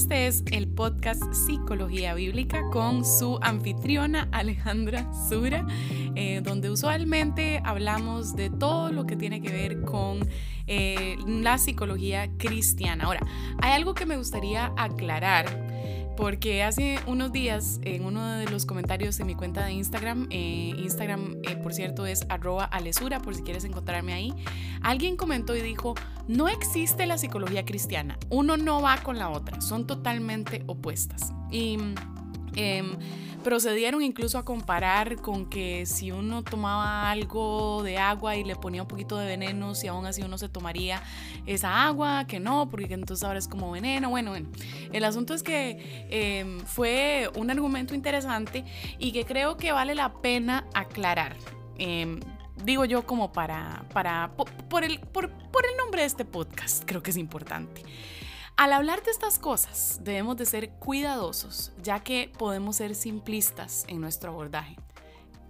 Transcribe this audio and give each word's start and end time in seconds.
Este 0.00 0.26
es 0.26 0.42
el 0.50 0.66
podcast 0.66 1.22
Psicología 1.34 2.14
Bíblica 2.14 2.62
con 2.72 3.04
su 3.04 3.38
anfitriona 3.42 4.28
Alejandra 4.32 5.06
Sura, 5.28 5.66
eh, 6.14 6.40
donde 6.42 6.70
usualmente 6.70 7.60
hablamos 7.66 8.34
de 8.34 8.48
todo 8.48 8.90
lo 8.90 9.04
que 9.04 9.14
tiene 9.14 9.42
que 9.42 9.52
ver 9.52 9.82
con 9.82 10.26
eh, 10.66 11.18
la 11.26 11.58
psicología 11.58 12.30
cristiana. 12.38 13.04
Ahora, 13.04 13.20
hay 13.60 13.72
algo 13.72 13.92
que 13.92 14.06
me 14.06 14.16
gustaría 14.16 14.72
aclarar 14.78 15.68
porque 16.16 16.62
hace 16.62 16.98
unos 17.06 17.30
días 17.30 17.78
en 17.82 18.04
uno 18.04 18.36
de 18.38 18.46
los 18.46 18.64
comentarios 18.64 19.20
en 19.20 19.26
mi 19.26 19.34
cuenta 19.34 19.66
de 19.66 19.72
Instagram, 19.72 20.28
eh, 20.30 20.74
Instagram 20.78 21.36
por 21.62 21.74
cierto 21.74 22.06
es 22.06 22.24
arroba 22.30 22.64
alesura 22.64 23.20
por 23.20 23.34
si 23.34 23.42
quieres 23.42 23.64
encontrarme 23.64 24.14
ahí, 24.14 24.32
alguien 24.82 25.16
comentó 25.16 25.54
y 25.56 25.60
dijo, 25.60 25.94
no 26.30 26.48
existe 26.48 27.06
la 27.06 27.18
psicología 27.18 27.64
cristiana, 27.64 28.16
uno 28.28 28.56
no 28.56 28.80
va 28.80 28.98
con 28.98 29.18
la 29.18 29.30
otra, 29.30 29.60
son 29.60 29.86
totalmente 29.86 30.62
opuestas. 30.68 31.32
Y 31.50 31.76
em, 32.54 32.96
procedieron 33.42 34.00
incluso 34.00 34.38
a 34.38 34.44
comparar 34.44 35.16
con 35.16 35.46
que 35.50 35.86
si 35.86 36.12
uno 36.12 36.44
tomaba 36.44 37.10
algo 37.10 37.82
de 37.82 37.98
agua 37.98 38.36
y 38.36 38.44
le 38.44 38.54
ponía 38.54 38.82
un 38.82 38.88
poquito 38.88 39.18
de 39.18 39.26
veneno, 39.26 39.74
si 39.74 39.88
aún 39.88 40.06
así 40.06 40.22
uno 40.22 40.38
se 40.38 40.48
tomaría 40.48 41.02
esa 41.46 41.84
agua, 41.84 42.26
que 42.28 42.38
no, 42.38 42.70
porque 42.70 42.94
entonces 42.94 43.24
ahora 43.24 43.40
es 43.40 43.48
como 43.48 43.72
veneno. 43.72 44.08
Bueno, 44.08 44.30
bueno, 44.30 44.50
el 44.92 45.02
asunto 45.02 45.34
es 45.34 45.42
que 45.42 46.06
em, 46.10 46.60
fue 46.60 47.28
un 47.34 47.50
argumento 47.50 47.92
interesante 47.92 48.64
y 49.00 49.10
que 49.10 49.24
creo 49.24 49.56
que 49.56 49.72
vale 49.72 49.96
la 49.96 50.12
pena 50.12 50.64
aclarar. 50.74 51.36
Em, 51.76 52.20
digo 52.64 52.84
yo 52.84 53.06
como 53.06 53.32
para, 53.32 53.84
para 53.92 54.34
por, 54.36 54.84
el, 54.84 55.00
por, 55.00 55.26
el 55.26 55.76
nombre 55.76 56.02
de 56.02 56.06
este 56.06 56.24
podcast, 56.24 56.84
creo 56.84 57.02
que 57.02 57.10
es 57.10 57.16
importante. 57.16 57.82
Al 58.56 58.72
hablar 58.72 59.02
de 59.02 59.10
estas 59.10 59.38
cosas, 59.38 60.00
debemos 60.02 60.36
de 60.36 60.46
ser 60.46 60.70
cuidadosos, 60.72 61.72
ya 61.82 62.00
que 62.00 62.30
podemos 62.36 62.76
ser 62.76 62.94
simplistas 62.94 63.84
en 63.88 64.00
nuestro 64.00 64.32
abordaje. 64.32 64.76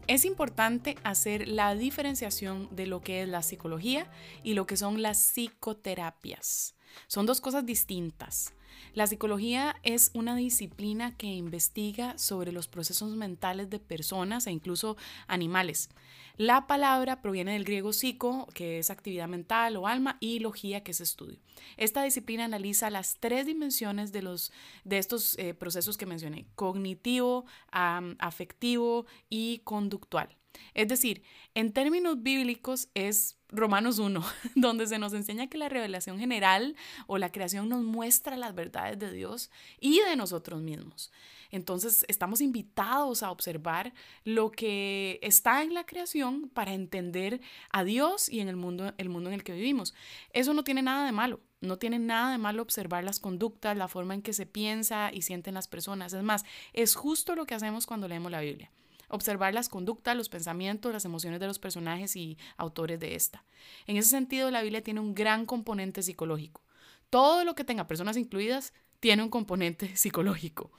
Es 0.07 0.25
importante 0.25 0.97
hacer 1.03 1.49
la 1.49 1.75
diferenciación 1.75 2.69
de 2.71 2.87
lo 2.87 3.01
que 3.01 3.23
es 3.23 3.29
la 3.29 3.43
psicología 3.43 4.11
y 4.43 4.55
lo 4.55 4.67
que 4.67 4.77
son 4.77 5.03
las 5.03 5.19
psicoterapias. 5.19 6.75
Son 7.07 7.27
dos 7.27 7.41
cosas 7.41 7.67
distintas. 7.67 8.53
La 8.95 9.07
psicología 9.07 9.77
es 9.83 10.11
una 10.15 10.37
disciplina 10.37 11.17
que 11.17 11.27
investiga 11.27 12.19
sobre 12.19 12.53
los 12.53 12.69
procesos 12.69 13.17
mentales 13.17 13.71
de 13.71 13.79
personas 13.79 14.47
e 14.47 14.51
incluso 14.51 14.97
animales. 15.27 15.89
La 16.37 16.67
palabra 16.67 17.21
proviene 17.21 17.53
del 17.53 17.65
griego 17.65 17.93
psico, 17.93 18.47
que 18.55 18.79
es 18.79 18.91
actividad 18.91 19.29
mental 19.29 19.77
o 19.77 19.87
alma, 19.87 20.17
y 20.21 20.39
logía, 20.39 20.83
que 20.83 20.93
es 20.93 21.01
estudio. 21.01 21.39
Esta 21.77 22.03
disciplina 22.03 22.47
analiza 22.47 22.91
las 22.91 23.19
tres 23.21 23.47
dimensiones 23.47 24.13
de, 24.13 24.23
los, 24.23 24.53
de 24.85 24.99
estos 24.99 25.39
eh, 25.39 25.55
procesos 25.55 25.99
que 25.99 26.07
mencioné, 26.07 26.47
cognitivo, 26.55 27.45
afectivo 27.71 29.07
y 29.29 29.59
conductual. 29.65 30.37
Es 30.75 30.89
decir, 30.89 31.23
en 31.55 31.73
términos 31.73 32.23
bíblicos 32.23 32.89
es 32.95 33.40
Romanos 33.53 33.99
1, 33.99 34.25
donde 34.55 34.87
se 34.87 34.99
nos 34.99 35.13
enseña 35.13 35.49
que 35.49 35.59
la 35.59 35.69
revelación 35.69 36.19
general 36.19 36.77
o 37.07 37.19
la 37.19 37.33
creación 37.33 37.69
nos 37.69 37.83
muestra 37.83 38.37
las 38.37 38.55
verdades 38.55 38.99
de 38.99 39.13
Dios 39.13 39.51
y 39.81 40.01
de 40.01 40.17
nosotros 40.17 40.63
mismos. 40.63 41.13
Entonces 41.51 42.05
estamos 42.09 42.41
invitados 42.41 43.23
a 43.23 43.31
observar 43.31 43.93
lo 44.25 44.51
que 44.51 45.19
está 45.23 45.63
en 45.63 45.75
la 45.75 45.85
creación 45.85 46.49
para 46.49 46.75
entender 46.75 47.41
a 47.73 47.83
Dios 47.85 48.29
y 48.29 48.41
en 48.41 48.49
el 48.49 48.57
mundo, 48.57 48.95
el 48.99 49.09
mundo 49.09 49.31
en 49.31 49.35
el 49.35 49.45
que 49.45 49.53
vivimos. 49.53 49.95
Eso 50.33 50.55
no 50.55 50.65
tiene 50.65 50.83
nada 50.83 51.05
de 51.05 51.13
malo. 51.13 51.41
No 51.61 51.77
tiene 51.77 51.99
nada 51.99 52.33
de 52.33 52.39
malo 52.39 52.63
observar 52.63 53.05
las 53.05 53.21
conductas, 53.21 53.77
la 53.77 53.89
forma 53.89 54.15
en 54.15 54.23
que 54.23 54.33
se 54.33 54.47
piensa 54.47 55.11
y 55.13 55.23
sienten 55.23 55.55
las 55.55 55.69
personas. 55.69 56.13
Es 56.13 56.23
más, 56.23 56.45
es 56.73 56.95
justo 56.95 57.35
lo 57.35 57.45
que 57.45 57.55
hacemos 57.55 57.87
cuando 57.87 58.09
leemos 58.09 58.31
la 58.31 58.41
Biblia 58.41 58.71
observar 59.11 59.55
las 59.55 59.69
conductas, 59.69 60.17
los 60.17 60.29
pensamientos, 60.29 60.93
las 60.93 61.05
emociones 61.05 61.41
de 61.41 61.47
los 61.47 61.59
personajes 61.59 62.17
y 62.17 62.39
autores 62.57 62.99
de 63.01 63.15
esta. 63.15 63.45
En 63.87 63.97
ese 63.97 64.11
sentido, 64.11 64.51
la 64.51 64.63
Biblia 64.63 64.83
tiene 64.83 65.01
un 65.01 65.15
gran 65.15 65.47
componente 65.47 66.03
psicológico. 66.03 66.63
Todo 67.11 67.45
lo 67.45 67.55
que 67.55 67.65
tenga 67.65 67.87
personas 67.87 68.17
incluidas 68.17 68.73
tiene 69.01 69.23
un 69.23 69.31
componente 69.31 69.95
psicológico. 69.97 70.71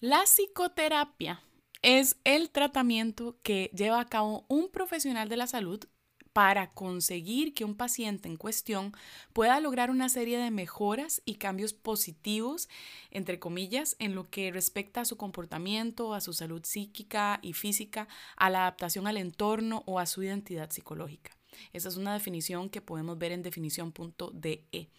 La 0.00 0.22
psicoterapia 0.24 1.42
es 1.82 2.16
el 2.24 2.50
tratamiento 2.50 3.38
que 3.42 3.70
lleva 3.74 4.00
a 4.00 4.06
cabo 4.06 4.44
un 4.48 4.70
profesional 4.70 5.28
de 5.28 5.36
la 5.36 5.46
salud 5.46 5.84
para 6.34 6.72
conseguir 6.72 7.54
que 7.54 7.64
un 7.64 7.76
paciente 7.76 8.28
en 8.28 8.36
cuestión 8.36 8.92
pueda 9.32 9.60
lograr 9.60 9.88
una 9.90 10.08
serie 10.08 10.36
de 10.36 10.50
mejoras 10.50 11.22
y 11.24 11.36
cambios 11.36 11.72
positivos, 11.72 12.68
entre 13.12 13.38
comillas, 13.38 13.94
en 14.00 14.16
lo 14.16 14.28
que 14.28 14.50
respecta 14.50 15.02
a 15.02 15.04
su 15.04 15.16
comportamiento, 15.16 16.12
a 16.12 16.20
su 16.20 16.32
salud 16.32 16.62
psíquica 16.64 17.38
y 17.40 17.52
física, 17.52 18.08
a 18.36 18.50
la 18.50 18.62
adaptación 18.62 19.06
al 19.06 19.16
entorno 19.16 19.84
o 19.86 20.00
a 20.00 20.06
su 20.06 20.24
identidad 20.24 20.70
psicológica. 20.70 21.30
Esa 21.72 21.88
es 21.88 21.96
una 21.96 22.12
definición 22.12 22.68
que 22.68 22.80
podemos 22.80 23.16
ver 23.16 23.30
en 23.30 23.42
definición.de. 23.42 24.90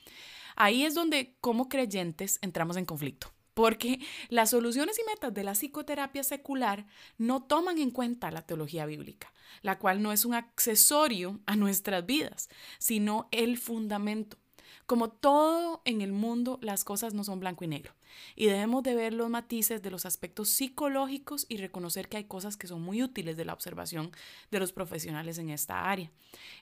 Ahí 0.56 0.86
es 0.86 0.94
donde 0.94 1.36
como 1.42 1.68
creyentes 1.68 2.40
entramos 2.42 2.78
en 2.78 2.86
conflicto 2.86 3.35
porque 3.56 4.00
las 4.30 4.52
soluciones 4.52 5.00
y 5.00 5.10
metas 5.10 5.34
de 5.34 5.44
la 5.44 5.54
psicoterapia 5.54 6.24
secular 6.24 6.86
no 7.18 7.42
toman 7.42 7.80
en 7.80 7.90
cuenta 7.90 8.30
la 8.30 8.44
teología 8.44 8.86
bíblica, 8.86 9.34
la 9.64 9.80
cual 9.80 10.04
no 10.04 10.12
es 10.12 10.26
un 10.26 10.36
accesorio 10.36 11.40
a 11.48 11.56
nuestras 11.56 12.06
vidas, 12.06 12.50
sino 12.78 13.28
el 13.32 13.58
fundamento. 13.58 14.38
Como 14.86 15.10
todo 15.10 15.82
en 15.86 16.02
el 16.02 16.12
mundo, 16.12 16.60
las 16.62 16.84
cosas 16.84 17.16
no 17.16 17.24
son 17.24 17.40
blanco 17.40 17.64
y 17.64 17.68
negro 17.68 17.96
y 18.36 18.48
debemos 18.48 18.84
de 18.84 18.96
ver 18.96 19.14
los 19.14 19.30
matices 19.30 19.82
de 19.82 19.92
los 19.92 20.06
aspectos 20.06 20.50
psicológicos 20.50 21.46
y 21.50 21.58
reconocer 21.58 22.10
que 22.10 22.18
hay 22.18 22.24
cosas 22.26 22.58
que 22.58 22.68
son 22.68 22.82
muy 22.82 23.04
útiles 23.04 23.38
de 23.38 23.46
la 23.46 23.54
observación 23.54 24.12
de 24.52 24.60
los 24.60 24.72
profesionales 24.72 25.38
en 25.38 25.50
esta 25.50 25.90
área. 25.90 26.12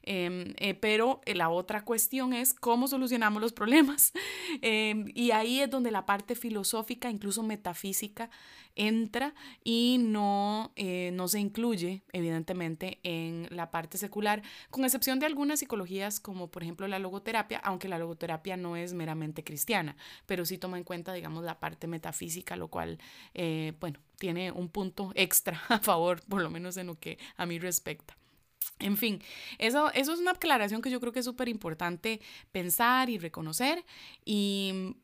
Em, 0.04 0.54
eh, 0.58 0.74
pero 0.74 1.22
eh, 1.26 1.36
la 1.36 1.50
otra 1.50 1.84
cuestión 1.84 2.34
es 2.34 2.54
cómo 2.54 2.88
solucionamos 2.88 3.42
los 3.42 3.54
problemas 3.54 4.14
em, 4.62 5.06
y 5.14 5.32
ahí 5.32 5.62
es 5.62 5.70
donde 5.70 5.92
la 5.92 6.06
parte 6.06 6.36
filosófica, 6.36 7.10
incluso 7.10 7.44
metafísica, 7.44 8.30
entra 8.76 9.34
y 9.64 9.98
no, 10.00 10.72
eh, 10.76 11.12
no 11.14 11.28
se 11.28 11.40
incluye, 11.40 12.04
evidentemente, 12.12 13.00
en 13.04 13.48
la 13.52 13.72
parte 13.72 13.98
secular, 13.98 14.42
con 14.72 14.84
excepción 14.84 15.20
de 15.20 15.26
algunas 15.26 15.60
psicologías 15.60 16.20
como 16.20 16.50
por 16.50 16.64
ejemplo 16.64 16.88
la 16.88 17.00
logoterapia, 17.00 17.60
aunque 17.60 17.88
la 17.88 17.98
logoterapia 17.98 18.58
no 18.58 18.76
es 18.76 18.94
meramente 18.94 19.44
cristiana, 19.44 19.96
pero 20.26 20.46
sí 20.46 20.58
toma 20.58 20.78
en 20.78 20.84
cuenta, 20.84 21.14
digamos, 21.14 21.43
la 21.44 21.60
parte 21.60 21.88
metafísica, 21.88 22.56
lo 22.56 22.68
cual, 22.68 23.00
eh, 23.34 23.74
bueno, 23.80 24.00
tiene 24.18 24.52
un 24.52 24.70
punto 24.70 25.12
extra 25.16 25.62
a 25.70 25.80
favor, 25.80 26.22
por 26.28 26.42
lo 26.42 26.50
menos 26.50 26.78
en 26.78 26.88
lo 26.88 26.96
que 26.96 27.18
a 27.38 27.46
mí 27.46 27.60
respecta. 27.60 28.18
En 28.80 28.98
fin, 28.98 29.22
eso, 29.60 29.92
eso 29.94 30.14
es 30.14 30.20
una 30.20 30.32
aclaración 30.32 30.82
que 30.82 30.90
yo 30.90 31.00
creo 31.00 31.14
que 31.14 31.20
es 31.20 31.26
súper 31.26 31.48
importante 31.48 32.22
pensar 32.52 33.10
y 33.10 33.18
reconocer. 33.18 33.84
Y 34.26 34.96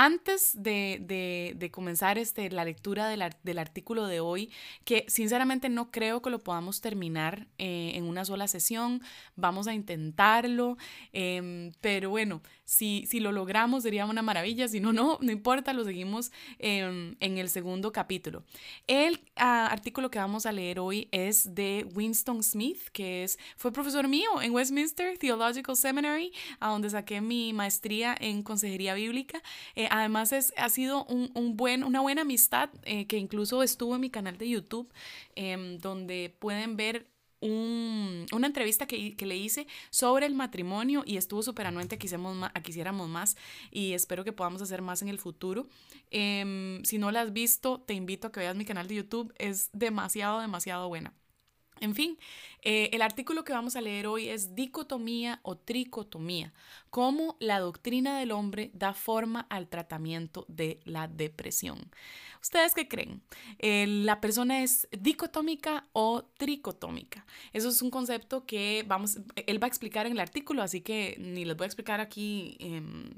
antes 0.00 0.52
de, 0.54 1.70
comenzar 1.72 2.18
este, 2.18 2.48
la 2.50 2.64
lectura 2.64 3.08
del, 3.08 3.58
artículo 3.58 4.06
de 4.06 4.20
hoy, 4.20 4.52
que 4.84 5.04
sinceramente 5.08 5.68
no 5.68 5.90
creo 5.90 6.22
que 6.22 6.30
lo 6.30 6.38
podamos 6.38 6.80
terminar 6.80 7.48
eh, 7.58 7.90
en 7.94 8.04
una 8.04 8.24
sola 8.24 8.46
sesión, 8.46 9.02
vamos 9.34 9.66
a 9.66 9.74
intentarlo, 9.74 10.76
em, 11.12 11.72
pero 11.80 12.10
bueno, 12.10 12.42
si, 12.64 13.06
si, 13.08 13.18
lo 13.18 13.32
logramos 13.32 13.82
sería 13.82 14.06
una 14.06 14.22
maravilla, 14.22 14.68
si 14.68 14.78
no, 14.78 14.92
no, 14.92 15.18
no 15.20 15.32
importa, 15.32 15.72
lo 15.72 15.82
seguimos 15.84 16.30
en 16.60 17.16
el 17.20 17.48
segundo 17.48 17.90
capítulo. 17.90 18.44
El 18.86 19.20
ah, 19.34 19.66
artículo 19.66 20.10
que 20.10 20.20
vamos 20.20 20.46
a 20.46 20.52
leer 20.52 20.78
hoy 20.78 21.08
es 21.10 21.56
de 21.56 21.88
Winston 21.94 22.44
Smith, 22.44 22.82
que 22.92 23.24
es, 23.24 23.38
fue 23.56 23.72
profesor 23.72 24.06
mío 24.06 24.42
en 24.42 24.52
Westminster 24.52 25.18
Theological 25.18 25.76
Seminary, 25.76 26.32
a 26.60 26.68
donde 26.68 26.90
saqué 26.90 27.20
mi 27.20 27.52
maestría 27.52 28.14
en 28.20 28.42
consejería 28.42 28.94
bíblica. 28.94 29.42
Eh, 29.74 29.87
además 29.90 30.32
es, 30.32 30.52
ha 30.56 30.68
sido 30.68 31.04
un, 31.06 31.56
buen, 31.56 31.84
una 31.84 32.00
buena 32.00 32.22
amistad 32.22 32.70
eh, 32.84 33.06
que 33.06 33.18
incluso 33.18 33.62
estuvo 33.62 33.94
en 33.94 34.00
mi 34.00 34.10
canal 34.10 34.38
de 34.38 34.48
YouTube, 34.48 34.92
em, 35.34 35.78
donde 35.78 36.34
pueden 36.38 36.76
ver 36.76 37.06
una 37.40 38.46
entrevista 38.46 38.86
que, 38.86 39.14
le 39.18 39.36
hice 39.36 39.66
sobre 39.90 40.26
el 40.26 40.34
matrimonio 40.34 41.04
y 41.06 41.18
estuvo 41.18 41.42
súper 41.42 41.66
anuente, 41.66 41.98
quisiéramos 41.98 42.36
más, 42.36 42.52
quisiéramos 42.64 43.08
más 43.08 43.36
y 43.70 43.92
espero 43.92 44.24
que 44.24 44.32
podamos 44.32 44.60
hacer 44.62 44.82
más 44.82 45.02
en 45.02 45.08
el 45.08 45.18
futuro. 45.18 45.68
Em, 46.10 46.82
si 46.84 46.98
no 46.98 47.10
la 47.12 47.20
has 47.20 47.32
visto, 47.32 47.80
te 47.80 47.94
invito 47.94 48.28
a 48.28 48.32
que 48.32 48.40
veas 48.40 48.56
mi 48.56 48.64
canal 48.64 48.88
de 48.88 48.96
YouTube, 48.96 49.32
es 49.38 49.70
demasiado, 49.72 50.40
demasiado 50.40 50.88
buena. 50.88 51.14
En 51.80 51.94
fin, 51.94 52.18
eh, 52.62 52.90
el 52.92 53.02
artículo 53.02 53.44
que 53.44 53.52
vamos 53.52 53.76
a 53.76 53.80
leer 53.80 54.06
hoy 54.06 54.28
es 54.28 54.54
Dicotomía 54.54 55.40
o 55.42 55.56
Tricotomía, 55.56 56.52
cómo 56.90 57.36
la 57.40 57.60
doctrina 57.60 58.18
del 58.18 58.32
hombre 58.32 58.70
da 58.74 58.94
forma 58.94 59.46
al 59.50 59.68
tratamiento 59.68 60.44
de 60.48 60.80
la 60.84 61.08
depresión. 61.08 61.90
¿Ustedes 62.42 62.74
qué 62.74 62.88
creen? 62.88 63.22
Eh, 63.58 63.86
¿La 63.86 64.20
persona 64.20 64.62
es 64.62 64.88
dicotómica 64.92 65.86
o 65.92 66.24
tricotómica? 66.36 67.26
Eso 67.52 67.68
es 67.68 67.82
un 67.82 67.90
concepto 67.90 68.46
que 68.46 68.84
vamos, 68.86 69.18
él 69.34 69.62
va 69.62 69.66
a 69.66 69.68
explicar 69.68 70.06
en 70.06 70.12
el 70.12 70.20
artículo, 70.20 70.62
así 70.62 70.80
que 70.80 71.16
ni 71.18 71.44
les 71.44 71.56
voy 71.56 71.64
a 71.64 71.66
explicar 71.66 72.00
aquí, 72.00 72.56
em, 72.60 73.10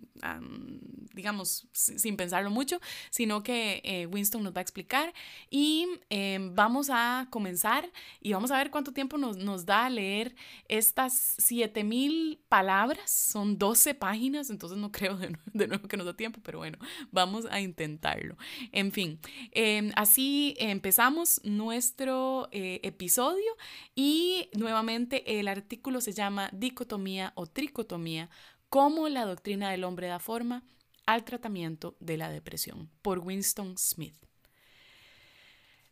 digamos, 1.12 1.66
sin 1.72 2.16
pensarlo 2.16 2.50
mucho, 2.50 2.80
sino 3.10 3.42
que 3.42 3.80
eh, 3.84 4.06
Winston 4.06 4.42
nos 4.42 4.54
va 4.54 4.58
a 4.58 4.62
explicar 4.62 5.12
y 5.50 5.86
em, 6.08 6.54
vamos 6.54 6.88
a 6.90 7.26
comenzar 7.30 7.90
y 8.20 8.32
vamos 8.32 8.50
a 8.50 8.58
ver 8.58 8.70
cuánto 8.70 8.92
tiempo 8.92 9.18
nos, 9.18 9.36
nos 9.36 9.66
da 9.66 9.86
a 9.86 9.90
leer 9.90 10.34
estas 10.68 11.34
7000 11.38 12.40
palabras, 12.48 13.10
son 13.10 13.58
12 13.58 13.94
páginas, 13.94 14.50
entonces 14.50 14.78
no 14.78 14.90
creo 14.92 15.16
de, 15.16 15.36
de 15.52 15.68
nuevo 15.68 15.88
que 15.88 15.96
nos 15.96 16.06
da 16.06 16.16
tiempo, 16.16 16.40
pero 16.42 16.58
bueno, 16.58 16.78
vamos 17.10 17.46
a 17.50 17.60
intentarlo. 17.60 18.36
En 18.72 18.92
fin. 18.92 19.09
Em, 19.52 19.90
así 19.96 20.54
empezamos 20.58 21.40
nuestro 21.44 22.48
eh, 22.52 22.80
episodio 22.82 23.56
y 23.94 24.48
nuevamente 24.54 25.40
el 25.40 25.48
artículo 25.48 26.00
se 26.00 26.12
llama 26.12 26.50
Dicotomía 26.52 27.32
o 27.34 27.46
Tricotomía, 27.46 28.30
cómo 28.68 29.08
la 29.08 29.24
doctrina 29.24 29.70
del 29.70 29.84
hombre 29.84 30.06
da 30.06 30.18
forma 30.18 30.62
al 31.06 31.24
tratamiento 31.24 31.96
de 31.98 32.16
la 32.16 32.30
depresión, 32.30 32.90
por 33.02 33.18
Winston 33.18 33.76
Smith. 33.76 34.14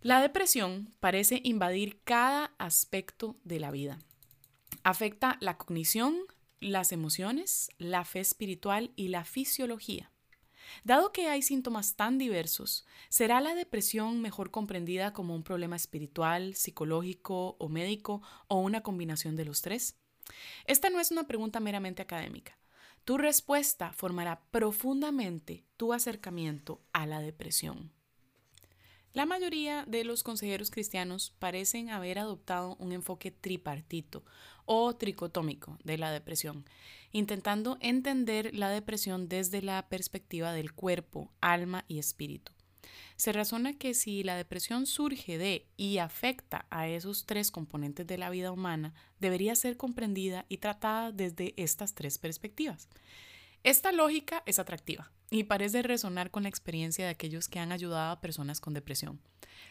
La 0.01 0.21
depresión 0.21 0.95
parece 1.01 1.41
invadir 1.43 2.01
cada 2.05 2.55
aspecto 2.59 3.37
de 3.43 3.59
la 3.59 3.73
vida. 3.73 3.99
Afecta 4.85 5.39
la 5.41 5.57
cognición, 5.57 6.17
las 6.61 6.93
emociones, 6.93 7.71
la 7.79 8.05
fe 8.05 8.21
espiritual 8.21 8.93
y 8.95 9.09
la 9.09 9.25
fisiología. 9.25 10.13
Dado 10.85 11.13
que 11.13 11.29
hay 11.29 11.43
síntomas 11.43 11.97
tan 11.97 12.19
diversos, 12.19 12.87
¿será 13.09 13.41
la 13.41 13.55
depresión 13.55 14.21
mejor 14.21 14.51
comprendida 14.51 15.13
como 15.13 15.35
un 15.35 15.43
problema 15.43 15.77
espiritual, 15.77 16.55
psicológico 16.55 17.57
o 17.59 17.69
médico 17.69 18.23
o 18.49 18.61
una 18.61 18.83
combinación 18.83 19.37
de 19.37 19.45
los 19.45 19.63
tres? 19.63 19.97
Esta 20.67 20.91
no 20.91 21.01
es 21.01 21.11
una 21.11 21.27
pregunta 21.27 21.61
meramente 21.61 22.03
académica. 22.03 22.59
Tu 23.05 23.17
respuesta 23.17 23.93
formará 23.93 24.43
profundamente 24.51 25.65
tu 25.77 25.93
acercamiento 25.93 26.83
a 26.93 27.07
la 27.07 27.21
depresión. 27.21 27.98
La 29.15 29.25
mayoría 29.25 29.85
de 29.87 30.05
los 30.05 30.23
consejeros 30.23 30.71
cristianos 30.71 31.33
parecen 31.39 31.91
haber 31.91 32.19
adoptado 32.19 32.77
un 32.79 32.93
enfoque 32.93 33.31
tripartito 33.31 34.23
o 34.67 34.95
tricotómico 34.95 35.79
de 35.83 35.97
la 35.97 36.13
depresión, 36.13 36.67
intentando 37.11 37.79
entender 37.81 38.55
la 38.55 38.69
depresión 38.69 39.29
desde 39.29 39.63
la 39.63 39.89
perspectiva 39.89 40.53
del 40.53 40.73
cuerpo, 40.73 41.33
alma 41.41 41.85
y 41.89 41.99
espíritu. 41.99 42.53
Se 43.17 43.33
razona 43.33 43.77
que 43.77 43.95
si 43.95 44.23
la 44.23 44.37
depresión 44.37 44.87
surge 44.87 45.39
de 45.39 45.67
y 45.77 45.99
afecta 45.99 46.67
a 46.71 46.87
esos 46.87 47.25
tres 47.25 47.51
componentes 47.51 48.07
de 48.07 48.19
la 48.19 48.31
vida 48.31 48.53
humana, 48.53 48.95
debería 49.19 49.57
ser 49.57 49.77
comprendida 49.77 50.45
y 50.49 50.59
tratada 50.59 51.13
desde 51.13 51.55
estas 51.57 51.95
tres 51.95 52.19
perspectivas. 52.19 52.89
Esta 53.65 53.91
lógica 53.91 54.43
es 54.47 54.59
atractiva 54.59 55.11
y 55.31 55.45
parece 55.45 55.83
resonar 55.83 56.31
con 56.31 56.45
la 56.45 56.49
experiencia 56.49 57.05
de 57.05 57.11
aquellos 57.11 57.49
que 57.49 57.59
han 57.59 57.73
ayudado 57.73 58.13
a 58.13 58.21
personas 58.21 58.61
con 58.61 58.75
depresión. 58.75 59.21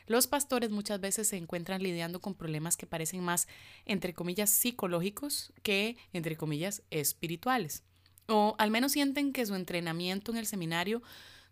Los 0.05 0.27
pastores 0.27 0.69
muchas 0.69 0.99
veces 0.99 1.27
se 1.27 1.37
encuentran 1.37 1.81
lidiando 1.81 2.21
con 2.21 2.35
problemas 2.35 2.77
que 2.77 2.87
parecen 2.87 3.23
más, 3.23 3.47
entre 3.85 4.13
comillas, 4.13 4.49
psicológicos 4.49 5.53
que, 5.63 5.97
entre 6.13 6.37
comillas, 6.37 6.83
espirituales. 6.91 7.83
O 8.27 8.55
al 8.59 8.71
menos 8.71 8.91
sienten 8.91 9.33
que 9.33 9.45
su 9.45 9.55
entrenamiento 9.55 10.31
en 10.31 10.37
el 10.37 10.45
seminario 10.45 11.01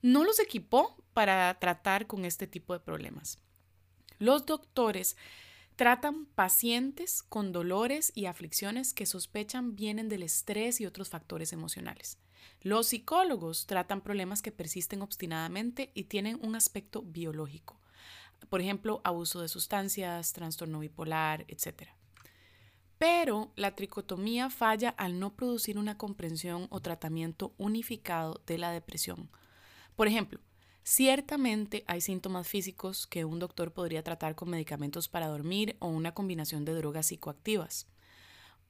no 0.01 0.23
los 0.23 0.39
equipó 0.39 0.95
para 1.13 1.57
tratar 1.59 2.05
con 2.07 2.25
este 2.25 2.47
tipo 2.47 2.73
de 2.73 2.79
problemas. 2.79 3.39
Los 4.19 4.45
doctores 4.45 5.17
tratan 5.75 6.25
pacientes 6.25 7.23
con 7.23 7.51
dolores 7.51 8.11
y 8.15 8.27
aflicciones 8.27 8.93
que 8.93 9.05
sospechan 9.05 9.75
vienen 9.75 10.07
del 10.07 10.23
estrés 10.23 10.79
y 10.79 10.85
otros 10.85 11.09
factores 11.09 11.51
emocionales. 11.51 12.17
Los 12.61 12.87
psicólogos 12.87 13.67
tratan 13.67 14.01
problemas 14.01 14.41
que 14.41 14.51
persisten 14.51 15.01
obstinadamente 15.01 15.91
y 15.93 16.05
tienen 16.05 16.39
un 16.41 16.55
aspecto 16.55 17.01
biológico. 17.03 17.79
Por 18.49 18.61
ejemplo, 18.61 19.01
abuso 19.03 19.41
de 19.41 19.47
sustancias, 19.47 20.33
trastorno 20.33 20.79
bipolar, 20.79 21.45
etc. 21.47 21.89
Pero 22.97 23.51
la 23.55 23.75
tricotomía 23.75 24.49
falla 24.49 24.89
al 24.89 25.19
no 25.19 25.35
producir 25.35 25.77
una 25.77 25.97
comprensión 25.97 26.67
o 26.69 26.79
tratamiento 26.81 27.53
unificado 27.57 28.41
de 28.45 28.57
la 28.57 28.71
depresión. 28.71 29.29
Por 29.95 30.07
ejemplo, 30.07 30.39
ciertamente 30.83 31.83
hay 31.87 32.01
síntomas 32.01 32.47
físicos 32.47 33.07
que 33.07 33.25
un 33.25 33.39
doctor 33.39 33.73
podría 33.73 34.03
tratar 34.03 34.35
con 34.35 34.49
medicamentos 34.49 35.09
para 35.09 35.27
dormir 35.27 35.75
o 35.79 35.87
una 35.87 36.13
combinación 36.13 36.65
de 36.65 36.73
drogas 36.73 37.07
psicoactivas. 37.07 37.87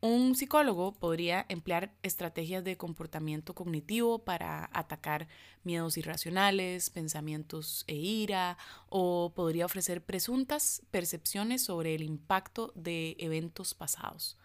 Un 0.01 0.35
psicólogo 0.35 0.93
podría 0.93 1.45
emplear 1.49 1.91
estrategias 2.03 2.63
de 2.63 2.77
comportamiento 2.77 3.55
cognitivo 3.55 4.19
para 4.19 4.69
atacar 4.71 5.27
miedos 5.63 5.97
irracionales, 5.97 6.89
pensamientos 6.89 7.85
e 7.87 7.95
ira, 7.95 8.57
o 8.89 9.33
podría 9.35 9.65
ofrecer 9.65 10.03
presuntas 10.03 10.83
percepciones 10.91 11.63
sobre 11.63 11.95
el 11.95 12.03
impacto 12.03 12.71
de 12.75 13.15
eventos 13.19 13.73
pasados. 13.73 14.37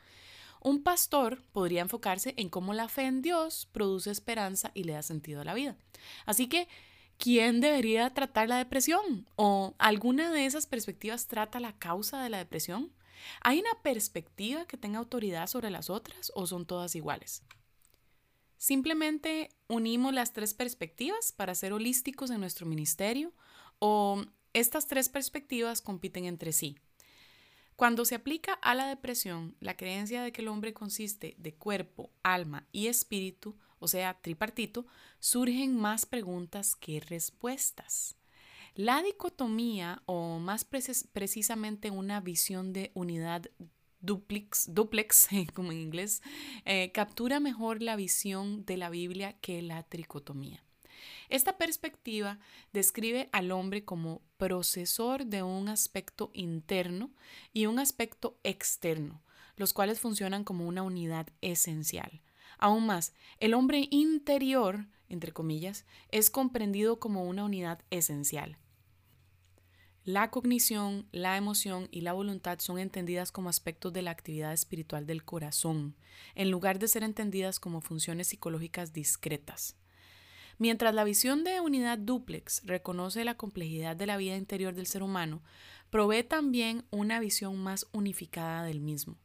Un 0.63 0.83
pastor 0.83 1.43
podría 1.53 1.83
enfocarse 1.83 2.35
en 2.37 2.49
cómo 2.49 2.73
la 2.73 2.89
fe 2.89 3.03
en 3.03 3.23
Dios 3.23 3.67
produce 3.73 4.11
esperanza 4.11 4.71
y 4.75 4.85
le 4.85 4.93
da 4.93 5.03
sentido 5.03 5.41
a 5.41 5.45
la 5.45 5.55
vida. 5.55 5.77
Así 6.27 6.49
que, 6.49 6.69
¿quién 7.19 7.61
debería 7.61 8.11
tratar 8.11 8.49
la 8.49 8.59
depresión? 8.59 9.27
¿O 9.37 9.75
alguna 9.79 10.31
de 10.31 10.47
esas 10.47 10.67
perspectivas 10.67 11.27
trata 11.29 11.61
la 11.61 11.73
causa 11.79 12.23
de 12.23 12.29
la 12.31 12.39
depresión? 12.39 12.93
¿Hay 13.41 13.61
una 13.61 13.83
perspectiva 13.83 14.67
que 14.67 14.77
tenga 14.77 14.99
autoridad 14.99 15.47
sobre 15.47 15.71
las 15.71 15.91
otras 15.91 16.33
o 16.35 16.47
son 16.47 16.67
todas 16.67 16.95
iguales? 16.95 17.43
Simplemente 18.57 19.49
unimos 19.69 20.13
las 20.13 20.33
tres 20.33 20.53
perspectivas 20.53 21.33
para 21.33 21.55
ser 21.55 21.73
holísticos 21.73 22.31
en 22.31 22.41
nuestro 22.41 22.67
ministerio 22.67 23.33
o 23.79 24.23
estas 24.53 24.87
tres 24.87 25.09
perspectivas 25.09 25.81
compiten 25.81 26.27
entre 26.27 26.53
sí. 26.53 26.77
Cuando 27.77 28.05
se 28.05 28.15
aplica 28.15 28.53
a 28.53 28.75
la 28.75 28.87
depresión, 28.87 29.57
la 29.61 29.75
creencia 29.75 30.23
de 30.23 30.33
que 30.33 30.43
el 30.43 30.49
hombre 30.49 30.75
consiste 30.75 31.35
de 31.39 31.55
cuerpo, 31.55 32.11
alma 32.23 32.67
y 32.73 32.89
espíritu, 32.89 33.57
o 33.79 33.89
sea, 33.89 34.21
tripartito, 34.21 34.87
surgen 35.19 35.75
más 35.77 36.05
preguntas 36.05 36.77
que 36.77 37.01
respuestas. 37.01 38.20
La 38.75 39.03
dicotomía, 39.03 40.03
o 40.07 40.39
más 40.39 40.65
precisamente 40.65 41.91
una 41.91 42.21
visión 42.21 42.73
de 42.73 42.93
unidad 42.95 43.51
duplex, 44.01 44.73
duplex 44.73 45.29
como 45.55 45.73
en 45.73 45.81
inglés, 45.81 46.23
eh, 46.65 46.91
captura 46.93 47.41
mejor 47.41 47.83
la 47.83 47.97
visión 47.97 48.65
de 48.65 48.77
la 48.77 48.91
Biblia 48.91 49.35
que 49.41 49.63
la 49.63 49.83
tricotomía. 49.83 50.65
Esta 51.29 51.57
perspectiva 51.57 52.39
describe 52.73 53.29
al 53.33 53.53
hombre 53.53 53.85
como 53.85 54.21
procesor 54.37 55.27
de 55.27 55.43
un 55.43 55.69
aspecto 55.69 56.31
interno 56.35 57.11
y 57.53 57.67
un 57.67 57.79
aspecto 57.79 58.39
externo, 58.43 59.23
los 59.57 59.73
cuales 59.73 60.01
funcionan 60.01 60.45
como 60.45 60.67
una 60.67 60.83
unidad 60.83 61.29
esencial. 61.41 62.21
Aún 62.59 62.87
más, 62.87 63.15
el 63.39 63.55
hombre 63.55 63.87
interior, 63.91 64.87
entre 65.11 65.33
comillas, 65.33 65.85
es 66.11 66.31
comprendido 66.31 66.99
como 66.99 67.25
una 67.25 67.45
unidad 67.45 67.81
esencial. 67.91 68.57
La 70.05 70.31
cognición, 70.31 71.07
la 71.13 71.37
emoción 71.37 71.87
y 71.91 72.01
la 72.01 72.15
voluntad 72.15 72.59
son 72.61 72.79
entendidas 72.79 73.31
como 73.31 73.51
aspectos 73.51 73.93
de 73.93 74.01
la 74.01 74.11
actividad 74.11 74.55
espiritual 74.55 75.07
del 75.07 75.25
corazón, 75.25 75.95
en 76.35 76.51
lugar 76.51 76.79
de 76.79 76.89
ser 76.89 77.03
entendidas 77.03 77.61
como 77.61 77.83
funciones 77.83 78.29
psicológicas 78.29 78.95
discretas. 78.95 79.77
Mientras 80.57 80.95
la 80.95 81.05
visión 81.05 81.45
de 81.45 81.61
unidad 81.61 81.99
duplex 81.99 82.63
reconoce 82.65 83.25
la 83.25 83.37
complejidad 83.37 83.95
de 83.95 84.07
la 84.07 84.17
vida 84.17 84.37
interior 84.37 84.75
del 84.75 84.87
ser 84.87 85.03
humano, 85.03 85.43
provee 85.91 86.25
también 86.25 86.85
una 86.91 87.21
visión 87.21 87.59
más 87.59 87.87
unificada 87.93 88.65
del 88.65 88.81
mismo. 88.81 89.19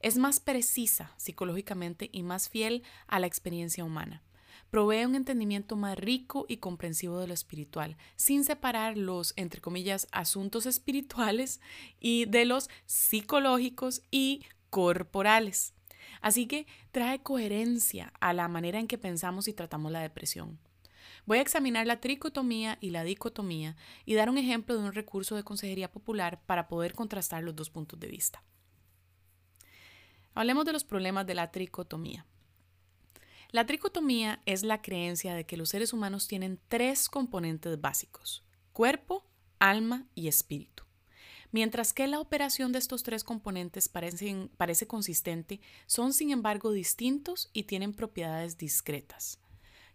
Es 0.00 0.18
más 0.18 0.40
precisa 0.40 1.14
psicológicamente 1.16 2.10
y 2.12 2.22
más 2.22 2.48
fiel 2.48 2.82
a 3.06 3.20
la 3.20 3.26
experiencia 3.28 3.84
humana 3.84 4.22
provee 4.70 5.04
un 5.04 5.14
entendimiento 5.14 5.76
más 5.76 5.98
rico 5.98 6.46
y 6.48 6.58
comprensivo 6.58 7.18
de 7.18 7.26
lo 7.26 7.34
espiritual, 7.34 7.96
sin 8.16 8.44
separar 8.44 8.96
los, 8.96 9.32
entre 9.36 9.60
comillas, 9.60 10.08
asuntos 10.12 10.66
espirituales 10.66 11.60
y 12.00 12.26
de 12.26 12.44
los 12.44 12.68
psicológicos 12.86 14.02
y 14.10 14.44
corporales. 14.70 15.74
Así 16.20 16.46
que 16.46 16.66
trae 16.90 17.22
coherencia 17.22 18.12
a 18.20 18.32
la 18.32 18.48
manera 18.48 18.78
en 18.78 18.88
que 18.88 18.98
pensamos 18.98 19.48
y 19.48 19.52
tratamos 19.52 19.92
la 19.92 20.00
depresión. 20.00 20.58
Voy 21.26 21.38
a 21.38 21.42
examinar 21.42 21.86
la 21.86 22.00
tricotomía 22.00 22.78
y 22.80 22.90
la 22.90 23.04
dicotomía 23.04 23.76
y 24.06 24.14
dar 24.14 24.30
un 24.30 24.38
ejemplo 24.38 24.74
de 24.74 24.84
un 24.84 24.92
recurso 24.92 25.36
de 25.36 25.44
consejería 25.44 25.90
popular 25.90 26.40
para 26.46 26.68
poder 26.68 26.94
contrastar 26.94 27.42
los 27.42 27.54
dos 27.54 27.70
puntos 27.70 28.00
de 28.00 28.08
vista. 28.08 28.42
Hablemos 30.34 30.64
de 30.64 30.72
los 30.72 30.84
problemas 30.84 31.26
de 31.26 31.34
la 31.34 31.50
tricotomía. 31.50 32.24
La 33.50 33.64
tricotomía 33.64 34.42
es 34.44 34.62
la 34.62 34.82
creencia 34.82 35.34
de 35.34 35.46
que 35.46 35.56
los 35.56 35.70
seres 35.70 35.94
humanos 35.94 36.28
tienen 36.28 36.60
tres 36.68 37.08
componentes 37.08 37.80
básicos, 37.80 38.44
cuerpo, 38.74 39.24
alma 39.58 40.06
y 40.14 40.28
espíritu. 40.28 40.84
Mientras 41.50 41.94
que 41.94 42.06
la 42.08 42.20
operación 42.20 42.72
de 42.72 42.78
estos 42.78 43.02
tres 43.04 43.24
componentes 43.24 43.88
parece 43.88 44.86
consistente, 44.86 45.62
son 45.86 46.12
sin 46.12 46.30
embargo 46.30 46.72
distintos 46.72 47.48
y 47.54 47.62
tienen 47.62 47.94
propiedades 47.94 48.58
discretas. 48.58 49.40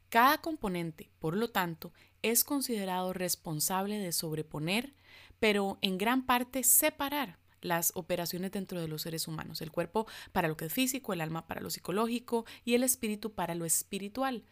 Cada 0.10 0.40
componente, 0.40 1.12
por 1.20 1.38
lo 1.38 1.52
tanto, 1.52 1.94
es 2.24 2.44
considerado 2.44 3.14
responsable 3.14 4.00
de 4.00 4.14
sobreponer, 4.14 4.96
pero 5.40 5.78
en 5.82 6.00
gran 6.00 6.26
parte 6.26 6.64
separar 6.64 7.38
las 7.63 7.91
operaciones 7.96 8.51
dentro 8.51 8.79
de 8.79 8.88
los 8.88 9.03
seres 9.03 9.27
humanos, 9.27 9.62
el 9.62 9.72
cuerpo 9.72 10.08
para 10.32 10.48
lo 10.48 10.58
que 10.58 10.65
es 10.65 10.74
físico, 10.74 11.13
el 11.13 11.22
alma 11.22 11.48
para 11.48 11.62
lo 11.62 11.70
psicológico 11.70 12.46
y 12.65 12.75
el 12.75 12.84
espíritu 12.84 13.34
para 13.34 13.55
lo 13.55 13.65
espiritual, 13.65 14.43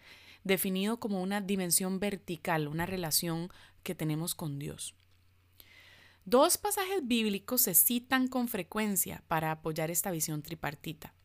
definido 0.43 0.99
como 0.99 1.21
una 1.21 1.41
dimensión 1.41 1.99
vertical, 1.99 2.67
una 2.67 2.85
relación 2.85 3.49
que 3.83 3.95
tenemos 3.95 4.35
con 4.35 4.59
Dios. 4.59 4.95
Dos 6.25 6.57
pasajes 6.57 7.07
bíblicos 7.07 7.61
se 7.61 7.73
citan 7.73 8.27
con 8.27 8.47
frecuencia 8.47 9.23
para 9.27 9.51
apoyar 9.51 9.89
esta 9.89 10.11
visión 10.11 10.43
tripartita. 10.43 11.15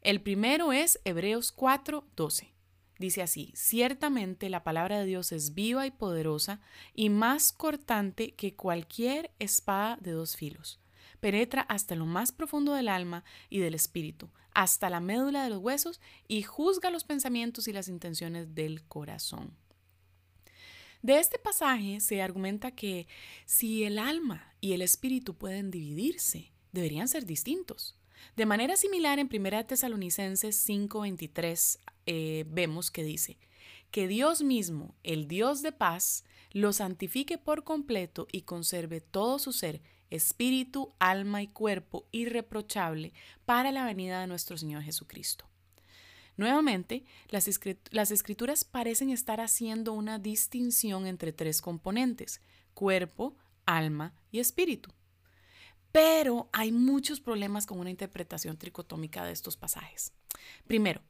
El 0.00 0.20
primero 0.20 0.72
es 0.72 1.00
Hebreos 1.04 1.54
4:12. 1.54 2.52
Dice 2.98 3.22
así, 3.22 3.52
ciertamente 3.56 4.50
la 4.50 4.64
palabra 4.64 4.98
de 4.98 5.06
Dios 5.06 5.32
es 5.32 5.54
viva 5.54 5.86
y 5.86 5.90
poderosa 5.90 6.60
y 6.94 7.08
más 7.08 7.52
cortante 7.52 8.34
que 8.34 8.54
cualquier 8.54 9.32
espada 9.38 9.96
de 10.00 10.12
dos 10.12 10.36
filos 10.36 10.81
penetra 11.22 11.62
hasta 11.62 11.94
lo 11.94 12.04
más 12.04 12.32
profundo 12.32 12.74
del 12.74 12.88
alma 12.88 13.22
y 13.48 13.60
del 13.60 13.74
espíritu, 13.74 14.28
hasta 14.54 14.90
la 14.90 14.98
médula 14.98 15.44
de 15.44 15.50
los 15.50 15.60
huesos 15.60 16.00
y 16.26 16.42
juzga 16.42 16.90
los 16.90 17.04
pensamientos 17.04 17.68
y 17.68 17.72
las 17.72 17.86
intenciones 17.86 18.56
del 18.56 18.82
corazón. 18.82 19.56
De 21.00 21.20
este 21.20 21.38
pasaje 21.38 22.00
se 22.00 22.20
argumenta 22.22 22.72
que 22.72 23.06
si 23.46 23.84
el 23.84 24.00
alma 24.00 24.52
y 24.60 24.72
el 24.72 24.82
espíritu 24.82 25.34
pueden 25.34 25.70
dividirse, 25.70 26.50
deberían 26.72 27.06
ser 27.06 27.24
distintos. 27.24 27.96
De 28.34 28.44
manera 28.44 28.76
similar, 28.76 29.20
en 29.20 29.28
1 29.32 29.66
Tesalonicenses 29.66 30.68
5:23 30.68 31.78
eh, 32.06 32.44
vemos 32.48 32.90
que 32.90 33.04
dice, 33.04 33.38
que 33.92 34.08
Dios 34.08 34.42
mismo, 34.42 34.96
el 35.04 35.28
Dios 35.28 35.62
de 35.62 35.70
paz, 35.70 36.24
lo 36.50 36.72
santifique 36.72 37.38
por 37.38 37.62
completo 37.62 38.26
y 38.32 38.42
conserve 38.42 39.00
todo 39.00 39.38
su 39.38 39.52
ser 39.52 39.82
espíritu, 40.12 40.94
alma 40.98 41.42
y 41.42 41.48
cuerpo 41.48 42.06
irreprochable 42.12 43.12
para 43.44 43.72
la 43.72 43.84
venida 43.84 44.20
de 44.20 44.26
nuestro 44.26 44.56
Señor 44.56 44.82
Jesucristo. 44.82 45.48
Nuevamente, 46.36 47.04
las, 47.28 47.46
escrituras 47.46 48.64
parecen 48.64 49.10
estar 49.10 49.40
haciendo 49.40 49.92
una 49.92 50.18
distinción 50.18 51.06
entre 51.06 51.32
tres 51.32 51.60
componentes, 51.60 52.40
cuerpo, 52.74 53.36
alma 53.66 54.14
y 54.30 54.40
espíritu. 54.40 54.90
Pero 55.92 56.48
hay 56.52 56.72
muchos 56.72 57.20
problemas 57.20 57.66
con 57.66 57.78
una 57.78 57.90
interpretación 57.90 58.56
tricotómica 58.56 59.24
de 59.24 59.32
estos 59.32 59.58
pasajes. 59.58 60.14
Primero, 60.66 61.02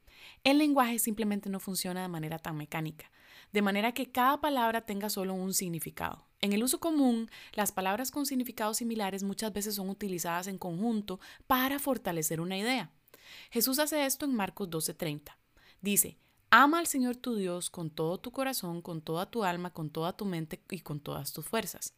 el 0.42 0.58
lenguaje 0.58 0.98
simplemente 0.98 1.48
no 1.48 1.60
funciona 1.60 2.02
de 2.02 2.08
manera 2.08 2.38
tan 2.38 2.56
mecánica 2.56 3.10
de 3.52 3.62
manera 3.62 3.92
que 3.92 4.10
cada 4.10 4.40
palabra 4.40 4.82
tenga 4.82 5.10
solo 5.10 5.34
un 5.34 5.54
significado. 5.54 6.26
En 6.40 6.52
el 6.52 6.64
uso 6.64 6.80
común, 6.80 7.30
las 7.52 7.70
palabras 7.70 8.10
con 8.10 8.26
significados 8.26 8.78
similares 8.78 9.22
muchas 9.22 9.52
veces 9.52 9.76
son 9.76 9.88
utilizadas 9.88 10.48
en 10.48 10.58
conjunto 10.58 11.20
para 11.46 11.78
fortalecer 11.78 12.40
una 12.40 12.58
idea. 12.58 12.90
Jesús 13.50 13.78
hace 13.78 14.04
esto 14.04 14.24
en 14.24 14.34
Marcos 14.34 14.68
12:30. 14.68 15.36
Dice, 15.80 16.18
Ama 16.54 16.80
al 16.80 16.86
Señor 16.86 17.16
tu 17.16 17.36
Dios 17.36 17.70
con 17.70 17.88
todo 17.88 18.18
tu 18.18 18.30
corazón, 18.30 18.82
con 18.82 19.00
toda 19.00 19.30
tu 19.30 19.42
alma, 19.42 19.72
con 19.72 19.88
toda 19.88 20.14
tu 20.14 20.26
mente 20.26 20.60
y 20.70 20.80
con 20.80 21.00
todas 21.00 21.32
tus 21.32 21.46
fuerzas. 21.46 21.94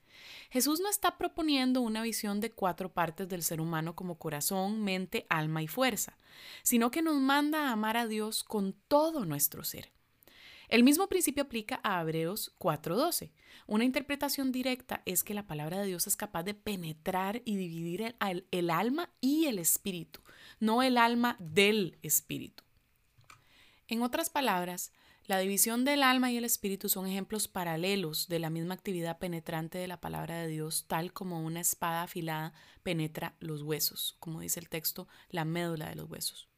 Jesús 0.51 0.79
no 0.79 0.89
está 0.89 1.19
proponiendo 1.19 1.81
una 1.81 2.03
visión 2.03 2.41
de 2.41 2.53
cuatro 2.53 2.93
partes 2.93 3.29
del 3.29 3.43
ser 3.43 3.61
humano 3.61 3.97
como 3.97 4.17
corazón, 4.17 4.83
mente, 4.85 5.27
alma 5.29 5.63
y 5.63 5.67
fuerza, 5.67 6.19
sino 6.63 6.93
que 6.93 7.03
nos 7.03 7.17
manda 7.17 7.69
a 7.69 7.73
amar 7.73 7.97
a 7.97 8.07
Dios 8.07 8.45
con 8.45 8.75
todo 8.87 9.25
nuestro 9.25 9.65
ser. 9.65 9.94
El 10.69 10.83
mismo 10.83 11.09
principio 11.09 11.45
aplica 11.45 11.81
a 11.83 12.01
Hebreos 12.01 12.55
4:12. 12.59 13.33
Una 13.67 13.85
interpretación 13.85 14.53
directa 14.53 15.03
es 15.05 15.25
que 15.25 15.35
la 15.35 15.47
palabra 15.47 15.81
de 15.81 15.87
Dios 15.87 16.07
es 16.07 16.17
capaz 16.17 16.43
de 16.43 16.55
penetrar 16.55 17.43
y 17.45 17.57
dividir 17.57 18.17
el, 18.21 18.47
el, 18.51 18.71
alma 18.71 19.11
y 19.21 19.47
el 19.47 19.59
espíritu, 19.59 20.21
no 20.61 20.83
el 20.83 20.99
alma 20.99 21.37
del 21.39 21.99
espíritu. 22.03 22.65
En 23.89 24.03
otras 24.03 24.31
palabras, 24.31 24.93
la 25.27 25.39
división 25.39 25.85
del 25.85 26.03
alma 26.03 26.31
y 26.31 26.37
el 26.37 26.45
espíritu 26.45 26.91
son 26.91 27.07
ejemplos 27.07 27.49
paralelos 27.49 28.29
de 28.29 28.39
la 28.39 28.51
misma 28.51 28.75
actividad 28.75 29.19
penetrante 29.19 29.79
de 29.79 29.89
la 29.89 30.01
palabra 30.01 30.37
de 30.41 30.49
Dios, 30.49 30.85
tal 30.87 31.15
como 31.15 31.41
una 31.41 31.61
espada 31.61 32.03
afilada 32.03 32.53
penetra 32.83 33.35
los 33.41 33.63
huesos, 33.63 34.17
como 34.21 34.41
dice 34.41 34.61
el 34.61 34.69
texto, 34.69 35.09
la 35.31 35.47
médula 35.47 35.89
de 35.89 35.95
los 35.95 36.11
huesos. 36.11 36.54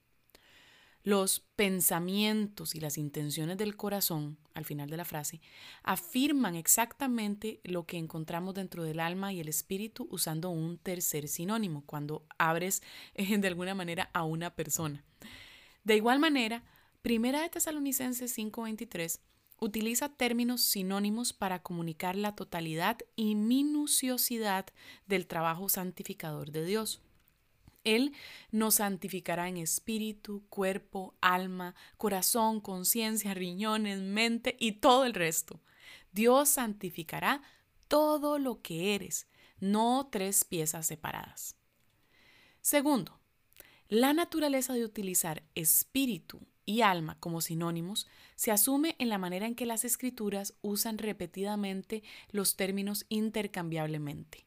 Los 1.06 1.38
pensamientos 1.54 2.74
y 2.74 2.80
las 2.80 2.98
intenciones 2.98 3.56
del 3.58 3.76
corazón, 3.76 4.38
al 4.54 4.64
final 4.64 4.90
de 4.90 4.96
la 4.96 5.04
frase, 5.04 5.40
afirman 5.84 6.56
exactamente 6.56 7.60
lo 7.62 7.86
que 7.86 7.96
encontramos 7.96 8.54
dentro 8.54 8.82
del 8.82 8.98
alma 8.98 9.32
y 9.32 9.38
el 9.38 9.46
espíritu 9.46 10.08
usando 10.10 10.50
un 10.50 10.78
tercer 10.78 11.28
sinónimo, 11.28 11.84
cuando 11.86 12.26
abres 12.38 12.82
eh, 13.14 13.38
de 13.38 13.46
alguna 13.46 13.72
manera 13.72 14.10
a 14.14 14.24
una 14.24 14.56
persona. 14.56 15.04
De 15.84 15.94
igual 15.94 16.18
manera, 16.18 16.64
Primera 17.02 17.42
de 17.42 17.50
Tesalonicenses 17.50 18.36
5:23 18.36 19.20
utiliza 19.60 20.08
términos 20.08 20.62
sinónimos 20.62 21.32
para 21.32 21.62
comunicar 21.62 22.16
la 22.16 22.34
totalidad 22.34 22.98
y 23.14 23.36
minuciosidad 23.36 24.66
del 25.06 25.28
trabajo 25.28 25.68
santificador 25.68 26.50
de 26.50 26.64
Dios. 26.64 27.00
Él 27.86 28.12
nos 28.50 28.74
santificará 28.74 29.48
en 29.48 29.56
espíritu, 29.56 30.44
cuerpo, 30.50 31.14
alma, 31.22 31.74
corazón, 31.96 32.60
conciencia, 32.60 33.32
riñones, 33.32 34.00
mente 34.00 34.56
y 34.58 34.72
todo 34.72 35.06
el 35.06 35.14
resto. 35.14 35.62
Dios 36.12 36.48
santificará 36.48 37.42
todo 37.88 38.38
lo 38.38 38.60
que 38.60 38.94
eres, 38.94 39.28
no 39.60 40.08
tres 40.10 40.44
piezas 40.44 40.86
separadas. 40.86 41.56
Segundo, 42.60 43.20
la 43.88 44.12
naturaleza 44.12 44.74
de 44.74 44.84
utilizar 44.84 45.44
espíritu 45.54 46.40
y 46.64 46.80
alma 46.80 47.16
como 47.20 47.40
sinónimos 47.40 48.08
se 48.34 48.50
asume 48.50 48.96
en 48.98 49.08
la 49.08 49.18
manera 49.18 49.46
en 49.46 49.54
que 49.54 49.64
las 49.64 49.84
escrituras 49.84 50.54
usan 50.60 50.98
repetidamente 50.98 52.02
los 52.30 52.56
términos 52.56 53.06
intercambiablemente. 53.08 54.45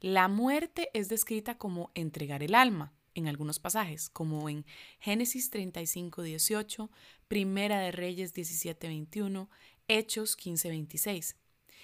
La 0.00 0.28
muerte 0.28 0.88
es 0.94 1.10
descrita 1.10 1.58
como 1.58 1.90
entregar 1.94 2.42
el 2.42 2.54
alma 2.54 2.94
en 3.14 3.28
algunos 3.28 3.58
pasajes, 3.58 4.08
como 4.08 4.48
en 4.48 4.64
Génesis 4.98 5.50
35, 5.50 6.22
18, 6.22 6.90
Primera 7.28 7.80
de 7.80 7.92
Reyes 7.92 8.32
17, 8.32 8.88
21, 8.88 9.50
Hechos 9.88 10.36
15, 10.36 10.70
26, 10.70 11.36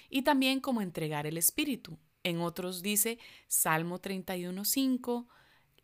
y 0.09 0.23
también 0.23 0.61
como 0.61 0.81
entregar 0.81 1.27
el 1.27 1.37
espíritu. 1.37 1.99
En 2.23 2.41
otros 2.41 2.81
dice 2.81 3.19
Salmo 3.47 3.99
31, 3.99 4.65
5, 4.65 5.27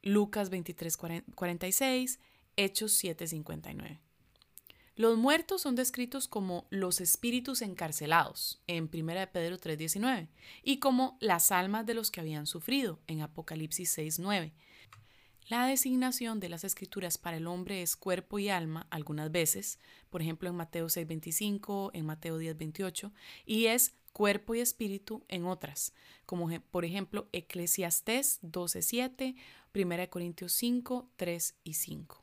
Lucas 0.02 0.50
23, 0.50 0.98
46, 1.36 2.20
Hechos 2.56 2.94
7, 2.94 3.28
59. 3.28 4.02
Los 4.96 5.18
muertos 5.18 5.64
son 5.64 5.76
descritos 5.76 6.28
como 6.28 6.68
los 6.70 7.02
espíritus 7.02 7.64
encarcelados 7.64 8.62
en 8.68 8.90
1 8.94 9.32
Pedro 9.32 9.58
3:19 9.58 10.28
y 10.62 10.78
como 10.78 11.18
las 11.20 11.52
almas 11.52 11.88
de 11.88 11.96
los 11.96 12.12
que 12.12 12.22
habían 12.22 12.46
sufrido 12.46 13.00
en 13.08 13.22
Apocalipsis 13.22 13.90
6:9. 13.98 14.54
La 15.48 15.66
designación 15.66 16.40
de 16.40 16.50
las 16.50 16.64
escrituras 16.64 17.18
para 17.18 17.38
el 17.38 17.48
hombre 17.48 17.82
es 17.82 17.96
cuerpo 17.96 18.38
y 18.38 18.50
alma 18.50 18.86
algunas 18.92 19.32
veces, 19.32 19.80
por 20.12 20.22
ejemplo 20.22 20.48
en 20.48 20.56
Mateo 20.56 20.88
6:25, 20.90 21.90
en 21.96 22.06
Mateo 22.06 22.38
10:28, 22.38 23.12
y 23.48 23.66
es 23.66 23.96
cuerpo 24.14 24.54
y 24.54 24.60
espíritu 24.60 25.26
en 25.28 25.46
otras, 25.46 25.94
como 26.28 26.48
por 26.70 26.86
ejemplo 26.86 27.28
Eclesiastés 27.34 28.40
12:7, 28.44 29.36
1 29.74 30.10
Corintios 30.12 30.54
5, 30.54 31.10
3 31.16 31.56
y 31.64 31.74
5. 31.74 32.23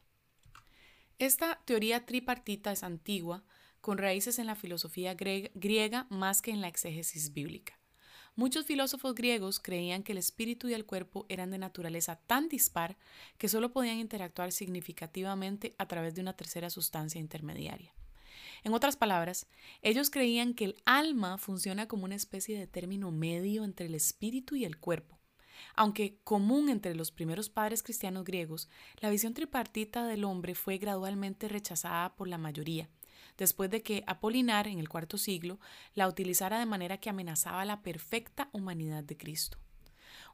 Esta 1.20 1.60
teoría 1.66 2.06
tripartita 2.06 2.72
es 2.72 2.82
antigua, 2.82 3.44
con 3.82 3.98
raíces 3.98 4.38
en 4.38 4.46
la 4.46 4.54
filosofía 4.54 5.12
griega 5.12 6.06
más 6.08 6.40
que 6.40 6.50
en 6.50 6.62
la 6.62 6.68
exégesis 6.68 7.34
bíblica. 7.34 7.78
Muchos 8.36 8.64
filósofos 8.64 9.14
griegos 9.14 9.60
creían 9.60 10.02
que 10.02 10.12
el 10.12 10.18
espíritu 10.18 10.68
y 10.68 10.72
el 10.72 10.86
cuerpo 10.86 11.26
eran 11.28 11.50
de 11.50 11.58
naturaleza 11.58 12.16
tan 12.26 12.48
dispar 12.48 12.96
que 13.36 13.50
solo 13.50 13.70
podían 13.70 13.98
interactuar 13.98 14.50
significativamente 14.50 15.74
a 15.76 15.86
través 15.86 16.14
de 16.14 16.22
una 16.22 16.38
tercera 16.38 16.70
sustancia 16.70 17.20
intermediaria. 17.20 17.92
En 18.64 18.72
otras 18.72 18.96
palabras, 18.96 19.46
ellos 19.82 20.08
creían 20.08 20.54
que 20.54 20.64
el 20.64 20.82
alma 20.86 21.36
funciona 21.36 21.86
como 21.86 22.04
una 22.04 22.14
especie 22.14 22.58
de 22.58 22.66
término 22.66 23.10
medio 23.10 23.64
entre 23.64 23.84
el 23.84 23.94
espíritu 23.94 24.56
y 24.56 24.64
el 24.64 24.78
cuerpo. 24.78 25.19
Aunque 25.74 26.18
común 26.24 26.68
entre 26.68 26.94
los 26.94 27.10
primeros 27.10 27.48
padres 27.48 27.82
cristianos 27.82 28.24
griegos, 28.24 28.68
la 29.00 29.10
visión 29.10 29.34
tripartita 29.34 30.06
del 30.06 30.24
hombre 30.24 30.54
fue 30.54 30.78
gradualmente 30.78 31.48
rechazada 31.48 32.14
por 32.16 32.28
la 32.28 32.38
mayoría, 32.38 32.88
después 33.38 33.70
de 33.70 33.82
que 33.82 34.04
Apolinar 34.06 34.66
en 34.66 34.78
el 34.78 34.88
cuarto 34.88 35.18
siglo 35.18 35.58
la 35.94 36.08
utilizara 36.08 36.58
de 36.58 36.66
manera 36.66 36.98
que 36.98 37.10
amenazaba 37.10 37.64
la 37.64 37.82
perfecta 37.82 38.48
humanidad 38.52 39.04
de 39.04 39.16
Cristo. 39.16 39.58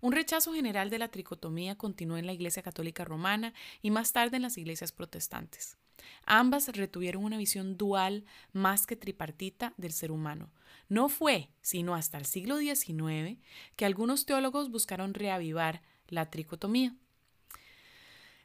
Un 0.00 0.12
rechazo 0.12 0.52
general 0.52 0.90
de 0.90 0.98
la 0.98 1.08
tricotomía 1.08 1.76
continuó 1.76 2.16
en 2.16 2.26
la 2.26 2.32
Iglesia 2.32 2.62
Católica 2.62 3.04
Romana 3.04 3.54
y 3.82 3.90
más 3.90 4.12
tarde 4.12 4.36
en 4.36 4.42
las 4.42 4.58
iglesias 4.58 4.92
protestantes. 4.92 5.78
Ambas 6.26 6.68
retuvieron 6.68 7.24
una 7.24 7.38
visión 7.38 7.76
dual 7.76 8.24
más 8.52 8.86
que 8.86 8.96
tripartita 8.96 9.72
del 9.76 9.92
ser 9.92 10.10
humano. 10.10 10.50
No 10.88 11.08
fue 11.08 11.50
sino 11.62 11.94
hasta 11.94 12.18
el 12.18 12.26
siglo 12.26 12.58
XIX 12.58 13.38
que 13.74 13.84
algunos 13.84 14.24
teólogos 14.24 14.70
buscaron 14.70 15.14
reavivar 15.14 15.82
la 16.08 16.30
tricotomía. 16.30 16.94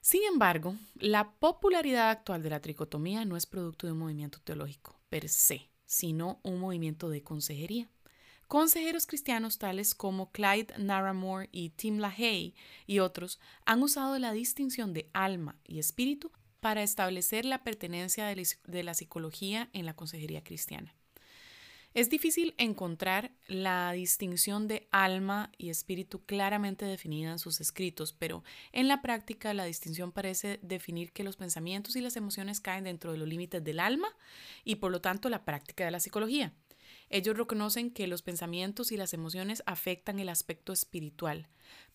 Sin 0.01 0.23
embargo, 0.23 0.75
la 0.95 1.33
popularidad 1.33 2.09
actual 2.09 2.41
de 2.41 2.49
la 2.49 2.59
tricotomía 2.59 3.23
no 3.25 3.37
es 3.37 3.45
producto 3.45 3.85
de 3.85 3.93
un 3.93 3.99
movimiento 3.99 4.39
teológico 4.43 4.99
per 5.09 5.29
se, 5.29 5.69
sino 5.85 6.39
un 6.41 6.59
movimiento 6.59 7.09
de 7.09 7.21
consejería. 7.21 7.87
Consejeros 8.47 9.05
cristianos 9.05 9.59
tales 9.59 9.93
como 9.93 10.31
Clyde 10.31 10.73
Naramore 10.79 11.49
y 11.51 11.69
Tim 11.69 11.99
LaHaye 11.99 12.55
y 12.87 12.99
otros 12.99 13.39
han 13.65 13.83
usado 13.83 14.17
la 14.17 14.33
distinción 14.33 14.93
de 14.93 15.09
alma 15.13 15.59
y 15.63 15.77
espíritu 15.77 16.31
para 16.59 16.83
establecer 16.83 17.45
la 17.45 17.63
pertenencia 17.63 18.25
de 18.25 18.83
la 18.83 18.93
psicología 18.93 19.69
en 19.73 19.85
la 19.85 19.95
consejería 19.95 20.43
cristiana. 20.43 20.95
Es 21.93 22.09
difícil 22.09 22.55
encontrar 22.57 23.31
la 23.47 23.91
distinción 23.91 24.69
de 24.69 24.87
alma 24.91 25.51
y 25.57 25.69
espíritu 25.69 26.25
claramente 26.25 26.85
definida 26.85 27.31
en 27.31 27.39
sus 27.39 27.59
escritos, 27.59 28.13
pero 28.13 28.45
en 28.71 28.87
la 28.87 29.01
práctica 29.01 29.53
la 29.53 29.65
distinción 29.65 30.13
parece 30.13 30.57
definir 30.61 31.11
que 31.11 31.25
los 31.25 31.35
pensamientos 31.35 31.97
y 31.97 32.01
las 32.01 32.15
emociones 32.15 32.61
caen 32.61 32.85
dentro 32.85 33.11
de 33.11 33.17
los 33.17 33.27
límites 33.27 33.61
del 33.61 33.81
alma 33.81 34.07
y 34.63 34.75
por 34.75 34.89
lo 34.89 35.01
tanto 35.01 35.27
la 35.27 35.43
práctica 35.43 35.83
de 35.83 35.91
la 35.91 35.99
psicología. 35.99 36.53
Ellos 37.09 37.35
reconocen 37.35 37.91
que 37.91 38.07
los 38.07 38.21
pensamientos 38.21 38.93
y 38.93 38.97
las 38.97 39.13
emociones 39.13 39.61
afectan 39.65 40.17
el 40.19 40.29
aspecto 40.29 40.71
espiritual, 40.71 41.49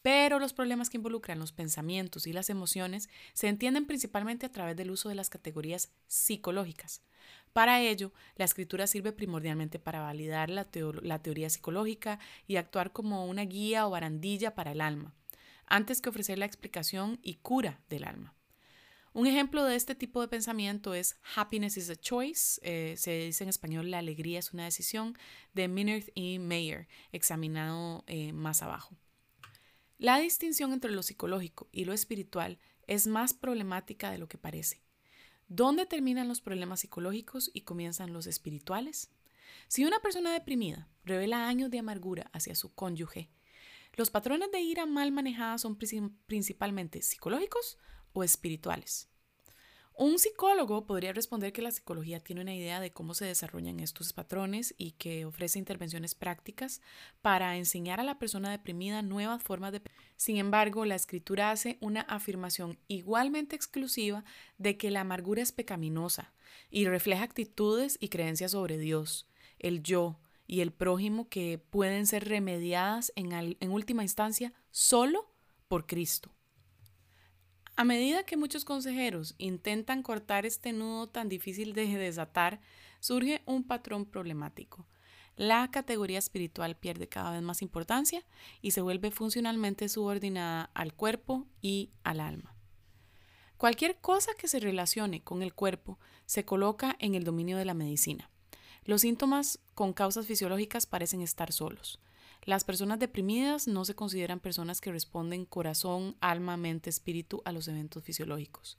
pero 0.07 0.39
los 0.39 0.53
problemas 0.53 0.89
que 0.89 0.99
involucran 0.99 1.41
los 1.41 1.51
pensamientos 1.51 2.29
y 2.29 2.33
las 2.33 2.49
emociones 2.49 3.09
se 3.33 3.49
entienden 3.49 3.87
principalmente 3.87 4.47
a 4.47 4.53
través 4.53 4.77
del 4.77 4.93
uso 4.93 5.09
de 5.09 5.17
las 5.17 5.31
categorías 5.31 5.91
psicológicas. 6.07 7.03
Para 7.53 7.81
ello, 7.81 8.13
la 8.37 8.45
escritura 8.45 8.87
sirve 8.87 9.11
primordialmente 9.11 9.81
para 9.81 10.03
validar 10.03 10.49
la, 10.49 10.65
teoría 10.65 11.51
psicológica 11.51 12.21
y 12.47 12.55
actuar 12.55 12.93
como 12.93 13.27
una 13.27 13.43
guía 13.47 13.85
o 13.85 13.91
barandilla 13.91 14.55
para 14.55 14.71
el 14.71 14.81
alma, 14.81 15.13
antes 15.67 16.01
que 16.01 16.11
ofrecer 16.11 16.39
la 16.39 16.47
explicación 16.47 17.19
y 17.21 17.35
cura 17.35 17.81
del 17.89 18.05
alma. 18.05 18.33
Un 19.13 19.27
ejemplo 19.27 19.65
de 19.65 19.75
este 19.75 19.97
tipo 19.97 20.21
de 20.21 20.29
pensamiento 20.29 20.95
es 20.95 21.17
Happiness 21.35 21.79
is 21.79 21.91
a 21.91 21.97
Choice, 21.97 22.61
eh, 22.63 22.95
se 22.97 23.25
dice 23.25 23.43
en 23.43 23.51
español 23.51 23.91
La 23.91 23.99
alegría 23.99 24.39
es 24.39 24.53
una 24.53 24.67
decisión, 24.67 25.19
de 25.53 25.67
Minard 25.67 26.05
y 26.15 26.39
Mayer, 26.39 26.87
examinado 27.11 28.05
eh, 28.07 28.33
más 28.33 28.63
abajo. 28.63 28.97
La 29.99 30.19
distinción 30.19 30.73
entre 30.73 30.91
lo 30.91 31.03
psicológico 31.03 31.69
y 31.73 31.87
lo 31.87 31.95
espiritual 31.95 32.59
es 32.87 33.07
más 33.07 33.33
problemática 33.33 34.11
de 34.11 34.19
lo 34.19 34.29
que 34.29 34.37
parece. 34.37 34.83
¿Dónde 35.49 35.87
terminan 35.87 36.29
los 36.29 36.43
problemas 36.43 36.81
psicológicos 36.81 37.51
y 37.55 37.63
comienzan 37.63 38.13
los 38.13 38.27
espirituales? 38.27 39.11
Si 39.69 39.85
una 39.85 40.01
persona 40.01 40.33
deprimida 40.33 40.89
revela 41.05 41.49
años 41.49 41.71
de 41.71 41.79
amargura 41.79 42.31
hacia 42.35 42.55
su 42.55 42.75
cónyuge, 42.75 43.31
los 43.95 44.11
patrones 44.11 44.51
de 44.51 44.61
ira 44.61 44.85
mal 44.85 45.13
manejadas 45.13 45.63
son 45.63 45.79
principalmente 45.79 47.01
psicológicos 47.01 47.79
o 48.13 48.23
espirituales. 48.23 49.09
Un 49.99 50.19
psicólogo 50.19 50.85
podría 50.85 51.15
responder 51.15 51.55
que 51.55 51.63
la 51.63 51.71
psicología 51.71 52.21
tiene 52.21 52.43
una 52.43 52.55
idea 52.55 52.81
de 52.81 52.93
cómo 52.93 53.15
se 53.15 53.25
desarrollan 53.25 53.81
estos 53.81 54.13
patrones 54.13 54.75
y 54.77 54.91
que 54.91 55.25
ofrece 55.25 55.59
intervenciones 55.59 56.15
prácticas 56.15 56.83
para 57.23 57.57
enseñar 57.57 57.99
a 57.99 58.05
la 58.05 58.19
persona 58.19 58.51
deprimida 58.51 59.01
nuevas 59.01 59.43
formas 59.43 59.73
de... 59.73 59.81
Sin 60.19 60.37
embargo, 60.37 60.85
la 60.85 60.97
escritura 60.97 61.51
hace 61.51 61.79
una 61.81 62.03
afirmación 62.03 62.79
igualmente 62.89 63.57
exclusiva 63.57 64.23
de 64.59 64.77
que 64.77 64.91
la 64.91 65.01
amargura 65.01 65.41
es 65.41 65.53
pecaminosa 65.53 66.35
y 66.71 66.87
refleja 66.87 67.25
actitudes 67.25 67.97
y 67.99 68.11
creencias 68.11 68.51
sobre 68.51 68.77
Dios, 68.77 69.27
el 69.59 69.83
yo 69.83 70.21
y 70.47 70.61
el 70.61 70.73
prójimo 70.75 71.31
que 71.31 71.57
pueden 71.57 72.07
ser 72.07 72.29
remediadas 72.29 73.15
en, 73.17 73.33
en 73.33 73.71
última 73.71 74.03
instancia 74.03 74.53
solo 74.71 75.33
por 75.69 75.87
Cristo. 75.87 76.36
A 77.79 77.85
medida 77.85 78.25
que 78.25 78.39
muchos 78.39 78.65
consejeros 78.65 79.35
intentan 79.37 80.03
cortar 80.03 80.47
este 80.47 80.73
nudo 80.73 81.09
tan 81.09 81.29
difícil 81.29 81.75
de 81.75 81.87
desatar, 81.87 82.59
surge 83.01 83.43
un 83.45 83.65
patrón 83.65 84.07
problemático. 84.07 84.87
La 85.37 85.71
categoría 85.71 86.19
espiritual 86.19 86.77
pierde 86.77 87.07
cada 87.07 87.33
vez 87.33 87.43
más 87.43 87.61
importancia 87.61 88.25
y 88.63 88.71
se 88.71 88.81
vuelve 88.81 89.11
funcionalmente 89.11 89.91
subordinada 89.91 90.71
al 90.73 90.95
cuerpo 90.95 91.47
y 91.61 91.91
al 92.03 92.21
alma. 92.21 92.57
Cualquier 93.59 94.01
cosa 94.01 94.33
que 94.39 94.49
se 94.49 94.59
relacione 94.59 95.23
con 95.23 95.43
el 95.43 95.53
cuerpo 95.53 95.99
se 96.25 96.47
coloca 96.47 96.97
en 96.99 97.15
el 97.15 97.25
dominio 97.25 97.59
de 97.59 97.67
la 97.67 97.75
medicina. 97.75 98.31
Los 98.87 99.03
síntomas 99.03 99.59
con 99.75 99.93
causas 99.93 100.27
fisiológicas 100.27 100.87
parecen 100.87 101.21
estar 101.21 101.53
solos. 101.53 102.01
Las 102.47 102.63
personas 102.63 103.01
deprimidas 103.01 103.67
no 103.67 103.85
se 103.85 103.97
consideran 103.97 104.39
personas 104.39 104.81
que 104.81 104.93
responden 104.93 105.47
corazón, 105.47 106.17
alma, 106.21 106.57
mente, 106.57 106.89
espíritu 106.89 107.43
a 107.45 107.51
los 107.51 107.67
eventos 107.67 108.05
fisiológicos. 108.05 108.79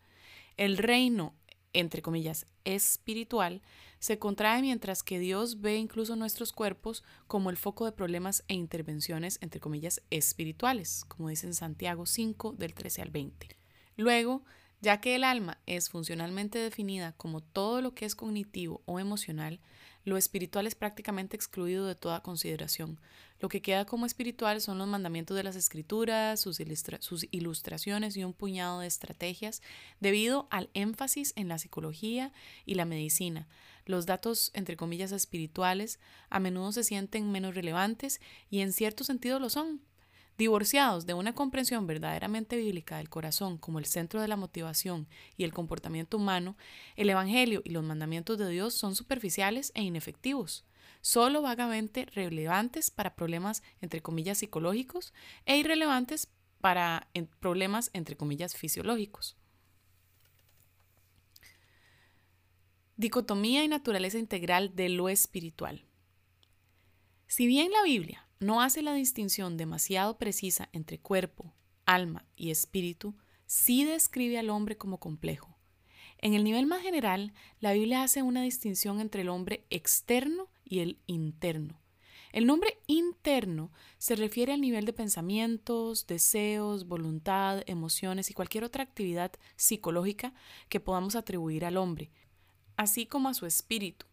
El 0.56 0.78
reino, 0.78 1.36
entre 1.74 2.02
comillas, 2.02 2.48
espiritual, 2.64 3.62
se 4.00 4.20
contrae 4.20 4.62
mientras 4.62 5.04
que 5.04 5.20
Dios 5.20 5.60
ve 5.60 5.76
incluso 5.76 6.16
nuestros 6.16 6.54
cuerpos 6.54 7.04
como 7.28 7.50
el 7.50 7.58
foco 7.58 7.84
de 7.84 7.92
problemas 7.92 8.46
e 8.48 8.54
intervenciones, 8.54 9.38
entre 9.42 9.60
comillas, 9.60 10.02
espirituales, 10.12 11.04
como 11.06 11.28
dice 11.28 11.48
en 11.48 11.54
Santiago 11.54 12.06
5 12.06 12.54
del 12.54 12.74
13 12.74 13.02
al 13.02 13.10
20. 13.10 13.58
Luego, 13.98 14.46
ya 14.80 15.02
que 15.02 15.16
el 15.16 15.26
alma 15.26 15.60
es 15.66 15.90
funcionalmente 15.90 16.58
definida 16.58 17.12
como 17.18 17.42
todo 17.42 17.82
lo 17.82 17.94
que 17.94 18.06
es 18.06 18.16
cognitivo 18.16 18.82
o 18.86 18.98
emocional, 18.98 19.60
lo 20.08 20.16
espiritual 20.16 20.68
es 20.68 20.76
prácticamente 20.76 21.36
excluido 21.36 21.86
de 21.86 21.94
toda 21.94 22.24
consideración. 22.24 22.98
Lo 23.42 23.50
que 23.50 23.62
queda 23.62 23.84
como 23.84 24.06
espiritual 24.06 24.62
son 24.62 24.78
los 24.78 24.88
mandamientos 24.88 25.36
de 25.36 25.44
las 25.44 25.58
escrituras, 25.58 26.40
sus, 26.40 26.62
ilustraciones 27.32 28.16
y 28.16 28.24
un 28.24 28.32
puñado 28.32 28.80
de 28.80 28.88
estrategias 28.88 29.62
debido 30.00 30.48
al 30.50 30.70
énfasis 30.74 31.34
en 31.36 31.50
la 31.50 31.58
psicología 31.58 32.32
y 32.66 32.76
la 32.76 32.86
medicina. 32.86 33.50
Los 33.86 34.06
datos, 34.06 34.52
entre 34.54 34.78
comillas, 34.78 35.12
espirituales 35.12 36.00
a 36.30 36.40
menudo 36.40 36.72
se 36.72 36.86
sienten 36.86 37.30
menos 37.30 37.54
relevantes 37.54 38.22
y 38.50 38.62
en 38.62 38.72
cierto 38.72 39.04
sentido 39.04 39.40
lo 39.40 39.50
son. 39.50 39.82
Divorciados 40.38 41.08
de 41.08 41.16
una 41.16 41.34
comprensión 41.34 41.88
verdaderamente 41.88 42.58
bíblica 42.58 42.98
del 42.98 43.10
corazón 43.10 43.58
como 43.58 43.80
el 43.80 43.86
centro 43.86 44.22
de 44.22 44.28
la 44.28 44.36
motivación 44.36 45.08
y 45.36 45.46
el 45.46 45.54
comportamiento 45.54 46.18
humano, 46.18 46.56
el 46.96 47.10
Evangelio 47.10 47.64
y 47.66 47.72
los 47.72 47.84
mandamientos 47.84 48.38
de 48.38 48.48
Dios 48.48 48.76
son 48.76 48.96
superficiales 48.96 49.72
e 49.74 49.82
inefectivos, 49.82 50.64
solo 51.02 51.42
vagamente 51.42 52.06
relevantes 52.06 52.92
para 52.92 53.16
problemas 53.16 53.64
entre 53.82 54.02
comillas 54.02 54.38
psicológicos 54.38 55.12
e 55.48 55.58
irrelevantes 55.58 56.30
para 56.62 57.08
problemas 57.40 57.90
entre 57.94 58.16
comillas 58.16 58.56
fisiológicos. 58.56 59.38
Dicotomía 62.96 63.64
y 63.64 63.68
naturaleza 63.68 64.20
integral 64.20 64.76
de 64.76 64.90
lo 64.90 65.10
espiritual. 65.10 65.84
Si 67.26 67.48
bien 67.48 67.72
la 67.72 67.82
Biblia 67.82 68.27
no 68.40 68.62
hace 68.62 68.82
la 68.82 68.94
distinción 68.94 69.58
demasiado 69.58 70.18
precisa 70.18 70.70
entre 70.74 71.00
cuerpo, 71.00 71.54
alma 71.86 72.26
y 72.36 72.52
espíritu, 72.52 73.16
sí 73.46 73.84
describe 73.84 74.38
al 74.38 74.50
hombre 74.50 74.78
como 74.78 75.00
complejo. 75.00 75.58
En 76.20 76.34
el 76.34 76.44
nivel 76.44 76.66
más 76.66 76.82
general, 76.82 77.34
la 77.60 77.74
Biblia 77.74 78.04
hace 78.04 78.24
una 78.24 78.42
distinción 78.42 79.00
entre 79.00 79.22
el 79.22 79.30
hombre 79.30 79.66
externo 79.70 80.50
y 80.64 80.80
el 80.80 81.00
interno. 81.06 81.80
El 82.32 82.46
nombre 82.46 82.80
interno 82.88 83.72
se 83.98 84.16
refiere 84.16 84.54
al 84.54 84.62
nivel 84.62 84.86
de 84.86 84.94
pensamientos, 84.94 86.06
deseos, 86.08 86.88
voluntad, 86.88 87.64
emociones 87.68 88.30
y 88.30 88.34
cualquier 88.34 88.64
otra 88.64 88.84
actividad 88.84 89.32
psicológica 89.56 90.34
que 90.70 90.80
podamos 90.80 91.16
atribuir 91.16 91.66
al 91.66 91.78
hombre, 91.78 92.12
así 92.76 93.06
como 93.06 93.30
a 93.30 93.34
su 93.34 93.46
espíritu, 93.46 94.06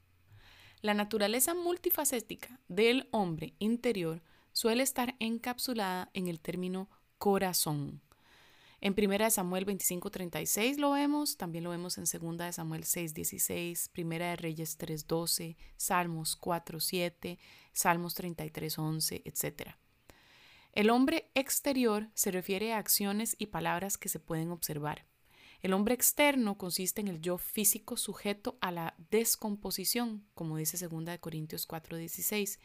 la 0.85 0.93
naturaleza 0.93 1.55
multifacética 1.55 2.61
del 2.69 3.09
hombre 3.11 3.55
interior 3.59 4.23
suele 4.53 4.83
estar 4.83 5.17
encapsulada 5.19 6.11
en 6.13 6.29
el 6.29 6.41
término 6.41 6.91
corazón. 7.17 8.03
En 8.83 8.93
1 8.93 9.31
Samuel 9.31 9.65
25:36 9.65 10.77
lo 10.77 10.91
vemos, 10.91 11.39
también 11.39 11.65
lo 11.65 11.71
vemos 11.71 11.97
en 11.97 12.05
2 12.05 12.55
Samuel 12.55 12.85
6:16, 12.85 13.89
1 13.97 14.27
de 14.27 14.37
Reyes 14.37 14.77
3:12, 14.77 15.57
Salmos 15.79 16.37
4:7, 16.37 17.39
Salmos 17.73 18.15
33:11, 18.15 19.23
etc. 19.25 19.77
El 20.73 20.91
hombre 20.91 21.31
exterior 21.33 22.11
se 22.13 22.31
refiere 22.31 22.75
a 22.75 22.79
acciones 22.79 23.37
y 23.39 23.47
palabras 23.47 23.97
que 23.97 24.11
se 24.11 24.21
pueden 24.21 24.51
observar. 24.51 25.07
El 25.65 25.73
hombre 25.73 25.95
externo 25.95 26.59
consiste 26.59 27.01
en 27.01 27.09
el 27.09 27.23
yo 27.23 27.39
físico 27.39 27.97
sujeto 27.97 28.59
a 28.61 28.71
la 28.71 28.95
descomposición, 29.11 30.23
como 30.35 30.59
dice 30.59 30.77
2 30.77 31.19
Corintios 31.21 31.67
4:16, 31.67 32.59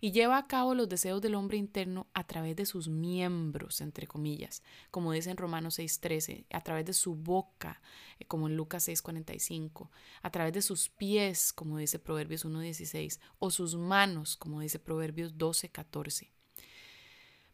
y 0.00 0.12
lleva 0.12 0.38
a 0.38 0.46
cabo 0.46 0.76
los 0.76 0.88
deseos 0.88 1.20
del 1.20 1.34
hombre 1.34 1.56
interno 1.56 2.06
a 2.14 2.24
través 2.28 2.54
de 2.54 2.64
sus 2.64 2.86
miembros, 2.86 3.80
entre 3.80 4.06
comillas, 4.06 4.62
como 4.92 5.10
dice 5.10 5.32
en 5.32 5.36
Romanos 5.36 5.80
6:13, 5.80 6.46
a 6.52 6.60
través 6.60 6.86
de 6.86 6.92
su 6.92 7.16
boca, 7.16 7.82
eh, 8.20 8.24
como 8.24 8.46
en 8.46 8.56
Lucas 8.56 8.84
6:45, 8.84 9.90
a 10.22 10.30
través 10.30 10.52
de 10.52 10.62
sus 10.62 10.90
pies, 10.90 11.52
como 11.52 11.78
dice 11.78 11.98
Proverbios 11.98 12.44
1:16, 12.44 13.18
o 13.40 13.50
sus 13.50 13.74
manos, 13.74 14.36
como 14.36 14.60
dice 14.60 14.78
Proverbios 14.78 15.36
12:14. 15.36 16.30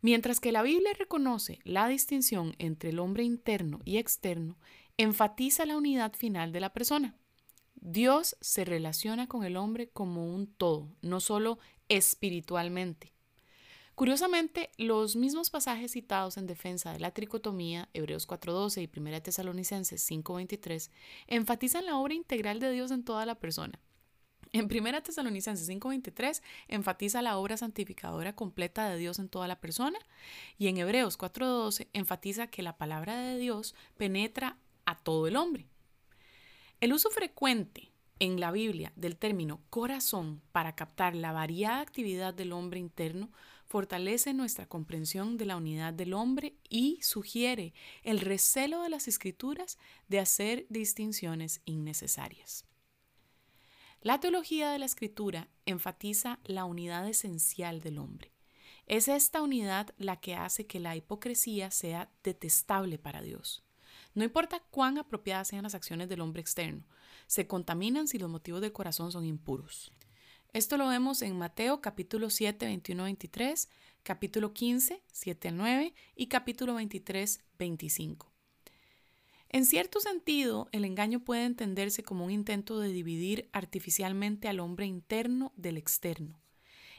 Mientras 0.03 0.41
que 0.41 0.53
la 0.53 0.63
Biblia 0.63 0.93
reconoce 0.99 1.59
la 1.65 1.87
distinción 1.87 2.55
entre 2.59 2.89
el 2.89 2.99
hombre 2.99 3.23
interno 3.23 3.81
y 3.85 3.99
externo, 3.99 4.57
enfatiza 5.03 5.65
la 5.65 5.79
unidad 5.79 6.13
final 6.13 6.53
de 6.53 6.61
la 6.61 6.75
persona. 6.75 7.15
Dios 7.77 8.37
se 8.43 8.67
relaciona 8.67 9.29
con 9.29 9.45
el 9.45 9.57
hombre 9.57 9.89
como 9.89 10.27
un 10.27 10.47
todo, 10.47 10.95
no 11.01 11.21
solo 11.21 11.59
espiritualmente. 11.89 13.15
Curiosamente, 13.95 14.71
los 14.77 15.17
mismos 15.17 15.49
pasajes 15.49 15.93
citados 15.93 16.37
en 16.37 16.47
defensa 16.47 16.93
de 16.93 17.01
la 17.01 17.13
tricotomía, 17.13 17.89
Hebreos 17.95 18.29
4.12 18.29 18.83
y 18.95 19.01
1 19.01 19.23
Tesalonicenses 19.23 20.11
5.23, 20.11 20.91
enfatizan 21.29 21.87
la 21.87 21.97
obra 21.97 22.13
integral 22.13 22.61
de 22.61 22.71
Dios 22.71 22.91
en 22.91 23.03
toda 23.03 23.25
la 23.25 23.37
persona. 23.37 23.81
En 24.53 24.69
1 24.71 25.03
Tesalonicenses 25.03 25.67
5:23 25.67 26.43
enfatiza 26.69 27.23
la 27.23 27.39
obra 27.39 27.57
santificadora 27.57 28.35
completa 28.35 28.91
de 28.91 28.99
Dios 28.99 29.19
en 29.19 29.29
toda 29.31 29.49
la 29.49 29.61
persona 29.61 29.99
y 30.59 30.67
en 30.67 30.77
Hebreos 30.77 31.17
4:12 31.17 31.89
enfatiza 31.95 32.49
que 32.49 32.63
la 32.63 32.77
palabra 32.77 33.19
de 33.19 33.39
Dios 33.39 33.75
penetra 33.97 34.59
a 34.91 34.97
todo 34.97 35.27
el 35.27 35.37
hombre. 35.37 35.69
El 36.81 36.93
uso 36.93 37.11
frecuente 37.11 37.93
en 38.19 38.41
la 38.41 38.51
Biblia 38.51 38.93
del 38.97 39.17
término 39.17 39.61
corazón 39.71 40.43
para 40.53 40.75
captar 40.75 41.15
la 41.15 41.33
variada 41.33 41.81
actividad 41.81 42.35
del 42.35 42.53
hombre 42.53 42.81
interno 42.81 43.31
fortalece 43.67 44.35
nuestra 44.35 44.67
comprensión 44.67 45.37
de 45.37 45.47
la 45.47 45.57
unidad 45.57 45.95
del 45.95 46.13
hombre 46.13 46.57
y 46.69 46.99
sugiere 47.03 47.73
el 48.03 48.21
recelo 48.21 48.83
de 48.83 48.91
las 48.91 49.07
escrituras 49.07 49.79
de 50.09 50.19
hacer 50.19 50.67
distinciones 50.69 51.63
innecesarias. 51.67 52.65
La 54.03 54.19
teología 54.19 54.71
de 54.71 54.79
la 54.79 54.87
escritura 54.87 55.49
enfatiza 55.67 56.41
la 56.45 56.65
unidad 56.65 57.09
esencial 57.09 57.81
del 57.81 57.99
hombre. 57.99 58.33
Es 58.87 59.07
esta 59.07 59.41
unidad 59.41 59.95
la 59.99 60.17
que 60.17 60.35
hace 60.35 60.67
que 60.67 60.81
la 60.81 60.97
hipocresía 60.97 61.71
sea 61.71 62.11
detestable 62.25 62.99
para 62.99 63.23
Dios. 63.23 63.63
No 64.15 64.25
importa 64.25 64.61
cuán 64.71 64.99
apropiadas 64.99 65.49
sean 65.49 65.63
las 65.63 65.75
acciones 65.75 66.09
del 66.09 66.21
hombre 66.21 66.41
externo, 66.41 66.85
se 67.27 67.47
contaminan 67.47 68.09
si 68.09 68.19
los 68.19 68.29
motivos 68.29 68.61
del 68.61 68.73
corazón 68.73 69.13
son 69.13 69.25
impuros. 69.25 69.93
Esto 70.53 70.77
lo 70.77 70.89
vemos 70.89 71.23
en 71.23 71.39
Mateo 71.39 71.81
capítulo 71.81 72.29
7, 72.29 72.67
21, 72.67 73.05
23, 73.05 73.69
capítulo 74.03 74.53
15, 74.53 75.01
7 75.13 75.49
al 75.49 75.57
9 75.57 75.95
y 76.17 76.27
capítulo 76.27 76.75
23, 76.75 77.41
25. 77.57 78.33
En 79.49 79.65
cierto 79.65 80.01
sentido, 80.01 80.69
el 80.73 80.85
engaño 80.85 81.21
puede 81.21 81.45
entenderse 81.45 82.03
como 82.03 82.25
un 82.25 82.33
intento 82.33 82.81
de 82.81 82.89
dividir 82.89 83.49
artificialmente 83.53 84.49
al 84.49 84.59
hombre 84.59 84.87
interno 84.87 85.53
del 85.57 85.77
externo. 85.77 86.41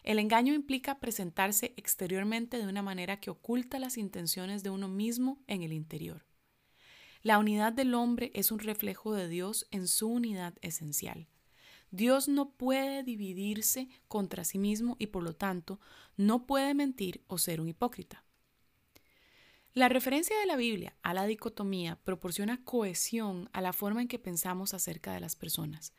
El 0.04 0.18
engaño 0.18 0.54
implica 0.54 1.00
presentarse 1.00 1.74
exteriormente 1.76 2.58
de 2.58 2.68
una 2.68 2.82
manera 2.82 3.20
que 3.20 3.30
oculta 3.30 3.80
las 3.80 3.98
intenciones 3.98 4.64
de 4.64 4.70
uno 4.70 4.88
mismo 4.88 5.40
en 5.48 5.64
el 5.64 5.74
interior. 5.74 6.26
La 7.24 7.38
unidad 7.38 7.72
del 7.72 7.94
hombre 7.94 8.32
es 8.34 8.52
un 8.52 8.60
reflejo 8.60 9.14
de 9.14 9.28
Dios 9.28 9.68
en 9.70 9.88
su 9.88 10.08
unidad 10.08 10.56
esencial. 10.62 11.28
Dios 11.92 12.28
no 12.28 12.52
puede 12.52 13.04
dividirse 13.04 13.90
contra 14.08 14.44
sí 14.44 14.58
mismo 14.58 14.96
y 14.98 15.08
por 15.08 15.22
lo 15.22 15.36
tanto 15.36 15.80
no 16.18 16.48
puede 16.48 16.74
mentir 16.74 17.24
o 17.28 17.38
ser 17.38 17.62
un 17.62 17.68
hipócrita. 17.68 18.24
La 19.74 19.88
referencia 19.88 20.38
de 20.40 20.48
la 20.48 20.56
Biblia 20.56 20.98
a 21.04 21.14
la 21.14 21.26
dicotomía 21.26 21.98
proporciona 22.04 22.64
cohesión 22.64 23.50
a 23.54 23.62
la 23.62 23.72
forma 23.72 24.02
en 24.02 24.08
que 24.08 24.20
pensamos 24.20 24.74
acerca 24.74 25.14
de 25.14 25.20
las 25.20 25.36
personas, 25.36 25.94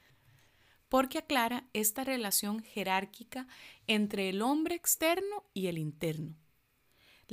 porque 0.89 1.19
aclara 1.19 1.69
esta 1.73 2.05
relación 2.05 2.61
jerárquica 2.63 3.47
entre 3.87 4.29
el 4.29 4.43
hombre 4.43 4.75
externo 4.75 5.45
y 5.55 5.69
el 5.69 5.79
interno. 5.79 6.37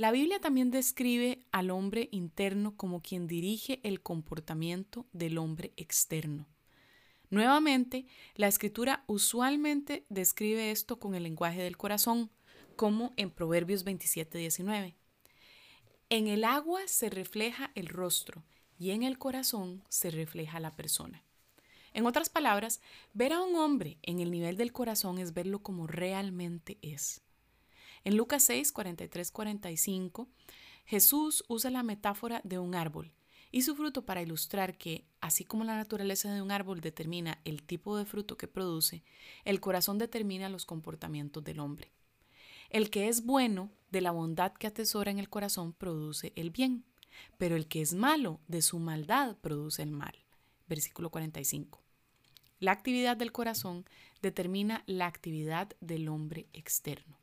La 0.00 0.12
Biblia 0.12 0.40
también 0.40 0.70
describe 0.70 1.44
al 1.52 1.68
hombre 1.68 2.08
interno 2.10 2.74
como 2.74 3.02
quien 3.02 3.26
dirige 3.26 3.80
el 3.82 4.00
comportamiento 4.00 5.04
del 5.12 5.36
hombre 5.36 5.74
externo. 5.76 6.48
Nuevamente, 7.28 8.06
la 8.34 8.48
escritura 8.48 9.04
usualmente 9.08 10.06
describe 10.08 10.70
esto 10.70 10.98
con 10.98 11.14
el 11.14 11.24
lenguaje 11.24 11.60
del 11.60 11.76
corazón, 11.76 12.30
como 12.76 13.12
en 13.18 13.30
Proverbios 13.30 13.84
27:19. 13.84 14.94
En 16.08 16.28
el 16.28 16.44
agua 16.44 16.80
se 16.86 17.10
refleja 17.10 17.70
el 17.74 17.86
rostro 17.86 18.42
y 18.78 18.92
en 18.92 19.02
el 19.02 19.18
corazón 19.18 19.84
se 19.90 20.10
refleja 20.10 20.60
la 20.60 20.76
persona. 20.76 21.22
En 21.92 22.06
otras 22.06 22.30
palabras, 22.30 22.80
ver 23.12 23.34
a 23.34 23.42
un 23.42 23.54
hombre 23.54 23.98
en 24.00 24.20
el 24.20 24.30
nivel 24.30 24.56
del 24.56 24.72
corazón 24.72 25.18
es 25.18 25.34
verlo 25.34 25.58
como 25.58 25.86
realmente 25.86 26.78
es. 26.80 27.20
En 28.04 28.16
Lucas 28.16 28.42
6, 28.44 28.72
43, 28.72 29.30
45, 29.30 30.28
Jesús 30.86 31.44
usa 31.48 31.70
la 31.70 31.82
metáfora 31.82 32.40
de 32.44 32.58
un 32.58 32.74
árbol 32.74 33.12
y 33.52 33.62
su 33.62 33.76
fruto 33.76 34.06
para 34.06 34.22
ilustrar 34.22 34.78
que, 34.78 35.04
así 35.20 35.44
como 35.44 35.64
la 35.64 35.76
naturaleza 35.76 36.32
de 36.32 36.40
un 36.40 36.50
árbol 36.50 36.80
determina 36.80 37.40
el 37.44 37.62
tipo 37.62 37.96
de 37.96 38.04
fruto 38.04 38.36
que 38.36 38.48
produce, 38.48 39.02
el 39.44 39.60
corazón 39.60 39.98
determina 39.98 40.48
los 40.48 40.66
comportamientos 40.66 41.44
del 41.44 41.60
hombre. 41.60 41.92
El 42.70 42.90
que 42.90 43.08
es 43.08 43.24
bueno, 43.24 43.70
de 43.90 44.00
la 44.00 44.12
bondad 44.12 44.52
que 44.52 44.68
atesora 44.68 45.10
en 45.10 45.18
el 45.18 45.28
corazón, 45.28 45.72
produce 45.72 46.32
el 46.36 46.50
bien, 46.50 46.84
pero 47.36 47.56
el 47.56 47.66
que 47.66 47.82
es 47.82 47.92
malo, 47.92 48.40
de 48.46 48.62
su 48.62 48.78
maldad, 48.78 49.36
produce 49.36 49.82
el 49.82 49.90
mal. 49.90 50.14
Versículo 50.68 51.10
45. 51.10 51.82
La 52.60 52.72
actividad 52.72 53.16
del 53.16 53.32
corazón 53.32 53.84
determina 54.22 54.84
la 54.86 55.06
actividad 55.06 55.70
del 55.80 56.08
hombre 56.08 56.46
externo. 56.52 57.19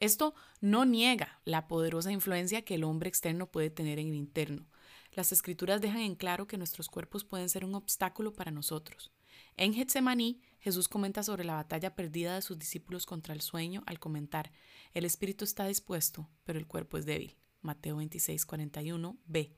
Esto 0.00 0.34
no 0.60 0.84
niega 0.84 1.40
la 1.44 1.68
poderosa 1.68 2.10
influencia 2.10 2.62
que 2.62 2.74
el 2.74 2.84
hombre 2.84 3.08
externo 3.08 3.50
puede 3.50 3.70
tener 3.70 3.98
en 3.98 4.08
el 4.08 4.14
interno. 4.14 4.66
Las 5.12 5.30
escrituras 5.30 5.80
dejan 5.80 6.00
en 6.00 6.14
claro 6.14 6.46
que 6.46 6.56
nuestros 6.56 6.88
cuerpos 6.88 7.24
pueden 7.24 7.48
ser 7.48 7.64
un 7.64 7.74
obstáculo 7.74 8.32
para 8.32 8.50
nosotros. 8.50 9.12
En 9.56 9.74
Getsemaní, 9.74 10.40
Jesús 10.58 10.88
comenta 10.88 11.22
sobre 11.22 11.44
la 11.44 11.54
batalla 11.54 11.94
perdida 11.94 12.34
de 12.34 12.42
sus 12.42 12.58
discípulos 12.58 13.06
contra 13.06 13.34
el 13.34 13.40
sueño 13.40 13.82
al 13.86 13.98
comentar, 13.98 14.52
el 14.92 15.04
espíritu 15.04 15.44
está 15.44 15.66
dispuesto, 15.66 16.28
pero 16.44 16.58
el 16.58 16.66
cuerpo 16.66 16.98
es 16.98 17.06
débil. 17.06 17.36
Mateo 17.60 17.96
26, 17.96 18.46
41, 18.46 19.18
b. 19.26 19.56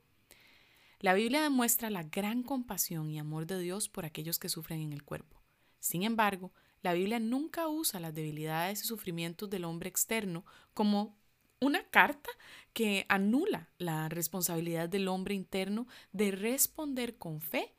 La 0.99 1.13
Biblia 1.13 1.41
demuestra 1.41 1.89
la 1.89 2.03
gran 2.03 2.43
compasión 2.43 3.09
y 3.09 3.17
amor 3.19 3.45
de 3.45 3.59
Dios 3.59 3.89
por 3.89 4.05
aquellos 4.05 4.39
que 4.39 4.49
sufren 4.49 4.81
en 4.81 4.93
el 4.93 5.03
cuerpo. 5.03 5.41
Sin 5.79 6.03
embargo, 6.03 6.53
la 6.83 6.93
Biblia 6.93 7.19
nunca 7.19 7.67
usa 7.67 7.99
las 7.99 8.13
debilidades 8.13 8.83
y 8.83 8.85
sufrimientos 8.85 9.49
del 9.49 9.63
hombre 9.63 9.89
externo 9.89 10.45
como 10.73 11.17
una 11.59 11.83
carta 11.89 12.29
que 12.73 13.05
anula 13.07 13.69
la 13.77 14.09
responsabilidad 14.09 14.89
del 14.89 15.07
hombre 15.07 15.33
interno 15.33 15.87
de 16.11 16.31
responder 16.31 17.17
con 17.17 17.39
fe 17.39 17.73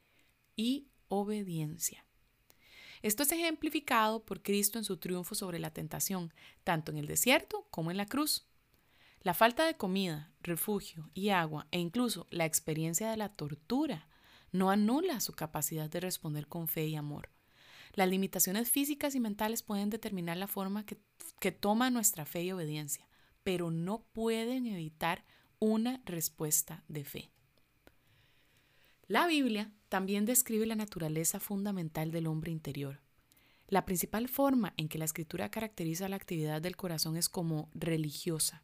y 0.56 0.88
obediencia. 1.08 2.04
Esto 3.02 3.22
es 3.22 3.32
ejemplificado 3.32 4.24
por 4.24 4.42
Cristo 4.42 4.78
en 4.78 4.84
su 4.84 4.96
triunfo 4.96 5.34
sobre 5.34 5.58
la 5.58 5.70
tentación, 5.70 6.32
tanto 6.64 6.90
en 6.90 6.96
el 6.96 7.06
desierto 7.06 7.66
como 7.70 7.90
en 7.90 7.98
la 7.98 8.06
cruz. 8.06 8.46
La 9.20 9.34
falta 9.34 9.66
de 9.66 9.76
comida, 9.76 10.32
refugio 10.40 11.10
y 11.12 11.28
agua 11.28 11.66
e 11.70 11.78
incluso 11.78 12.26
la 12.30 12.46
experiencia 12.46 13.10
de 13.10 13.18
la 13.18 13.28
tortura 13.28 14.08
no 14.52 14.70
anula 14.70 15.20
su 15.20 15.34
capacidad 15.34 15.90
de 15.90 16.00
responder 16.00 16.46
con 16.46 16.68
fe 16.68 16.86
y 16.86 16.96
amor. 16.96 17.33
Las 17.94 18.08
limitaciones 18.08 18.70
físicas 18.70 19.14
y 19.14 19.20
mentales 19.20 19.62
pueden 19.62 19.88
determinar 19.88 20.36
la 20.36 20.48
forma 20.48 20.84
que, 20.84 20.98
toma 21.52 21.90
nuestra 21.90 22.24
fe 22.24 22.42
y 22.42 22.52
obediencia, 22.52 23.06
pero 23.42 23.70
no 23.70 24.02
pueden 24.12 24.66
evitar 24.66 25.24
una 25.58 26.00
respuesta 26.04 26.82
de 26.88 27.04
fe. 27.04 27.30
La 29.06 29.26
Biblia 29.26 29.70
también 29.90 30.24
describe 30.24 30.66
la 30.66 30.74
naturaleza 30.74 31.38
fundamental 31.38 32.10
del 32.10 32.26
hombre 32.26 32.50
interior. 32.50 33.00
La 33.68 33.84
principal 33.84 34.28
forma 34.28 34.72
en 34.76 34.88
que 34.88 34.98
la 34.98 35.04
escritura 35.04 35.50
caracteriza 35.50 36.08
la 36.08 36.16
actividad 36.16 36.62
del 36.62 36.76
corazón 36.76 37.16
es 37.16 37.28
como 37.28 37.68
religiosa. 37.74 38.62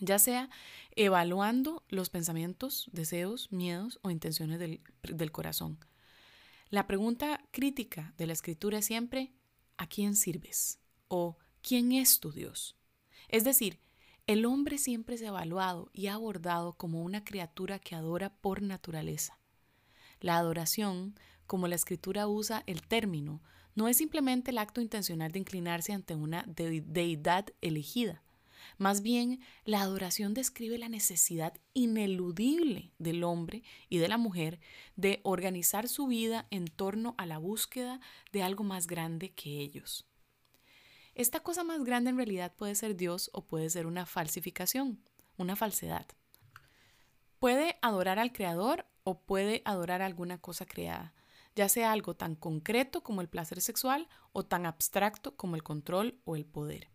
ya 0.00 0.18
sea 0.18 0.48
evaluando 0.94 1.84
los 1.88 2.08
pensamientos, 2.08 2.88
deseos, 2.92 3.50
miedos 3.50 3.98
o 4.02 4.10
intenciones 4.10 4.58
del, 4.60 4.80
del 5.02 5.32
corazón. 5.32 5.78
La 6.70 6.86
pregunta 6.86 7.40
crítica 7.50 8.12
de 8.18 8.26
la 8.26 8.34
escritura 8.34 8.78
es 8.78 8.84
siempre, 8.84 9.32
¿a 9.78 9.86
quién 9.86 10.14
sirves? 10.14 10.78
o 11.08 11.38
¿quién 11.62 11.92
es 11.92 12.20
tu 12.20 12.30
Dios? 12.30 12.76
Es 13.28 13.44
decir, 13.44 13.80
el 14.26 14.44
hombre 14.44 14.76
siempre 14.76 15.14
es 15.14 15.22
evaluado 15.22 15.90
y 15.94 16.08
abordado 16.08 16.74
como 16.74 17.02
una 17.02 17.24
criatura 17.24 17.78
que 17.78 17.94
adora 17.94 18.34
por 18.34 18.60
naturaleza. 18.60 19.38
La 20.20 20.36
adoración, 20.36 21.14
como 21.46 21.68
la 21.68 21.74
escritura 21.74 22.28
usa 22.28 22.62
el 22.66 22.82
término, 22.82 23.42
no 23.74 23.88
es 23.88 23.96
simplemente 23.96 24.50
el 24.50 24.58
acto 24.58 24.82
intencional 24.82 25.32
de 25.32 25.38
inclinarse 25.38 25.92
ante 25.92 26.14
una 26.14 26.44
deidad 26.46 27.46
elegida. 27.62 28.22
Más 28.76 29.02
bien, 29.02 29.40
la 29.64 29.80
adoración 29.80 30.34
describe 30.34 30.78
la 30.78 30.88
necesidad 30.88 31.54
ineludible 31.74 32.92
del 32.98 33.24
hombre 33.24 33.62
y 33.88 33.98
de 33.98 34.08
la 34.08 34.18
mujer 34.18 34.60
de 34.96 35.20
organizar 35.22 35.88
su 35.88 36.06
vida 36.06 36.46
en 36.50 36.66
torno 36.66 37.14
a 37.18 37.26
la 37.26 37.38
búsqueda 37.38 38.00
de 38.32 38.42
algo 38.42 38.64
más 38.64 38.86
grande 38.86 39.30
que 39.30 39.60
ellos. 39.60 40.06
Esta 41.14 41.40
cosa 41.40 41.64
más 41.64 41.82
grande 41.82 42.10
en 42.10 42.16
realidad 42.16 42.54
puede 42.54 42.76
ser 42.76 42.94
Dios 42.94 43.30
o 43.32 43.44
puede 43.44 43.70
ser 43.70 43.86
una 43.86 44.06
falsificación, 44.06 45.02
una 45.36 45.56
falsedad. 45.56 46.06
Puede 47.40 47.76
adorar 47.82 48.18
al 48.20 48.32
Creador 48.32 48.86
o 49.02 49.20
puede 49.20 49.62
adorar 49.64 50.00
alguna 50.00 50.38
cosa 50.38 50.64
creada, 50.64 51.14
ya 51.56 51.68
sea 51.68 51.90
algo 51.90 52.14
tan 52.14 52.36
concreto 52.36 53.02
como 53.02 53.20
el 53.20 53.28
placer 53.28 53.60
sexual 53.60 54.08
o 54.32 54.44
tan 54.44 54.64
abstracto 54.66 55.36
como 55.36 55.56
el 55.56 55.64
control 55.64 56.20
o 56.24 56.36
el 56.36 56.44
poder. 56.44 56.88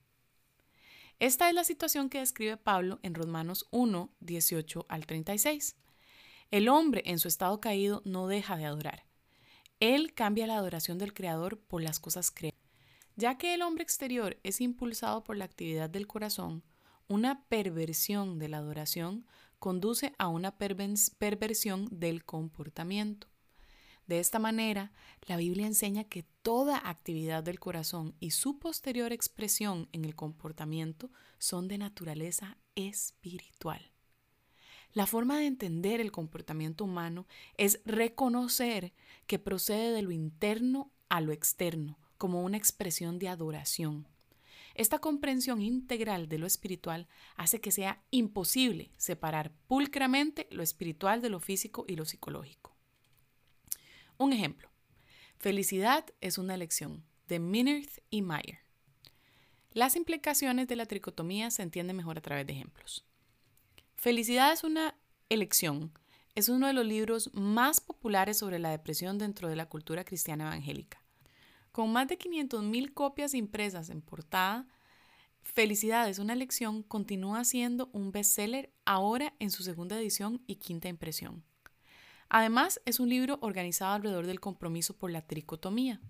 Esta 1.19 1.47
es 1.47 1.55
la 1.55 1.63
situación 1.63 2.09
que 2.09 2.19
describe 2.19 2.57
Pablo 2.57 2.99
en 3.01 3.13
Romanos 3.13 3.67
1, 3.71 4.09
18 4.19 4.85
al 4.89 5.05
36. 5.05 5.75
El 6.51 6.69
hombre 6.69 7.01
en 7.05 7.19
su 7.19 7.27
estado 7.27 7.59
caído 7.61 8.01
no 8.05 8.27
deja 8.27 8.57
de 8.57 8.65
adorar. 8.65 9.05
Él 9.79 10.13
cambia 10.13 10.47
la 10.47 10.57
adoración 10.57 10.97
del 10.97 11.13
Creador 11.13 11.59
por 11.59 11.81
las 11.81 11.99
cosas 11.99 12.31
creadas. 12.31 12.59
Ya 13.15 13.37
que 13.37 13.53
el 13.53 13.61
hombre 13.61 13.83
exterior 13.83 14.39
es 14.43 14.59
impulsado 14.59 15.23
por 15.23 15.37
la 15.37 15.45
actividad 15.45 15.89
del 15.89 16.07
corazón, 16.07 16.63
una 17.07 17.43
perversión 17.45 18.39
de 18.39 18.49
la 18.49 18.57
adoración 18.57 19.25
conduce 19.59 20.13
a 20.17 20.27
una 20.27 20.57
perversión 20.57 21.87
del 21.91 22.25
comportamiento. 22.25 23.27
De 24.07 24.19
esta 24.19 24.39
manera, 24.39 24.91
la 25.27 25.37
Biblia 25.37 25.67
enseña 25.67 26.03
que 26.03 26.25
toda 26.43 26.89
actividad 26.89 27.41
del 27.41 27.59
corazón 27.59 28.15
y 28.19 28.31
su 28.31 28.59
posterior 28.59 29.13
expresión 29.13 29.87
en 29.93 30.05
el 30.05 30.13
comportamiento 30.13 31.09
son 31.39 31.67
de 31.69 31.77
naturaleza 31.77 32.57
espiritual. 32.75 33.91
La 34.93 35.07
forma 35.07 35.39
de 35.39 35.47
entender 35.47 36.01
el 36.01 36.11
comportamiento 36.11 36.83
humano 36.83 37.25
es 37.57 37.81
reconocer 37.85 38.93
que 39.25 39.39
procede 39.39 39.91
de 39.91 40.03
lo 40.03 40.11
interno 40.11 40.91
a 41.09 41.21
lo 41.21 41.31
externo, 41.31 41.97
como 42.17 42.43
una 42.43 42.57
expresión 42.57 43.17
de 43.19 43.29
adoración. 43.29 44.07
Esta 44.75 44.99
comprensión 44.99 45.61
integral 45.61 46.27
de 46.27 46.39
lo 46.39 46.45
espiritual 46.45 47.07
hace 47.37 47.61
que 47.61 47.71
sea 47.71 48.03
imposible 48.11 48.91
separar 48.97 49.51
pulcramente 49.67 50.47
lo 50.51 50.61
espiritual 50.61 51.21
de 51.21 51.29
lo 51.29 51.39
físico 51.39 51.85
y 51.87 51.95
lo 51.95 52.05
psicológico. 52.05 52.75
Un 54.17 54.33
ejemplo. 54.33 54.72
Felicidad 55.43 56.05
es 56.21 56.37
una 56.37 56.55
elección, 56.55 57.03
de 57.27 57.37
Minirth 57.37 57.99
y 58.09 58.21
Meyer. 58.21 58.59
Las 59.73 59.97
implicaciones 59.97 60.69
de 60.69 60.77
la 60.77 60.85
tricotomía 60.85 61.51
se 61.51 61.63
entienden 61.63 61.97
mejor 61.97 62.17
a 62.17 62.21
través 62.21 62.47
de 62.47 62.53
ejemplos. 62.53 63.05
Felicidad 63.97 64.53
es 64.53 64.63
una 64.63 64.95
elección 65.27 65.91
es 66.33 66.47
uno 66.47 66.67
de 66.67 66.71
los 66.71 66.85
libros 66.85 67.29
más 67.33 67.81
populares 67.81 68.37
sobre 68.37 68.57
la 68.57 68.69
depresión 68.69 69.17
dentro 69.17 69.49
de 69.49 69.57
la 69.57 69.65
cultura 69.65 70.05
cristiana 70.05 70.45
evangélica. 70.45 71.03
Con 71.73 71.91
más 71.91 72.07
de 72.07 72.17
500.000 72.17 72.93
copias 72.93 73.33
impresas 73.33 73.89
en 73.89 74.01
portada, 74.01 74.65
Felicidades, 75.41 76.19
una 76.19 76.35
lección 76.35 76.83
continúa 76.83 77.43
siendo 77.43 77.89
un 77.91 78.13
bestseller 78.13 78.71
ahora 78.85 79.33
en 79.39 79.51
su 79.51 79.63
segunda 79.63 79.99
edición 79.99 80.41
y 80.47 80.55
quinta 80.55 80.87
impresión. 80.87 81.43
Además, 82.35 82.81
es 82.85 82.99
un 82.99 83.09
libro 83.09 83.37
organizado 83.43 83.93
alrededor 83.93 84.25
del 84.25 84.39
compromiso 84.39 84.97
por 84.97 85.11
la 85.11 85.21
tricotomía. 85.21 86.01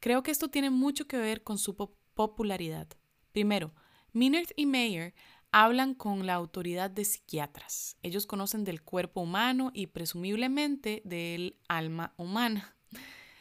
Creo 0.00 0.22
que 0.22 0.30
esto 0.30 0.48
tiene 0.48 0.70
mucho 0.70 1.06
que 1.06 1.18
ver 1.18 1.42
con 1.42 1.58
su 1.58 1.76
popularidad. 2.14 2.88
Primero, 3.32 3.74
Minert 4.14 4.52
y 4.56 4.64
Mayer 4.64 5.12
hablan 5.52 5.92
con 5.92 6.24
la 6.24 6.32
autoridad 6.32 6.88
de 6.88 7.04
psiquiatras. 7.04 7.98
Ellos 8.02 8.24
conocen 8.24 8.64
del 8.64 8.80
cuerpo 8.80 9.20
humano 9.20 9.70
y 9.74 9.88
presumiblemente 9.88 11.02
del 11.04 11.58
alma 11.68 12.14
humana. 12.16 12.74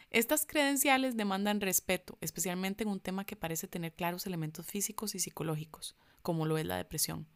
Estas 0.10 0.46
credenciales 0.46 1.16
demandan 1.16 1.62
respeto, 1.62 2.18
especialmente 2.20 2.84
en 2.84 2.90
un 2.90 3.00
tema 3.00 3.24
que 3.24 3.38
parece 3.38 3.70
tener 3.70 3.94
claros 3.94 4.28
elementos 4.28 4.66
físicos 4.66 5.16
y 5.16 5.20
psicológicos, 5.20 5.96
como 6.22 6.46
lo 6.46 6.58
es 6.58 6.66
la 6.66 6.76
depresión. 6.76 7.28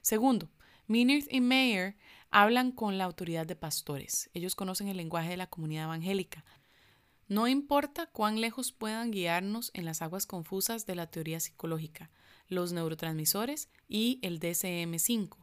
Segundo, 0.00 0.50
Minirth 0.88 1.32
y 1.32 1.40
Mayer 1.40 1.96
hablan 2.38 2.70
con 2.70 2.98
la 2.98 3.04
autoridad 3.04 3.46
de 3.46 3.56
pastores. 3.56 4.28
Ellos 4.34 4.54
conocen 4.54 4.88
el 4.88 4.98
lenguaje 4.98 5.30
de 5.30 5.38
la 5.38 5.46
comunidad 5.46 5.84
evangélica. 5.84 6.44
No 7.28 7.48
importa 7.48 8.10
cuán 8.12 8.42
lejos 8.42 8.72
puedan 8.72 9.10
guiarnos 9.10 9.70
en 9.72 9.86
las 9.86 10.02
aguas 10.02 10.26
confusas 10.26 10.84
de 10.84 10.96
la 10.96 11.06
teoría 11.06 11.40
psicológica, 11.40 12.10
los 12.48 12.74
neurotransmisores 12.74 13.70
y 13.88 14.18
el 14.20 14.38
DCM5. 14.38 15.38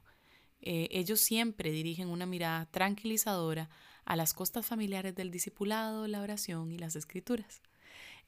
Eh, 0.62 0.88
ellos 0.92 1.20
siempre 1.20 1.72
dirigen 1.72 2.10
una 2.10 2.28
mirada 2.28 2.68
tranquilizadora 2.68 3.72
a 4.06 4.16
las 4.16 4.36
costas 4.36 4.64
familiares 4.64 5.16
del 5.16 5.32
discipulado, 5.32 6.08
la 6.08 6.22
oración 6.22 6.72
y 6.72 6.78
las 6.78 6.96
escrituras. 6.96 7.64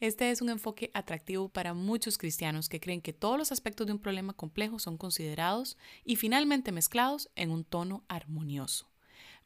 Este 0.02 0.30
es 0.30 0.42
un 0.42 0.50
enfoque 0.50 0.92
atractivo 0.94 1.48
para 1.48 1.74
muchos 1.74 2.18
cristianos 2.18 2.68
que 2.68 2.82
creen 2.82 3.02
que 3.02 3.14
todos 3.14 3.38
los 3.38 3.52
aspectos 3.52 3.88
de 3.88 3.94
un 3.94 4.00
problema 4.00 4.34
complejo 4.34 4.78
son 4.78 4.98
considerados 4.98 5.78
y 6.04 6.18
finalmente 6.18 6.74
mezclados 6.74 7.30
en 7.36 7.50
un 7.50 7.64
tono 7.64 8.04
armonioso. 8.10 8.90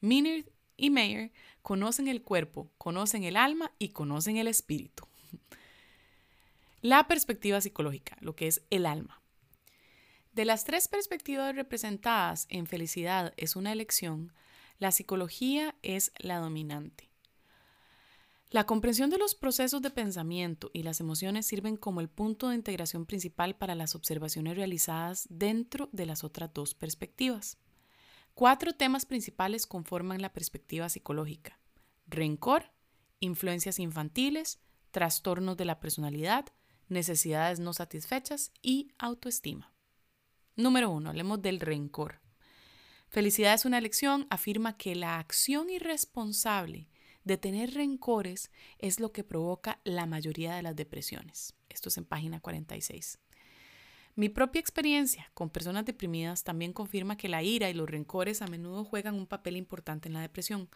Minard 0.01 0.45
y 0.75 0.89
Mayer 0.89 1.31
conocen 1.61 2.07
el 2.07 2.23
cuerpo, 2.23 2.71
conocen 2.77 3.23
el 3.23 3.35
alma 3.35 3.71
y 3.77 3.89
conocen 3.89 4.37
el 4.37 4.47
espíritu. 4.47 5.07
La 6.81 7.07
perspectiva 7.07 7.61
psicológica, 7.61 8.17
lo 8.21 8.35
que 8.35 8.47
es 8.47 8.63
el 8.69 8.85
alma. 8.85 9.21
De 10.31 10.45
las 10.45 10.63
tres 10.63 10.87
perspectivas 10.87 11.53
representadas 11.53 12.47
en 12.49 12.65
Felicidad 12.65 13.33
es 13.35 13.55
una 13.55 13.73
elección, 13.73 14.33
la 14.77 14.91
psicología 14.91 15.75
es 15.83 16.13
la 16.17 16.37
dominante. 16.39 17.08
La 18.51 18.65
comprensión 18.65 19.11
de 19.11 19.19
los 19.19 19.35
procesos 19.35 19.79
de 19.83 19.91
pensamiento 19.91 20.71
y 20.73 20.81
las 20.81 20.99
emociones 20.99 21.45
sirven 21.45 21.77
como 21.77 22.01
el 22.01 22.09
punto 22.09 22.49
de 22.49 22.55
integración 22.55 23.05
principal 23.05 23.55
para 23.55 23.75
las 23.75 23.93
observaciones 23.93 24.55
realizadas 24.55 25.27
dentro 25.29 25.87
de 25.91 26.07
las 26.07 26.23
otras 26.23 26.51
dos 26.51 26.73
perspectivas. 26.73 27.59
Cuatro 28.33 28.73
temas 28.73 29.05
principales 29.05 29.67
conforman 29.67 30.23
la 30.23 30.33
perspectiva 30.33 30.89
psicológica. 30.89 31.59
Rencor, 32.07 32.71
influencias 33.19 33.77
infantiles, 33.77 34.59
trastornos 34.89 35.55
de 35.55 35.65
la 35.65 35.79
personalidad, 35.79 36.47
necesidades 36.87 37.59
no 37.59 37.73
satisfechas 37.73 38.51
y 38.63 38.91
autoestima. 38.97 39.71
Número 40.55 40.89
uno, 40.89 41.11
hablemos 41.11 41.39
del 41.43 41.59
rencor. 41.59 42.19
Felicidad 43.09 43.53
es 43.53 43.65
una 43.65 43.79
lección 43.79 44.25
afirma 44.31 44.75
que 44.75 44.95
la 44.95 45.19
acción 45.19 45.69
irresponsable 45.69 46.88
de 47.29 47.37
tener 47.37 47.75
rencores 47.75 48.51
es 48.79 48.99
lo 48.99 49.11
que 49.11 49.23
provoca 49.23 49.79
la 49.83 50.07
mayoría 50.07 50.55
de 50.55 50.63
las 50.63 50.75
depresiones. 50.75 51.53
Esto 51.69 51.89
es 51.89 51.97
en 51.97 52.05
página 52.05 52.39
46. 52.39 53.19
Mi 54.15 54.29
propia 54.29 54.59
experiencia 54.59 55.29
con 55.35 55.51
personas 55.51 55.85
deprimidas 55.85 56.43
también 56.43 56.73
confirma 56.73 57.17
que 57.17 57.29
la 57.29 57.43
ira 57.43 57.69
y 57.69 57.75
los 57.75 57.87
rencores 57.87 58.41
a 58.41 58.47
menudo 58.47 58.83
juegan 58.83 59.13
un 59.13 59.27
papel 59.27 59.57
importante 59.57 60.09
en 60.09 60.15
la 60.15 60.21
depresión. 60.21 60.69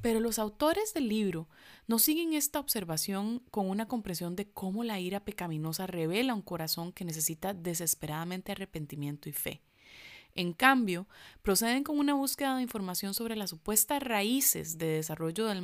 Pero 0.00 0.18
los 0.18 0.40
autores 0.40 0.92
del 0.94 1.08
libro 1.08 1.48
no 1.86 2.00
siguen 2.00 2.34
esta 2.34 2.58
observación 2.58 3.38
con 3.52 3.70
una 3.70 3.86
comprensión 3.86 4.34
de 4.34 4.50
cómo 4.50 4.82
la 4.82 4.98
ira 4.98 5.24
pecaminosa 5.24 5.86
revela 5.86 6.34
un 6.34 6.42
corazón 6.42 6.92
que 6.92 7.04
necesita 7.04 7.54
desesperadamente 7.54 8.50
arrepentimiento 8.50 9.28
y 9.28 9.32
fe. 9.32 9.62
En 10.34 10.52
cambio, 10.52 11.06
proceden 11.42 11.84
con 11.84 11.98
una 11.98 12.14
búsqueda 12.14 12.56
de 12.56 12.62
información 12.62 13.14
sobre 13.14 13.36
las 13.36 13.50
supuestas 13.50 14.02
raíces 14.02 14.78
de 14.78 14.86
desarrollo 14.86 15.46
del, 15.46 15.62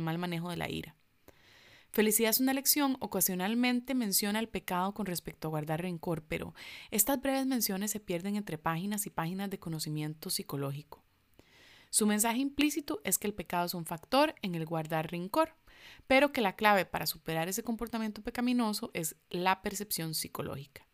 mal 0.00 0.18
manejo 0.18 0.50
de 0.50 0.56
la 0.58 0.70
ira. 0.70 0.94
Felicidad 1.90 2.30
es 2.30 2.38
una 2.38 2.52
lección, 2.52 2.96
ocasionalmente 3.00 3.94
menciona 3.94 4.38
el 4.38 4.48
pecado 4.48 4.94
con 4.94 5.06
respecto 5.06 5.48
a 5.48 5.50
guardar 5.50 5.82
rencor, 5.82 6.22
pero 6.22 6.54
estas 6.90 7.20
breves 7.20 7.46
menciones 7.46 7.90
se 7.90 7.98
pierden 7.98 8.36
entre 8.36 8.58
páginas 8.58 9.06
y 9.06 9.10
páginas 9.10 9.50
de 9.50 9.58
conocimiento 9.58 10.30
psicológico. 10.30 11.02
Su 11.88 12.06
mensaje 12.06 12.38
implícito 12.38 13.00
es 13.02 13.18
que 13.18 13.26
el 13.26 13.34
pecado 13.34 13.66
es 13.66 13.74
un 13.74 13.86
factor 13.86 14.36
en 14.42 14.54
el 14.54 14.66
guardar 14.66 15.10
rencor, 15.10 15.56
pero 16.06 16.30
que 16.30 16.42
la 16.42 16.54
clave 16.54 16.84
para 16.84 17.06
superar 17.06 17.48
ese 17.48 17.64
comportamiento 17.64 18.22
pecaminoso 18.22 18.90
es 18.94 19.16
la 19.30 19.62
percepción 19.62 20.14
psicológica. 20.14 20.89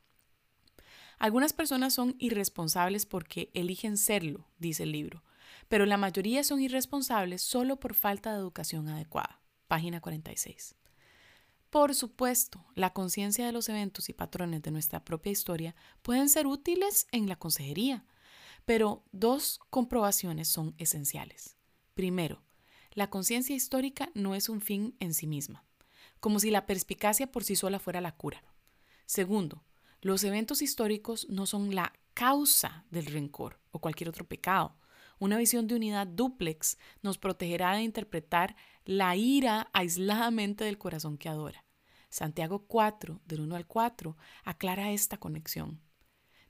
Algunas 1.18 1.52
personas 1.52 1.94
son 1.94 2.14
irresponsables 2.18 3.06
porque 3.06 3.50
eligen 3.54 3.96
serlo, 3.96 4.48
dice 4.58 4.82
el 4.82 4.92
libro, 4.92 5.24
pero 5.68 5.86
la 5.86 5.96
mayoría 5.96 6.44
son 6.44 6.60
irresponsables 6.60 7.42
solo 7.42 7.80
por 7.80 7.94
falta 7.94 8.32
de 8.32 8.38
educación 8.38 8.88
adecuada. 8.88 9.40
Página 9.66 10.00
46. 10.00 10.76
Por 11.70 11.94
supuesto, 11.94 12.64
la 12.74 12.92
conciencia 12.92 13.44
de 13.46 13.52
los 13.52 13.68
eventos 13.68 14.08
y 14.08 14.12
patrones 14.12 14.62
de 14.62 14.70
nuestra 14.70 15.04
propia 15.04 15.32
historia 15.32 15.74
pueden 16.02 16.28
ser 16.28 16.46
útiles 16.46 17.06
en 17.10 17.28
la 17.28 17.36
consejería, 17.36 18.04
pero 18.64 19.04
dos 19.12 19.60
comprobaciones 19.70 20.48
son 20.48 20.74
esenciales. 20.78 21.56
Primero, 21.94 22.42
la 22.92 23.10
conciencia 23.10 23.56
histórica 23.56 24.10
no 24.14 24.34
es 24.34 24.48
un 24.48 24.60
fin 24.60 24.96
en 25.00 25.12
sí 25.12 25.26
misma, 25.26 25.64
como 26.20 26.40
si 26.40 26.50
la 26.50 26.66
perspicacia 26.66 27.30
por 27.30 27.44
sí 27.44 27.56
sola 27.56 27.78
fuera 27.78 28.00
la 28.00 28.16
cura. 28.16 28.42
Segundo, 29.04 29.64
los 30.02 30.24
eventos 30.24 30.62
históricos 30.62 31.26
no 31.30 31.46
son 31.46 31.74
la 31.74 31.92
causa 32.14 32.84
del 32.90 33.06
rencor 33.06 33.60
o 33.70 33.80
cualquier 33.80 34.08
otro 34.08 34.26
pecado. 34.26 34.78
Una 35.18 35.38
visión 35.38 35.66
de 35.66 35.74
unidad 35.74 36.06
dúplex 36.06 36.78
nos 37.02 37.18
protegerá 37.18 37.74
de 37.74 37.82
interpretar 37.82 38.56
la 38.84 39.16
ira 39.16 39.70
aisladamente 39.72 40.64
del 40.64 40.78
corazón 40.78 41.16
que 41.16 41.28
adora. 41.28 41.64
Santiago 42.10 42.66
4, 42.66 43.20
del 43.24 43.40
1 43.40 43.56
al 43.56 43.66
4, 43.66 44.16
aclara 44.44 44.92
esta 44.92 45.18
conexión. 45.18 45.80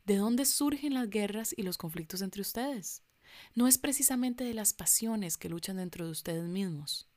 ¿De 0.04 0.16
dónde 0.16 0.44
surgen 0.44 0.94
las 0.94 1.08
guerras 1.08 1.54
y 1.56 1.62
los 1.62 1.78
conflictos 1.78 2.22
entre 2.22 2.42
ustedes? 2.42 3.02
No 3.54 3.66
es 3.66 3.78
precisamente 3.78 4.44
de 4.44 4.54
las 4.54 4.72
pasiones 4.72 5.36
que 5.36 5.48
luchan 5.48 5.76
dentro 5.76 6.04
de 6.04 6.10
ustedes 6.10 6.44
mismos. 6.44 7.08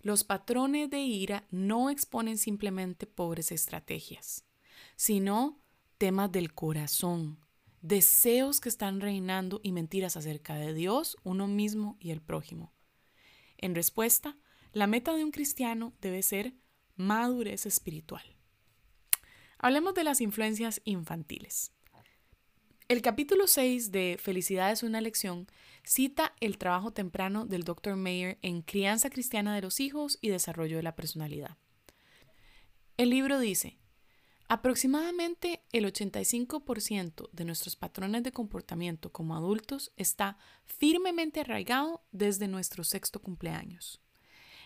Los 0.00 0.24
patrones 0.24 0.90
de 0.90 1.00
ira 1.00 1.46
no 1.50 1.90
exponen 1.90 2.38
simplemente 2.38 3.06
pobres 3.06 3.52
estrategias 3.52 4.47
sino 4.96 5.60
temas 5.98 6.30
del 6.30 6.54
corazón, 6.54 7.38
deseos 7.82 8.60
que 8.60 8.68
están 8.68 9.00
reinando 9.00 9.60
y 9.62 9.72
mentiras 9.72 10.16
acerca 10.16 10.54
de 10.54 10.74
Dios, 10.74 11.16
uno 11.24 11.46
mismo 11.46 11.96
y 12.00 12.10
el 12.10 12.20
prójimo. 12.20 12.72
En 13.56 13.74
respuesta, 13.74 14.36
la 14.72 14.86
meta 14.86 15.14
de 15.14 15.24
un 15.24 15.30
cristiano 15.30 15.92
debe 16.00 16.22
ser 16.22 16.54
madurez 16.96 17.66
espiritual. 17.66 18.22
Hablemos 19.58 19.94
de 19.94 20.04
las 20.04 20.20
influencias 20.20 20.80
infantiles. 20.84 21.72
El 22.88 23.02
capítulo 23.02 23.46
6 23.46 23.92
de 23.92 24.16
Felicidad 24.18 24.72
es 24.72 24.82
una 24.82 25.00
lección 25.00 25.46
cita 25.84 26.34
el 26.40 26.58
trabajo 26.58 26.92
temprano 26.92 27.44
del 27.44 27.64
Dr. 27.64 27.96
Mayer 27.96 28.38
en 28.40 28.62
Crianza 28.62 29.10
Cristiana 29.10 29.54
de 29.54 29.62
los 29.62 29.80
Hijos 29.80 30.18
y 30.20 30.28
Desarrollo 30.28 30.76
de 30.76 30.82
la 30.82 30.96
Personalidad. 30.96 31.56
El 32.96 33.10
libro 33.10 33.38
dice, 33.40 33.78
Aproximadamente 34.50 35.62
el 35.72 35.84
85% 35.84 37.28
de 37.32 37.44
nuestros 37.44 37.76
patrones 37.76 38.22
de 38.22 38.32
comportamiento 38.32 39.12
como 39.12 39.36
adultos 39.36 39.92
está 39.98 40.38
firmemente 40.64 41.40
arraigado 41.40 42.02
desde 42.12 42.48
nuestro 42.48 42.82
sexto 42.82 43.20
cumpleaños. 43.20 44.00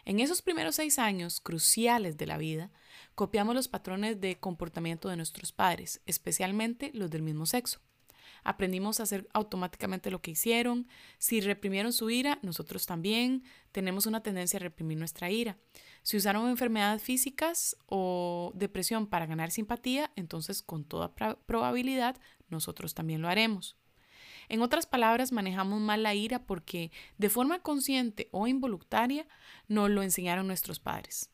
En 0.04 0.20
esos 0.20 0.40
primeros 0.40 0.76
seis 0.76 1.00
años 1.00 1.40
cruciales 1.40 2.16
de 2.16 2.26
la 2.26 2.38
vida, 2.38 2.70
copiamos 3.16 3.56
los 3.56 3.66
patrones 3.66 4.20
de 4.20 4.38
comportamiento 4.38 5.08
de 5.08 5.16
nuestros 5.16 5.50
padres, 5.50 6.00
especialmente 6.06 6.92
los 6.94 7.10
del 7.10 7.22
mismo 7.22 7.44
sexo. 7.46 7.80
Aprendimos 8.44 8.98
a 8.98 9.04
hacer 9.04 9.28
automáticamente 9.32 10.10
lo 10.10 10.20
que 10.20 10.32
hicieron. 10.32 10.88
Si 11.18 11.40
reprimieron 11.40 11.92
su 11.92 12.10
ira, 12.10 12.38
nosotros 12.42 12.86
también 12.86 13.44
tenemos 13.70 14.06
una 14.06 14.22
tendencia 14.22 14.58
a 14.58 14.60
reprimir 14.60 14.98
nuestra 14.98 15.30
ira. 15.30 15.58
Si 16.02 16.16
usaron 16.16 16.48
enfermedades 16.48 17.02
físicas 17.02 17.76
o 17.86 18.52
depresión 18.54 19.06
para 19.06 19.26
ganar 19.26 19.50
simpatía, 19.50 20.10
entonces 20.16 20.62
con 20.62 20.84
toda 20.84 21.14
probabilidad 21.14 22.16
nosotros 22.48 22.94
también 22.94 23.22
lo 23.22 23.28
haremos. 23.28 23.76
En 24.48 24.60
otras 24.60 24.86
palabras, 24.86 25.32
manejamos 25.32 25.80
mal 25.80 26.02
la 26.02 26.14
ira 26.14 26.44
porque 26.44 26.90
de 27.18 27.30
forma 27.30 27.60
consciente 27.60 28.28
o 28.32 28.46
involuntaria 28.46 29.26
nos 29.68 29.88
lo 29.88 30.02
enseñaron 30.02 30.46
nuestros 30.46 30.80
padres. 30.80 31.30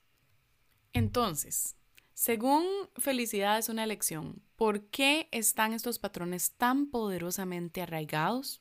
Entonces, 0.93 1.77
según 2.19 2.67
Felicidad 2.97 3.59
es 3.59 3.69
una 3.69 3.85
elección, 3.85 4.43
¿por 4.57 4.87
qué 4.87 5.29
están 5.31 5.73
estos 5.73 6.01
patrones 6.01 6.51
tan 6.51 6.91
poderosamente 6.91 7.81
arraigados? 7.81 8.61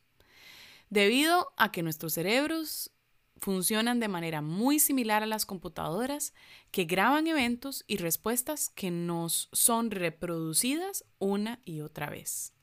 Debido 0.91 1.55
a 1.57 1.71
que 1.71 1.81
nuestros 1.81 2.13
cerebros 2.13 2.91
funcionan 3.37 3.99
de 3.99 4.09
manera 4.09 4.43
muy 4.43 4.77
similar 4.77 5.23
a 5.23 5.25
las 5.25 5.47
computadoras 5.47 6.35
que 6.69 6.85
graban 6.85 7.25
eventos 7.25 7.83
y 7.87 7.97
respuestas 7.97 8.69
que 8.69 8.91
nos 8.91 9.49
son 9.51 9.89
reproducidas 9.89 11.03
una 11.17 11.59
y 11.65 11.81
otra 11.81 12.11
vez. 12.11 12.53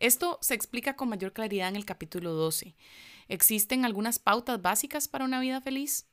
Esto 0.00 0.40
se 0.42 0.54
explica 0.54 0.96
con 0.96 1.08
mayor 1.08 1.32
claridad 1.32 1.68
en 1.68 1.76
el 1.76 1.84
capítulo 1.84 2.32
12. 2.32 2.74
¿Existen 3.28 3.84
algunas 3.84 4.18
pautas 4.18 4.60
básicas 4.60 5.06
para 5.06 5.24
una 5.24 5.38
vida 5.38 5.60
feliz? 5.60 6.07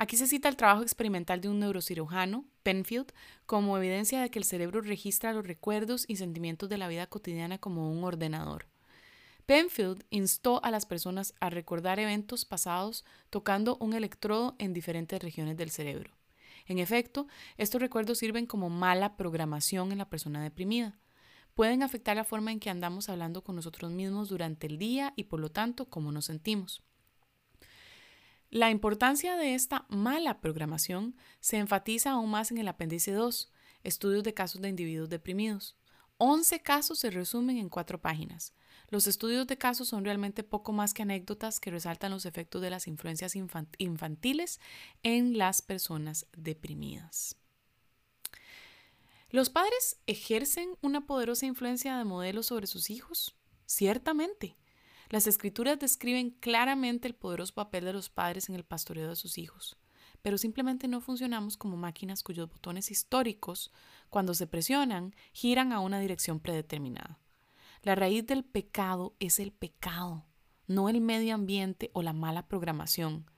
Aquí 0.00 0.16
se 0.16 0.28
cita 0.28 0.48
el 0.48 0.54
trabajo 0.54 0.82
experimental 0.82 1.40
de 1.40 1.48
un 1.48 1.58
neurocirujano, 1.58 2.44
Penfield, 2.62 3.12
como 3.46 3.76
evidencia 3.76 4.22
de 4.22 4.30
que 4.30 4.38
el 4.38 4.44
cerebro 4.44 4.80
registra 4.80 5.32
los 5.32 5.44
recuerdos 5.44 6.04
y 6.06 6.16
sentimientos 6.16 6.68
de 6.68 6.78
la 6.78 6.86
vida 6.86 7.08
cotidiana 7.08 7.58
como 7.58 7.90
un 7.90 8.04
ordenador. 8.04 8.68
Penfield 9.44 10.04
instó 10.10 10.64
a 10.64 10.70
las 10.70 10.86
personas 10.86 11.34
a 11.40 11.50
recordar 11.50 11.98
eventos 11.98 12.44
pasados 12.44 13.04
tocando 13.28 13.76
un 13.80 13.92
electrodo 13.92 14.54
en 14.60 14.72
diferentes 14.72 15.20
regiones 15.20 15.56
del 15.56 15.70
cerebro. 15.70 16.16
En 16.66 16.78
efecto, 16.78 17.26
estos 17.56 17.80
recuerdos 17.80 18.18
sirven 18.18 18.46
como 18.46 18.70
mala 18.70 19.16
programación 19.16 19.90
en 19.90 19.98
la 19.98 20.08
persona 20.08 20.44
deprimida. 20.44 20.96
Pueden 21.54 21.82
afectar 21.82 22.14
la 22.14 22.22
forma 22.22 22.52
en 22.52 22.60
que 22.60 22.70
andamos 22.70 23.08
hablando 23.08 23.42
con 23.42 23.56
nosotros 23.56 23.90
mismos 23.90 24.28
durante 24.28 24.68
el 24.68 24.78
día 24.78 25.12
y 25.16 25.24
por 25.24 25.40
lo 25.40 25.50
tanto 25.50 25.86
cómo 25.86 26.12
nos 26.12 26.26
sentimos. 26.26 26.84
La 28.50 28.70
importancia 28.70 29.36
de 29.36 29.54
esta 29.54 29.84
mala 29.90 30.40
programación 30.40 31.16
se 31.40 31.58
enfatiza 31.58 32.12
aún 32.12 32.30
más 32.30 32.50
en 32.50 32.56
el 32.56 32.68
apéndice 32.68 33.12
2, 33.12 33.52
estudios 33.84 34.24
de 34.24 34.32
casos 34.32 34.62
de 34.62 34.70
individuos 34.70 35.10
deprimidos. 35.10 35.76
11 36.16 36.62
casos 36.62 36.98
se 36.98 37.10
resumen 37.10 37.58
en 37.58 37.68
cuatro 37.68 38.00
páginas. 38.00 38.54
Los 38.88 39.06
estudios 39.06 39.46
de 39.46 39.58
casos 39.58 39.88
son 39.88 40.02
realmente 40.04 40.42
poco 40.44 40.72
más 40.72 40.94
que 40.94 41.02
anécdotas 41.02 41.60
que 41.60 41.70
resaltan 41.70 42.10
los 42.10 42.24
efectos 42.24 42.62
de 42.62 42.70
las 42.70 42.86
influencias 42.88 43.36
infantiles 43.36 44.60
en 45.02 45.36
las 45.36 45.60
personas 45.60 46.26
deprimidas. 46.34 47.36
¿Los 49.30 49.50
padres 49.50 50.00
ejercen 50.06 50.70
una 50.80 51.06
poderosa 51.06 51.44
influencia 51.44 51.98
de 51.98 52.04
modelo 52.04 52.42
sobre 52.42 52.66
sus 52.66 52.88
hijos? 52.88 53.36
Ciertamente. 53.66 54.56
Las 55.10 55.26
escrituras 55.26 55.78
describen 55.78 56.30
claramente 56.30 57.08
el 57.08 57.14
poderoso 57.14 57.54
papel 57.54 57.84
de 57.84 57.94
los 57.94 58.10
padres 58.10 58.48
en 58.48 58.54
el 58.54 58.64
pastoreo 58.64 59.08
de 59.08 59.16
sus 59.16 59.38
hijos, 59.38 59.78
pero 60.20 60.36
simplemente 60.36 60.86
no 60.86 61.00
funcionamos 61.00 61.56
como 61.56 61.76
máquinas 61.76 62.22
cuyos 62.22 62.50
botones 62.50 62.90
históricos, 62.90 63.72
cuando 64.10 64.34
se 64.34 64.46
presionan, 64.46 65.14
giran 65.32 65.72
a 65.72 65.80
una 65.80 65.98
dirección 65.98 66.40
predeterminada. 66.40 67.18
La 67.82 67.94
raíz 67.94 68.26
del 68.26 68.44
pecado 68.44 69.14
es 69.18 69.38
el 69.38 69.52
pecado, 69.52 70.26
no 70.66 70.90
el 70.90 71.00
medio 71.00 71.34
ambiente 71.34 71.90
o 71.94 72.02
la 72.02 72.12
mala 72.12 72.46
programación. 72.46 73.30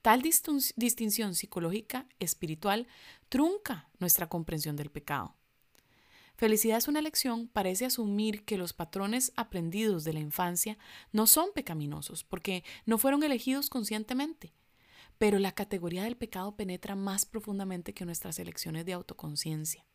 Tal 0.00 0.22
distinción 0.22 1.36
psicológica 1.36 2.08
espiritual 2.18 2.88
trunca 3.28 3.88
nuestra 4.00 4.28
comprensión 4.28 4.74
del 4.74 4.90
pecado. 4.90 5.36
Felicidad 6.34 6.78
es 6.78 6.88
una 6.88 7.02
lección 7.02 7.48
parece 7.48 7.84
asumir 7.84 8.44
que 8.44 8.58
los 8.58 8.72
patrones 8.72 9.32
aprendidos 9.36 10.04
de 10.04 10.12
la 10.12 10.20
infancia 10.20 10.78
no 11.12 11.26
son 11.26 11.50
pecaminosos 11.54 12.24
porque 12.24 12.64
no 12.86 12.98
fueron 12.98 13.22
elegidos 13.22 13.68
conscientemente. 13.70 14.52
Pero 15.18 15.38
la 15.38 15.52
categoría 15.52 16.04
del 16.04 16.16
pecado 16.16 16.56
penetra 16.56 16.96
más 16.96 17.26
profundamente 17.26 17.94
que 17.94 18.04
nuestras 18.04 18.38
elecciones 18.38 18.84
de 18.86 18.94
autoconciencia. 18.94 19.86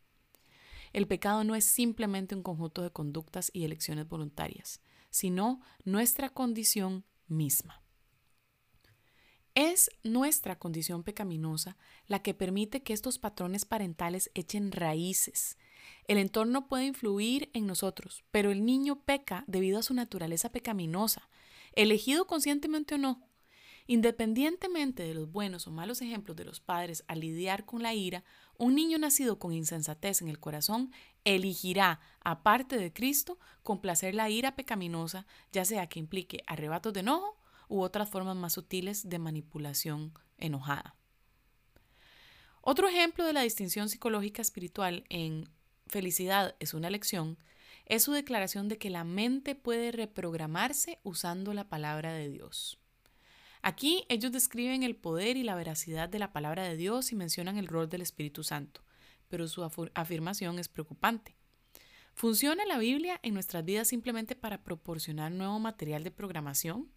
El 0.93 1.07
pecado 1.07 1.43
no 1.43 1.55
es 1.55 1.65
simplemente 1.65 2.33
un 2.33 2.43
conjunto 2.43 2.81
de 2.81 2.91
conductas 2.91 3.49
y 3.53 3.65
elecciones 3.65 4.07
voluntarias, 4.07 4.81
sino 5.09 5.61
nuestra 5.83 6.29
condición 6.29 7.03
misma. 7.27 7.83
Es 9.53 9.89
nuestra 10.03 10.59
condición 10.59 11.03
pecaminosa 11.03 11.77
la 12.05 12.21
que 12.21 12.33
permite 12.35 12.83
que 12.83 12.93
estos 12.93 13.17
patrones 13.17 13.65
parentales 13.65 14.29
echen 14.35 14.71
raíces. 14.71 15.57
El 16.05 16.17
entorno 16.17 16.67
puede 16.67 16.85
influir 16.85 17.49
en 17.53 17.67
nosotros, 17.67 18.23
pero 18.31 18.51
el 18.51 18.65
niño 18.65 19.01
peca 19.03 19.43
debido 19.47 19.79
a 19.79 19.83
su 19.83 19.93
naturaleza 19.93 20.51
pecaminosa, 20.51 21.29
elegido 21.73 22.27
conscientemente 22.27 22.95
o 22.95 22.97
no. 22.97 23.27
Independientemente 23.87 25.03
de 25.03 25.13
los 25.13 25.31
buenos 25.31 25.65
o 25.65 25.71
malos 25.71 26.01
ejemplos 26.01 26.35
de 26.35 26.43
los 26.43 26.59
padres 26.59 27.05
al 27.07 27.21
lidiar 27.21 27.65
con 27.65 27.81
la 27.83 27.93
ira, 27.93 28.25
un 28.57 28.75
niño 28.75 28.97
nacido 28.97 29.39
con 29.39 29.53
insensatez 29.53 30.21
en 30.21 30.27
el 30.27 30.39
corazón 30.39 30.91
elegirá, 31.23 32.01
aparte 32.19 32.77
de 32.77 32.91
Cristo, 32.91 33.39
complacer 33.63 34.13
la 34.13 34.29
ira 34.29 34.55
pecaminosa, 34.55 35.25
ya 35.51 35.63
sea 35.63 35.87
que 35.87 35.99
implique 35.99 36.43
arrebatos 36.47 36.93
de 36.93 36.99
enojo 36.99 37.37
u 37.69 37.81
otras 37.81 38.09
formas 38.09 38.35
más 38.35 38.53
sutiles 38.53 39.07
de 39.07 39.19
manipulación 39.19 40.13
enojada. 40.37 40.95
Otro 42.61 42.89
ejemplo 42.89 43.25
de 43.25 43.31
la 43.31 43.41
distinción 43.41 43.87
psicológica 43.87 44.41
espiritual 44.41 45.05
en 45.07 45.49
felicidad 45.87 46.55
es 46.59 46.73
una 46.73 46.89
lección 46.89 47.37
es 47.87 48.03
su 48.03 48.11
declaración 48.11 48.67
de 48.67 48.77
que 48.77 48.89
la 48.89 49.03
mente 49.03 49.55
puede 49.55 49.91
reprogramarse 49.91 50.99
usando 51.03 51.53
la 51.53 51.69
palabra 51.69 52.11
de 52.11 52.29
Dios. 52.29 52.79
Aquí 53.61 54.05
ellos 54.09 54.31
describen 54.31 54.83
el 54.83 54.95
poder 54.95 55.37
y 55.37 55.43
la 55.43 55.55
veracidad 55.55 56.09
de 56.09 56.19
la 56.19 56.33
palabra 56.33 56.63
de 56.63 56.75
Dios 56.75 57.11
y 57.11 57.15
mencionan 57.15 57.57
el 57.57 57.67
rol 57.67 57.89
del 57.89 58.01
Espíritu 58.01 58.43
Santo, 58.43 58.83
pero 59.29 59.47
su 59.47 59.63
afirmación 59.93 60.59
es 60.59 60.67
preocupante. 60.67 61.35
¿Funciona 62.13 62.65
la 62.65 62.77
Biblia 62.77 63.19
en 63.23 63.33
nuestras 63.33 63.63
vidas 63.63 63.87
simplemente 63.87 64.35
para 64.35 64.63
proporcionar 64.63 65.31
nuevo 65.31 65.59
material 65.59 66.03
de 66.03 66.11
programación? 66.11 66.91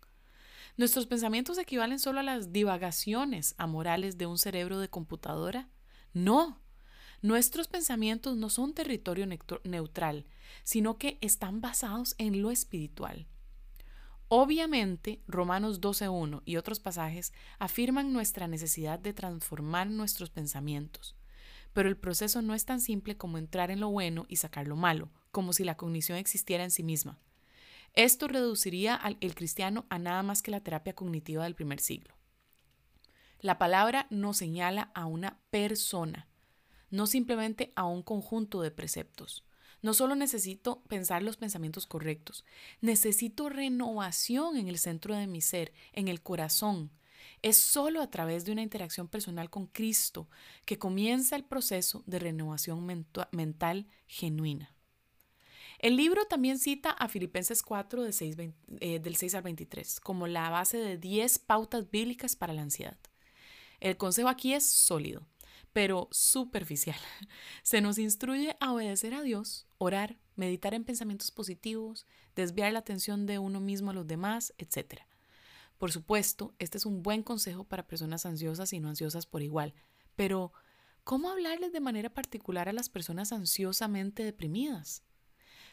¿Nuestros 0.76 1.06
pensamientos 1.06 1.58
equivalen 1.58 1.98
solo 1.98 2.20
a 2.20 2.24
las 2.24 2.52
divagaciones 2.52 3.54
amorales 3.58 4.18
de 4.18 4.26
un 4.26 4.38
cerebro 4.38 4.78
de 4.80 4.88
computadora? 4.88 5.68
No. 6.12 6.60
Nuestros 7.22 7.68
pensamientos 7.68 8.36
no 8.36 8.48
son 8.48 8.72
territorio 8.72 9.26
neutral, 9.64 10.24
sino 10.64 10.96
que 10.96 11.18
están 11.20 11.60
basados 11.60 12.14
en 12.18 12.40
lo 12.40 12.50
espiritual. 12.50 13.26
Obviamente, 14.28 15.20
Romanos 15.26 15.80
12.1 15.80 16.42
y 16.44 16.56
otros 16.56 16.80
pasajes 16.80 17.32
afirman 17.58 18.12
nuestra 18.12 18.46
necesidad 18.46 18.98
de 18.98 19.12
transformar 19.12 19.88
nuestros 19.88 20.30
pensamientos, 20.30 21.16
pero 21.72 21.88
el 21.88 21.96
proceso 21.96 22.40
no 22.40 22.54
es 22.54 22.64
tan 22.64 22.80
simple 22.80 23.16
como 23.16 23.38
entrar 23.38 23.70
en 23.70 23.80
lo 23.80 23.90
bueno 23.90 24.26
y 24.28 24.36
sacar 24.36 24.66
lo 24.66 24.76
malo, 24.76 25.10
como 25.30 25.52
si 25.52 25.64
la 25.64 25.76
cognición 25.76 26.16
existiera 26.16 26.64
en 26.64 26.70
sí 26.70 26.82
misma. 26.82 27.18
Esto 27.94 28.28
reduciría 28.28 28.94
al 28.94 29.18
cristiano 29.34 29.84
a 29.90 29.98
nada 29.98 30.22
más 30.22 30.42
que 30.42 30.52
la 30.52 30.60
terapia 30.60 30.94
cognitiva 30.94 31.44
del 31.44 31.56
primer 31.56 31.80
siglo. 31.80 32.14
La 33.40 33.58
palabra 33.58 34.06
nos 34.10 34.36
señala 34.36 34.92
a 34.94 35.06
una 35.06 35.40
persona, 35.50 36.28
no 36.90 37.06
simplemente 37.06 37.72
a 37.76 37.86
un 37.86 38.02
conjunto 38.02 38.62
de 38.62 38.70
preceptos. 38.70 39.44
No 39.82 39.94
solo 39.94 40.14
necesito 40.14 40.82
pensar 40.88 41.22
los 41.22 41.36
pensamientos 41.36 41.86
correctos, 41.86 42.44
necesito 42.80 43.48
renovación 43.48 44.56
en 44.56 44.68
el 44.68 44.78
centro 44.78 45.16
de 45.16 45.26
mi 45.26 45.40
ser, 45.40 45.72
en 45.92 46.08
el 46.08 46.22
corazón. 46.22 46.90
Es 47.42 47.56
solo 47.56 48.02
a 48.02 48.10
través 48.10 48.44
de 48.44 48.52
una 48.52 48.62
interacción 48.62 49.08
personal 49.08 49.48
con 49.48 49.66
Cristo 49.66 50.28
que 50.66 50.78
comienza 50.78 51.36
el 51.36 51.44
proceso 51.44 52.02
de 52.06 52.18
renovación 52.18 53.06
mental 53.32 53.86
genuina. 54.06 54.74
El 55.78 55.96
libro 55.96 56.26
también 56.26 56.58
cita 56.58 56.90
a 56.90 57.08
Filipenses 57.08 57.62
4 57.62 58.04
eh, 58.04 58.98
del 58.98 59.16
6 59.16 59.34
al 59.34 59.42
23 59.42 60.00
como 60.00 60.26
la 60.26 60.50
base 60.50 60.76
de 60.76 60.98
10 60.98 61.38
pautas 61.38 61.90
bíblicas 61.90 62.36
para 62.36 62.52
la 62.52 62.60
ansiedad. 62.60 62.98
El 63.80 63.96
consejo 63.96 64.28
aquí 64.28 64.52
es 64.52 64.66
sólido, 64.66 65.26
pero 65.72 66.08
superficial. 66.10 66.98
Se 67.62 67.80
nos 67.80 67.98
instruye 67.98 68.56
a 68.60 68.72
obedecer 68.72 69.14
a 69.14 69.22
Dios, 69.22 69.66
orar, 69.78 70.18
meditar 70.36 70.74
en 70.74 70.84
pensamientos 70.84 71.30
positivos, 71.30 72.06
desviar 72.34 72.72
la 72.72 72.80
atención 72.80 73.26
de 73.26 73.38
uno 73.38 73.60
mismo 73.60 73.90
a 73.90 73.94
los 73.94 74.06
demás, 74.06 74.54
etc. 74.58 75.02
Por 75.78 75.92
supuesto, 75.92 76.54
este 76.58 76.78
es 76.78 76.86
un 76.86 77.02
buen 77.02 77.22
consejo 77.22 77.64
para 77.64 77.86
personas 77.86 78.26
ansiosas 78.26 78.72
y 78.72 78.80
no 78.80 78.88
ansiosas 78.88 79.26
por 79.26 79.42
igual, 79.42 79.74
pero 80.16 80.52
¿cómo 81.04 81.30
hablarles 81.30 81.72
de 81.72 81.80
manera 81.80 82.10
particular 82.10 82.68
a 82.68 82.72
las 82.72 82.88
personas 82.88 83.32
ansiosamente 83.32 84.24
deprimidas? 84.24 85.02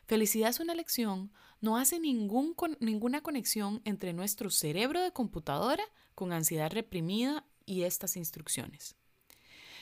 Felicidad 0.05 0.49
es 0.49 0.59
una 0.59 0.75
lección, 0.75 1.33
no 1.59 1.77
hace 1.77 1.99
ninguna 1.99 3.21
conexión 3.21 3.81
entre 3.83 4.13
nuestro 4.13 4.49
cerebro 4.49 5.01
de 5.01 5.11
computadora 5.11 5.83
con 6.15 6.31
ansiedad 6.31 6.71
reprimida 6.71 7.45
y 7.65 7.83
estas 7.83 8.15
instrucciones. 8.15 8.96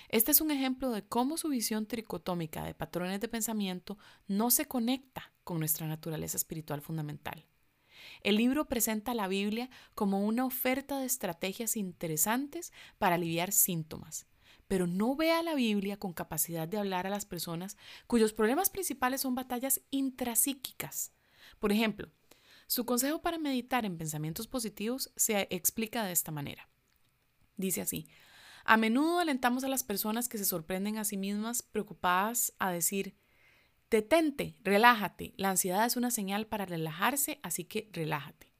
Este 0.10 0.32
es 0.32 0.42
un 0.42 0.52
ejemplo 0.52 0.92
de 0.92 1.04
cómo 1.04 1.38
su 1.38 1.50
visión 1.50 1.86
tricotómica 1.86 2.64
de 2.64 2.74
patrones 2.74 3.20
de 3.20 3.28
pensamiento 3.28 3.98
no 4.28 4.52
se 4.52 4.66
conecta 4.66 5.32
con 5.44 5.60
nuestra 5.60 5.88
naturaleza 5.88 6.38
espiritual 6.38 6.82
fundamental. 6.82 7.46
El 8.22 8.38
libro 8.38 8.66
presenta 8.66 9.14
la 9.14 9.28
Biblia 9.28 9.70
como 9.94 10.26
una 10.26 10.46
oferta 10.46 11.00
de 11.00 11.06
estrategias 11.06 11.76
interesantes 11.76 12.72
para 12.98 13.16
aliviar 13.16 13.52
síntomas, 13.52 14.28
pero 14.68 14.88
no 14.88 15.16
ve 15.16 15.32
a 15.32 15.44
la 15.44 15.56
Biblia 15.56 15.98
con 15.98 16.14
capacidad 16.14 16.68
de 16.68 16.78
hablar 16.78 17.08
a 17.08 17.12
las 17.12 17.26
personas 17.26 17.78
cuyos 18.08 18.34
problemas 18.34 18.70
principales 18.70 19.22
son 19.22 19.36
batallas 19.36 19.82
intrapsíquicas. 19.92 21.12
Por 21.60 21.72
ejemplo, 21.72 22.12
su 22.68 22.86
consejo 22.86 23.22
para 23.22 23.38
meditar 23.38 23.86
en 23.86 23.98
pensamientos 23.98 24.48
positivos 24.48 25.12
se 25.16 25.48
explica 25.52 26.04
de 26.04 26.12
esta 26.12 26.32
manera. 26.32 26.68
Dice 27.58 27.82
así, 27.82 28.08
a 28.66 28.78
menudo 28.78 29.20
alentamos 29.20 29.64
a 29.64 29.68
las 29.68 29.84
personas 29.84 30.28
que 30.28 30.40
se 30.40 30.46
sorprenden 30.46 30.98
a 30.98 31.06
sí 31.06 31.18
mismas 31.18 31.62
preocupadas 31.62 32.54
a 32.58 32.72
decir, 32.72 33.16
detente, 33.92 34.58
relájate, 34.64 35.34
la 35.38 35.52
ansiedad 35.52 35.86
es 35.86 35.96
una 35.96 36.10
señal 36.10 36.48
para 36.48 36.66
relajarse, 36.66 37.40
así 37.44 37.64
que 37.64 37.90
relájate. 37.94 38.52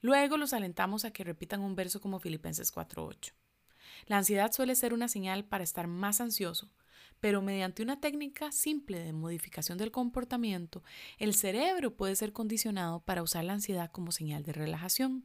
Luego 0.00 0.36
los 0.36 0.52
alentamos 0.52 1.04
a 1.04 1.12
que 1.12 1.24
repitan 1.24 1.62
un 1.62 1.74
verso 1.74 2.00
como 2.00 2.20
Filipenses 2.20 2.72
4.8. 2.72 3.32
La 4.06 4.18
ansiedad 4.18 4.52
suele 4.52 4.76
ser 4.76 4.92
una 4.94 5.08
señal 5.08 5.44
para 5.44 5.64
estar 5.64 5.86
más 5.86 6.20
ansioso, 6.20 6.70
pero 7.20 7.42
mediante 7.42 7.82
una 7.82 8.00
técnica 8.00 8.52
simple 8.52 9.00
de 9.00 9.12
modificación 9.12 9.78
del 9.78 9.90
comportamiento, 9.90 10.84
el 11.16 11.34
cerebro 11.34 11.96
puede 11.96 12.14
ser 12.16 12.32
condicionado 12.32 13.00
para 13.00 13.22
usar 13.22 13.44
la 13.44 13.54
ansiedad 13.54 13.90
como 13.90 14.12
señal 14.12 14.44
de 14.44 14.52
relajación. 14.52 15.24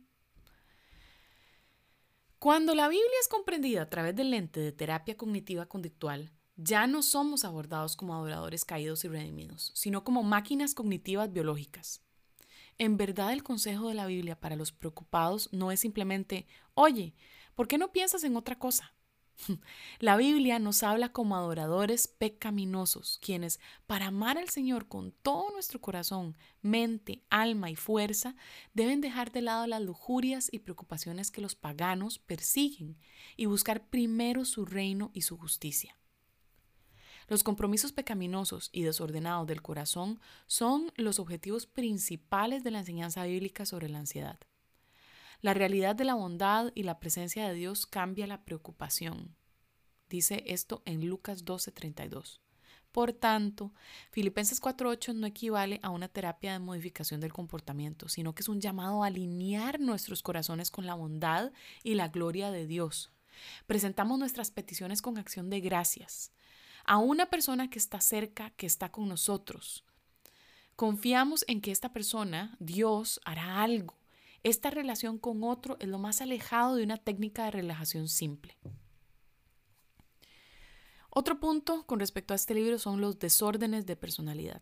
Cuando 2.44 2.76
la 2.76 2.90
Biblia 2.90 3.08
es 3.22 3.30
comprendida 3.30 3.84
a 3.84 3.90
través 3.90 4.18
del 4.18 4.32
lente 4.32 4.60
de 4.60 4.74
terapia 4.74 5.16
cognitiva 5.16 5.66
conductual, 5.66 6.34
ya 6.58 6.88
no 6.88 7.02
somos 7.02 7.46
abordados 7.46 7.96
como 7.96 8.14
adoradores 8.14 8.66
caídos 8.66 9.06
y 9.06 9.08
redimidos, 9.08 9.72
sino 9.76 10.04
como 10.04 10.24
máquinas 10.24 10.76
cognitivas 10.76 11.32
biológicas. 11.32 12.02
En 12.78 12.98
verdad 12.98 13.32
el 13.32 13.44
consejo 13.44 13.88
de 13.88 13.94
la 13.94 14.08
Biblia 14.08 14.38
para 14.38 14.58
los 14.58 14.74
preocupados 14.74 15.48
no 15.54 15.72
es 15.72 15.80
simplemente, 15.80 16.46
oye, 16.74 17.16
¿por 17.56 17.70
qué 17.70 17.78
no 17.78 17.94
piensas 17.94 18.26
en 18.26 18.36
otra 18.36 18.60
cosa? 18.60 18.93
La 20.00 20.18
Biblia 20.18 20.60
nos 20.60 20.84
habla 20.84 21.10
como 21.10 21.36
adoradores 21.36 22.08
pecaminosos, 22.08 23.20
quienes, 23.22 23.60
para 23.88 24.08
amar 24.08 24.38
al 24.38 24.50
Señor 24.50 24.88
con 24.88 25.12
todo 25.12 25.52
nuestro 25.52 25.82
corazón, 25.82 26.38
mente, 26.62 27.24
alma 27.30 27.70
y 27.70 27.76
fuerza, 27.76 28.36
deben 28.74 29.02
dejar 29.02 29.32
de 29.32 29.42
lado 29.42 29.68
las 29.68 29.82
lujurias 29.82 30.50
y 30.52 30.60
preocupaciones 30.60 31.32
que 31.32 31.42
los 31.42 31.56
paganos 31.56 32.20
persiguen 32.20 32.98
y 33.36 33.46
buscar 33.46 33.88
primero 33.88 34.46
su 34.46 34.66
reino 34.66 35.12
y 35.14 35.22
su 35.22 35.38
justicia. 35.38 35.98
Los 37.30 37.44
compromisos 37.44 37.94
pecaminosos 37.94 38.70
y 38.74 38.84
desordenados 38.84 39.48
del 39.48 39.62
corazón 39.62 40.20
son 40.46 40.92
los 40.96 41.20
objetivos 41.20 41.66
principales 41.66 42.64
de 42.64 42.72
la 42.72 42.80
enseñanza 42.80 43.24
bíblica 43.24 43.66
sobre 43.66 43.88
la 43.88 44.00
ansiedad. 44.00 44.40
La 45.44 45.54
realidad 45.54 45.94
de 45.94 46.06
la 46.06 46.14
bondad 46.14 46.72
y 46.74 46.84
la 46.84 47.02
presencia 47.02 47.46
de 47.46 47.54
Dios 47.54 47.86
cambia 47.86 48.28
la 48.28 48.46
preocupación. 48.46 49.36
Dice 50.08 50.42
esto 50.48 50.82
en 50.86 51.06
Lucas 51.06 51.44
12:32. 51.44 52.40
Por 52.94 53.12
tanto, 53.12 53.74
Filipenses 54.12 54.62
4:8 54.62 55.14
no 55.14 55.28
equivale 55.28 55.82
a 55.84 55.90
una 55.90 56.08
terapia 56.08 56.54
de 56.54 56.60
modificación 56.60 57.20
del 57.20 57.34
comportamiento, 57.34 58.08
sino 58.08 58.34
que 58.34 58.42
es 58.42 58.48
un 58.48 58.62
llamado 58.62 59.04
a 59.04 59.08
alinear 59.08 59.82
nuestros 59.82 60.24
corazones 60.24 60.72
con 60.72 60.86
la 60.86 60.96
bondad 60.96 61.52
y 61.84 61.96
la 61.96 62.08
gloria 62.08 62.50
de 62.50 62.66
Dios. 62.66 63.12
Presentamos 63.68 64.18
nuestras 64.18 64.50
peticiones 64.50 65.02
con 65.02 65.18
acción 65.18 65.50
de 65.50 65.60
gracias 65.60 66.32
a 66.86 67.00
una 67.00 67.26
persona 67.26 67.70
que 67.70 67.80
está 67.80 68.00
cerca, 68.00 68.52
que 68.52 68.66
está 68.66 68.94
con 68.94 69.10
nosotros. 69.10 69.84
Confiamos 70.78 71.44
en 71.50 71.60
que 71.60 71.72
esta 71.72 71.92
persona, 71.92 72.56
Dios, 72.62 73.20
hará 73.26 73.62
algo 73.62 74.03
esta 74.44 74.70
relación 74.70 75.18
con 75.18 75.44
otro 75.44 75.78
es 75.80 75.88
lo 75.88 76.00
más 76.00 76.22
alejado 76.22 76.76
de 76.76 76.84
una 76.84 76.98
técnica 76.98 77.46
de 77.46 77.52
relajación 77.52 78.10
simple. 78.10 78.58
Otro 81.10 81.40
punto 81.40 81.86
con 81.86 82.00
respecto 82.00 82.34
a 82.34 82.36
este 82.36 82.54
libro 82.54 82.78
son 82.78 83.00
los 83.00 83.20
desórdenes 83.20 83.86
de 83.86 83.96
personalidad. 83.96 84.62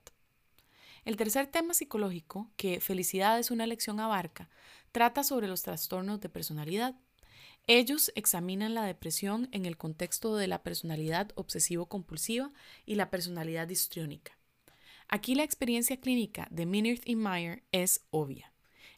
El 1.03 1.17
tercer 1.17 1.47
tema 1.47 1.73
psicológico, 1.73 2.51
que 2.57 2.79
Felicidad 2.79 3.39
es 3.39 3.49
una 3.49 3.65
lección 3.65 3.99
abarca, 3.99 4.49
trata 4.91 5.23
sobre 5.23 5.47
los 5.47 5.63
trastornos 5.63 6.19
de 6.19 6.29
personalidad. 6.29 6.95
Ellos 7.65 8.11
examinan 8.15 8.75
la 8.75 8.83
depresión 8.83 9.49
en 9.51 9.65
el 9.65 9.77
contexto 9.77 10.35
de 10.35 10.47
la 10.47 10.61
personalidad 10.61 11.31
obsesivo-compulsiva 11.35 12.51
y 12.85 12.95
la 12.95 13.09
personalidad 13.09 13.69
histriónica. 13.69 14.37
Aquí 15.07 15.33
la 15.33 15.43
experiencia 15.43 15.99
clínica 15.99 16.47
de 16.51 16.65
Minert 16.65 17.01
y 17.07 17.15
Meyer 17.15 17.63
es 17.71 18.05
obvia. 18.11 18.50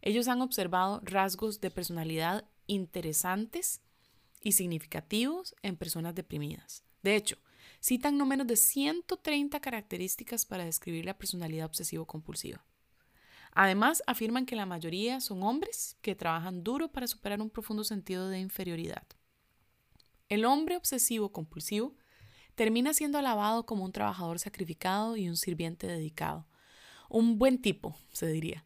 Ellos 0.05 0.27
han 0.27 0.41
observado 0.41 0.99
rasgos 1.05 1.61
de 1.61 1.71
personalidad 1.71 2.43
interesantes 2.67 3.81
y 4.41 4.51
significativos 4.51 5.55
en 5.61 5.77
personas 5.77 6.13
deprimidas. 6.13 6.83
De 7.03 7.15
hecho, 7.15 7.37
citan 7.81 8.17
no 8.17 8.25
menos 8.25 8.45
de 8.45 8.57
130 8.57 9.61
características 9.61 10.45
para 10.45 10.65
describir 10.65 11.05
la 11.05 11.17
personalidad 11.17 11.67
obsesivo-compulsiva. 11.67 12.65
Además, 13.53 14.03
afirman 14.05 14.45
que 14.45 14.57
la 14.57 14.65
mayoría 14.65 15.21
son 15.21 15.41
hombres 15.41 15.95
que 16.01 16.15
trabajan 16.15 16.65
duro 16.65 16.91
para 16.91 17.07
superar 17.07 17.39
un 17.39 17.49
profundo 17.49 17.85
sentido 17.85 18.27
de 18.27 18.39
inferioridad. 18.39 19.07
El 20.27 20.43
hombre 20.43 20.75
obsesivo-compulsivo 20.75 21.95
termina 22.55 22.93
siendo 22.93 23.19
alabado 23.19 23.65
como 23.65 23.85
un 23.85 23.93
trabajador 23.93 24.37
sacrificado 24.37 25.15
y 25.15 25.29
un 25.29 25.37
sirviente 25.37 25.87
dedicado, 25.87 26.45
Un 27.07 27.37
buen 27.37 27.61
tipo, 27.61 27.95
se 28.11 28.27
diría. 28.27 28.65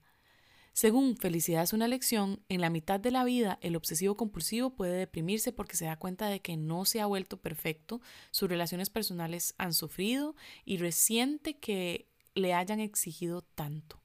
Según 0.77 1.17
Felicidad 1.17 1.63
es 1.63 1.73
una 1.73 1.87
lección, 1.87 2.39
en 2.49 2.61
la 2.61 2.69
mitad 2.69 2.99
de 2.99 3.09
la 3.09 3.23
vida 3.23 3.57
el 3.61 3.75
obsesivo 3.75 4.15
compulsivo 4.15 4.75
puede 4.75 4.95
deprimirse 4.95 5.51
porque 5.51 5.75
se 5.75 5.85
da 5.85 5.97
cuenta 5.97 6.29
de 6.29 6.39
que 6.39 6.55
no 6.55 6.85
se 6.85 7.01
ha 7.01 7.07
vuelto 7.07 7.37
perfecto, 7.41 7.99
sus 8.29 8.47
relaciones 8.47 8.91
personales 8.91 9.55
han 9.57 9.73
sufrido 9.73 10.35
y 10.65 10.77
resiente 10.77 11.57
que 11.57 12.05
le 12.35 12.53
hayan 12.53 12.79
exigido 12.79 13.41
tanto. 13.41 13.99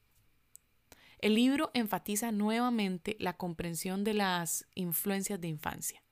El 1.18 1.34
libro 1.34 1.70
enfatiza 1.74 2.32
nuevamente 2.32 3.16
la 3.20 3.36
comprensión 3.36 4.02
de 4.02 4.14
las 4.14 4.64
influencias 4.74 5.38
de 5.42 5.48
infancia. 5.48 6.02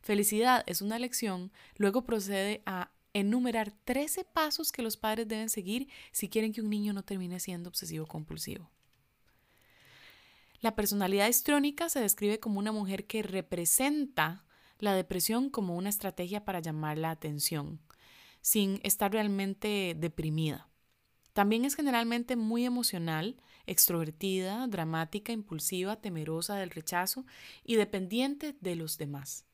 Felicidad 0.00 0.62
es 0.68 0.80
una 0.80 1.00
lección, 1.00 1.50
luego 1.74 2.04
procede 2.04 2.62
a 2.66 2.92
enumerar 3.14 3.72
13 3.84 4.26
pasos 4.26 4.70
que 4.70 4.82
los 4.82 4.96
padres 4.96 5.26
deben 5.26 5.48
seguir 5.48 5.88
si 6.12 6.28
quieren 6.28 6.52
que 6.52 6.60
un 6.60 6.70
niño 6.70 6.92
no 6.92 7.02
termine 7.02 7.40
siendo 7.40 7.68
obsesivo 7.68 8.06
compulsivo. 8.06 8.70
La 10.62 10.76
personalidad 10.76 11.26
histrónica 11.26 11.88
se 11.88 11.98
describe 11.98 12.38
como 12.38 12.60
una 12.60 12.70
mujer 12.70 13.08
que 13.08 13.24
representa 13.24 14.44
la 14.78 14.94
depresión 14.94 15.50
como 15.50 15.76
una 15.76 15.88
estrategia 15.88 16.44
para 16.44 16.60
llamar 16.60 16.98
la 16.98 17.10
atención, 17.10 17.80
sin 18.42 18.78
estar 18.84 19.10
realmente 19.10 19.96
deprimida. 19.98 20.68
También 21.32 21.64
es 21.64 21.74
generalmente 21.74 22.36
muy 22.36 22.64
emocional, 22.64 23.42
extrovertida, 23.66 24.68
dramática, 24.68 25.32
impulsiva, 25.32 25.96
temerosa 25.96 26.54
del 26.54 26.70
rechazo 26.70 27.26
y 27.64 27.74
dependiente 27.74 28.56
de 28.60 28.76
los 28.76 28.98
demás, 28.98 29.44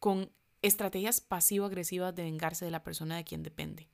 con 0.00 0.32
estrategias 0.62 1.20
pasivo-agresivas 1.20 2.12
de 2.16 2.24
vengarse 2.24 2.64
de 2.64 2.72
la 2.72 2.82
persona 2.82 3.16
de 3.16 3.24
quien 3.24 3.44
depende. 3.44 3.88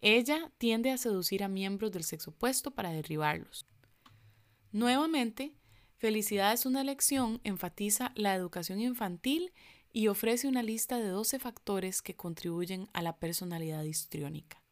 Ella 0.00 0.50
tiende 0.56 0.90
a 0.90 0.96
seducir 0.96 1.44
a 1.44 1.48
miembros 1.48 1.92
del 1.92 2.04
sexo 2.04 2.30
opuesto 2.30 2.70
para 2.70 2.92
derribarlos. 2.92 3.66
Nuevamente, 4.72 5.56
Felicidad 5.96 6.54
es 6.54 6.64
una 6.64 6.82
lección 6.82 7.40
enfatiza 7.44 8.12
la 8.14 8.34
educación 8.34 8.80
infantil 8.80 9.52
y 9.92 10.06
ofrece 10.06 10.48
una 10.48 10.62
lista 10.62 10.98
de 10.98 11.08
12 11.08 11.38
factores 11.38 12.00
que 12.00 12.16
contribuyen 12.16 12.88
a 12.94 13.02
la 13.02 13.18
personalidad 13.18 13.82
histriónica. 13.82 14.62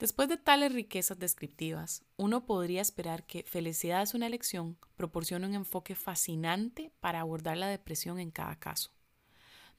Después 0.00 0.28
de 0.28 0.38
tales 0.38 0.72
riquezas 0.72 1.18
descriptivas, 1.18 2.02
uno 2.16 2.46
podría 2.46 2.80
esperar 2.80 3.24
que 3.26 3.44
Felicidad 3.44 4.02
es 4.02 4.14
una 4.14 4.26
elección 4.26 4.76
proporcione 4.96 5.46
un 5.46 5.54
enfoque 5.54 5.94
fascinante 5.94 6.90
para 6.98 7.20
abordar 7.20 7.56
la 7.58 7.68
depresión 7.68 8.18
en 8.18 8.32
cada 8.32 8.58
caso. 8.58 8.90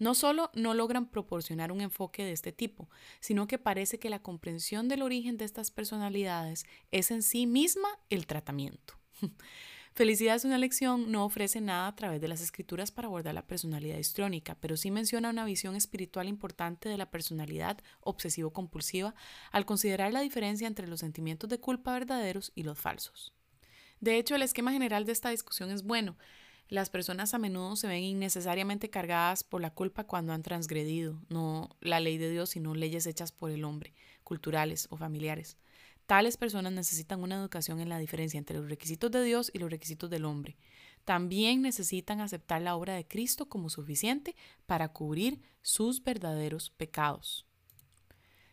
No 0.04 0.16
solo 0.16 0.52
no 0.54 0.74
logran 0.74 1.06
proporcionar 1.06 1.72
un 1.72 1.80
enfoque 1.80 2.26
de 2.26 2.34
este 2.34 2.52
tipo, 2.52 2.90
sino 3.22 3.48
que 3.48 3.58
parece 3.58 4.00
que 4.00 4.10
la 4.10 4.22
comprensión 4.22 4.90
del 4.90 5.02
origen 5.02 5.38
de 5.38 5.46
estas 5.46 5.72
personalidades 5.72 6.66
es 6.92 7.10
en 7.10 7.24
sí 7.24 7.48
misma 7.48 7.88
el 8.10 8.28
tratamiento. 8.28 8.96
Felicidad 9.94 10.36
es 10.36 10.44
una 10.44 10.58
lección 10.58 11.10
no 11.10 11.24
ofrece 11.24 11.62
nada 11.62 11.88
a 11.88 11.96
través 11.96 12.20
de 12.20 12.28
las 12.28 12.42
escrituras 12.42 12.92
para 12.92 13.08
abordar 13.08 13.34
la 13.34 13.48
personalidad 13.48 13.98
histrónica, 13.98 14.58
pero 14.60 14.76
sí 14.76 14.92
menciona 14.92 15.30
una 15.30 15.46
visión 15.46 15.78
espiritual 15.78 16.28
importante 16.28 16.90
de 16.90 16.98
la 16.98 17.10
personalidad 17.10 17.78
obsesivo-compulsiva 18.02 19.16
al 19.54 19.66
considerar 19.66 20.12
la 20.12 20.20
diferencia 20.20 20.68
entre 20.68 20.90
los 20.90 21.00
sentimientos 21.00 21.50
de 21.50 21.62
culpa 21.62 21.94
verdaderos 21.94 22.52
y 22.56 22.64
los 22.64 22.78
falsos. 22.78 23.34
De 24.02 24.18
hecho, 24.18 24.36
el 24.36 24.42
esquema 24.42 24.74
general 24.74 25.06
de 25.06 25.14
esta 25.14 25.30
discusión 25.30 25.72
es 25.72 25.84
bueno. 25.84 26.18
Las 26.70 26.90
personas 26.90 27.34
a 27.34 27.40
menudo 27.40 27.76
se 27.76 27.88
ven 27.88 28.04
innecesariamente 28.04 28.90
cargadas 28.90 29.44
por 29.44 29.62
la 29.62 29.74
culpa 29.74 30.06
cuando 30.06 30.34
han 30.34 30.44
transgredido, 30.44 31.22
no 31.30 31.70
la 31.82 32.00
ley 32.00 32.18
de 32.18 32.32
Dios, 32.32 32.52
sino 32.52 32.74
leyes 32.74 33.06
hechas 33.06 33.32
por 33.32 33.52
el 33.52 33.64
hombre, 33.64 33.94
culturales 34.24 34.88
o 34.90 34.98
familiares. 34.98 35.58
Tales 36.06 36.36
personas 36.36 36.74
necesitan 36.74 37.22
una 37.22 37.36
educación 37.36 37.80
en 37.80 37.90
la 37.90 38.00
diferencia 38.00 38.38
entre 38.38 38.58
los 38.58 38.70
requisitos 38.70 39.12
de 39.12 39.24
Dios 39.24 39.52
y 39.54 39.60
los 39.60 39.72
requisitos 39.72 40.10
del 40.10 40.26
hombre. 40.26 40.58
También 41.06 41.62
necesitan 41.62 42.22
aceptar 42.22 42.62
la 42.62 42.76
obra 42.76 42.94
de 42.94 43.08
Cristo 43.08 43.48
como 43.48 43.70
suficiente 43.70 44.36
para 44.66 44.90
cubrir 44.90 45.42
sus 45.62 46.04
verdaderos 46.04 46.70
pecados. 46.72 47.46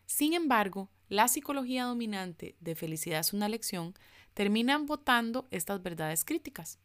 Sin 0.06 0.34
embargo, 0.34 0.90
la 1.08 1.28
psicología 1.28 1.84
dominante 1.84 2.56
de 2.60 2.74
felicidad 2.74 3.20
es 3.20 3.32
una 3.32 3.48
lección 3.48 3.94
terminan 4.34 4.86
votando 4.86 5.48
estas 5.50 5.82
verdades 5.82 6.24
críticas. 6.24 6.78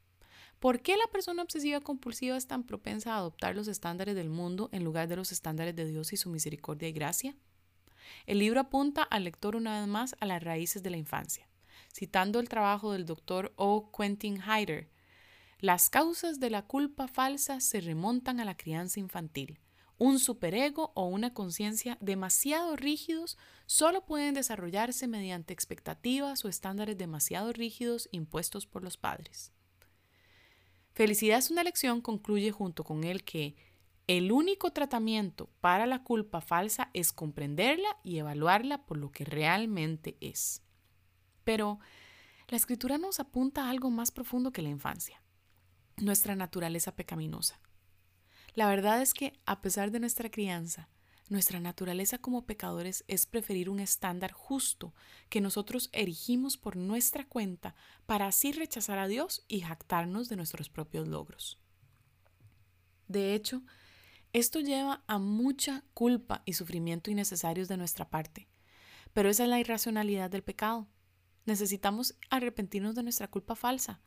¿Por 0.60 0.82
qué 0.82 0.98
la 0.98 1.08
persona 1.08 1.44
obsesiva 1.44 1.82
compulsiva 1.82 2.38
es 2.38 2.48
tan 2.48 2.64
propensa 2.64 3.14
a 3.14 3.18
adoptar 3.18 3.56
los 3.56 3.68
estándares 3.68 4.16
del 4.16 4.30
mundo 4.30 4.70
en 4.72 4.84
lugar 4.84 5.08
de 5.08 5.16
los 5.16 5.32
estándares 5.32 5.76
de 5.76 5.86
Dios 5.86 6.14
y 6.14 6.18
su 6.18 6.30
misericordia 6.30 6.88
y 6.88 6.94
gracia? 6.94 7.36
El 8.26 8.40
libro 8.40 8.60
apunta 8.60 9.04
al 9.04 9.26
lector 9.26 9.56
una 9.56 9.80
vez 9.80 9.88
más 9.88 10.16
a 10.20 10.26
las 10.26 10.44
raíces 10.44 10.82
de 10.82 10.90
la 10.90 10.98
infancia, 10.98 11.48
citando 11.94 12.40
el 12.40 12.50
trabajo 12.50 12.94
del 12.94 13.06
doctor 13.06 13.54
O. 13.58 13.92
Quentin 13.92 14.42
Hyder. 14.42 14.90
Las 15.60 15.90
causas 15.90 16.40
de 16.40 16.50
la 16.50 16.64
culpa 16.64 17.08
falsa 17.08 17.60
se 17.60 17.82
remontan 17.82 18.40
a 18.40 18.46
la 18.46 18.58
crianza 18.58 19.00
infantil. 19.00 19.60
Un 19.98 20.20
superego 20.20 20.92
o 20.96 21.06
una 21.06 21.34
conciencia 21.34 21.98
demasiado 22.02 22.76
rígidos 22.76 23.38
solo 23.66 24.06
pueden 24.06 24.34
desarrollarse 24.34 25.08
mediante 25.08 25.54
expectativas 25.54 26.44
o 26.44 26.50
estándares 26.50 26.98
demasiado 26.98 27.54
rígidos 27.54 28.10
impuestos 28.12 28.68
por 28.68 28.84
los 28.84 28.98
padres. 28.98 29.55
Felicidad 30.96 31.40
es 31.40 31.52
una 31.52 31.64
lección 31.64 32.00
concluye 32.00 32.52
junto 32.52 32.86
con 32.86 33.04
él 33.04 33.26
que 33.26 33.58
el 34.08 34.32
único 34.32 34.72
tratamiento 34.72 35.50
para 35.60 35.86
la 35.86 36.04
culpa 36.04 36.40
falsa 36.40 36.90
es 36.94 37.12
comprenderla 37.12 37.98
y 38.02 38.18
evaluarla 38.18 38.86
por 38.86 38.96
lo 38.96 39.12
que 39.12 39.26
realmente 39.26 40.16
es. 40.22 40.62
Pero 41.44 41.80
la 42.48 42.56
escritura 42.56 42.98
nos 42.98 43.20
apunta 43.20 43.66
a 43.66 43.72
algo 43.72 43.92
más 43.92 44.12
profundo 44.12 44.54
que 44.54 44.62
la 44.62 44.70
infancia, 44.70 45.22
nuestra 45.98 46.34
naturaleza 46.38 46.96
pecaminosa. 46.96 47.60
La 48.54 48.70
verdad 48.70 49.02
es 49.02 49.14
que, 49.14 49.38
a 49.46 49.62
pesar 49.62 49.92
de 49.92 50.00
nuestra 50.00 50.32
crianza, 50.32 50.88
nuestra 51.28 51.60
naturaleza 51.60 52.20
como 52.20 52.46
pecadores 52.46 53.04
es 53.08 53.26
preferir 53.26 53.70
un 53.70 53.80
estándar 53.80 54.32
justo 54.32 54.94
que 55.30 55.42
nosotros 55.42 55.90
erigimos 55.92 56.58
por 56.58 56.76
nuestra 56.76 57.26
cuenta 57.28 57.76
para 58.06 58.28
así 58.28 58.52
rechazar 58.52 59.00
a 59.00 59.08
Dios 59.08 59.44
y 59.48 59.62
jactarnos 59.62 60.30
de 60.30 60.36
nuestros 60.36 60.70
propios 60.70 61.08
logros. 61.08 61.60
De 63.08 63.34
hecho, 63.34 63.64
esto 64.34 64.60
lleva 64.60 65.04
a 65.08 65.18
mucha 65.18 65.84
culpa 65.94 66.44
y 66.46 66.54
sufrimiento 66.54 67.10
innecesarios 67.10 67.68
de 67.68 67.78
nuestra 67.78 68.10
parte. 68.10 68.48
Pero 69.14 69.30
esa 69.30 69.44
es 69.44 69.50
la 69.50 69.60
irracionalidad 69.60 70.30
del 70.30 70.44
pecado. 70.44 70.88
Necesitamos 71.46 72.16
arrepentirnos 72.30 72.96
de 72.96 73.04
nuestra 73.04 73.30
culpa 73.30 73.56
falsa. 73.56 74.02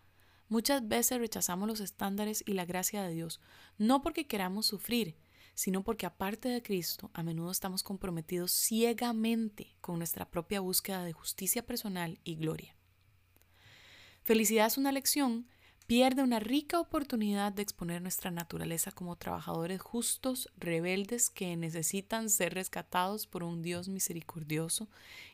Muchas 0.48 0.86
veces 0.86 1.18
rechazamos 1.18 1.68
los 1.68 1.80
estándares 1.80 2.42
y 2.46 2.52
la 2.52 2.64
gracia 2.64 3.02
de 3.02 3.12
Dios, 3.12 3.40
no 3.76 4.02
porque 4.02 4.26
queramos 4.26 4.66
sufrir, 4.66 5.16
sino 5.58 5.82
porque 5.82 6.06
aparte 6.06 6.48
de 6.48 6.62
Cristo, 6.62 7.10
a 7.14 7.24
menudo 7.24 7.50
estamos 7.50 7.82
comprometidos 7.82 8.52
ciegamente 8.52 9.74
con 9.80 9.98
nuestra 9.98 10.30
propia 10.30 10.60
búsqueda 10.60 11.02
de 11.02 11.12
justicia 11.12 11.66
personal 11.66 12.20
y 12.22 12.36
gloria. 12.36 12.76
Felicidad 14.22 14.68
es 14.68 14.78
una 14.78 14.92
lección 14.92 15.48
pierde 15.88 16.22
una 16.22 16.38
rica 16.38 16.78
oportunidad 16.78 17.50
de 17.50 17.62
exponer 17.62 18.02
nuestra 18.02 18.30
naturaleza 18.30 18.92
como 18.92 19.16
trabajadores 19.16 19.80
justos, 19.80 20.48
rebeldes, 20.56 21.28
que 21.28 21.56
necesitan 21.56 22.30
ser 22.30 22.54
rescatados 22.54 23.26
por 23.26 23.42
un 23.42 23.60
Dios 23.60 23.88
misericordioso 23.88 24.88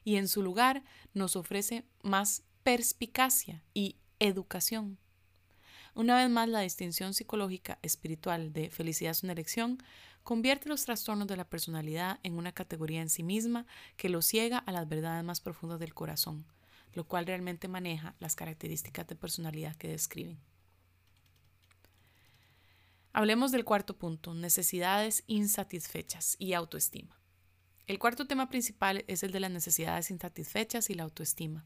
y 0.05 0.17
en 0.17 0.27
su 0.27 0.43
lugar 0.43 0.85
nos 1.13 1.37
ofrece 1.37 1.85
más 2.03 2.45
perspicacia 2.63 3.63
y 3.75 3.97
educación. 4.21 4.97
Una 5.97 6.17
vez 6.17 6.29
más, 6.29 6.49
la 6.49 6.61
distinción 6.61 7.15
psicológica 7.15 7.79
espiritual 7.83 8.53
de 8.53 8.69
felicidad 8.69 9.13
es 9.13 9.23
una 9.23 9.33
elección 9.33 9.79
convierte 10.25 10.69
los 10.69 10.85
trastornos 10.85 11.29
de 11.29 11.37
la 11.37 11.49
personalidad 11.49 12.19
en 12.25 12.37
una 12.37 12.53
categoría 12.53 13.01
en 13.01 13.09
sí 13.09 13.23
misma 13.23 13.67
que 13.97 14.09
lo 14.09 14.21
ciega 14.21 14.59
a 14.59 14.73
las 14.73 14.89
verdades 14.89 15.23
más 15.23 15.41
profundas 15.41 15.79
del 15.79 15.95
corazón 15.95 16.45
lo 16.95 17.05
cual 17.05 17.27
realmente 17.27 17.69
maneja 17.69 18.15
las 18.21 18.37
características 18.37 19.07
de 19.07 19.17
personalidad 19.17 19.77
que 19.77 19.89
describen. 19.89 20.39
Hablemos 23.13 23.53
del 23.53 23.65
cuarto 23.65 23.97
punto, 23.97 24.35
necesidades 24.35 25.23
insatisfechas 25.27 26.37
y 26.39 26.55
autoestima. 26.55 27.21
El 27.87 27.99
cuarto 27.99 28.27
tema 28.27 28.49
principal 28.49 29.05
es 29.09 29.23
el 29.23 29.31
de 29.31 29.41
las 29.41 29.51
necesidades 29.51 30.11
insatisfechas 30.11 30.91
y 30.91 30.95
la 30.95 31.05
autoestima. 31.05 31.65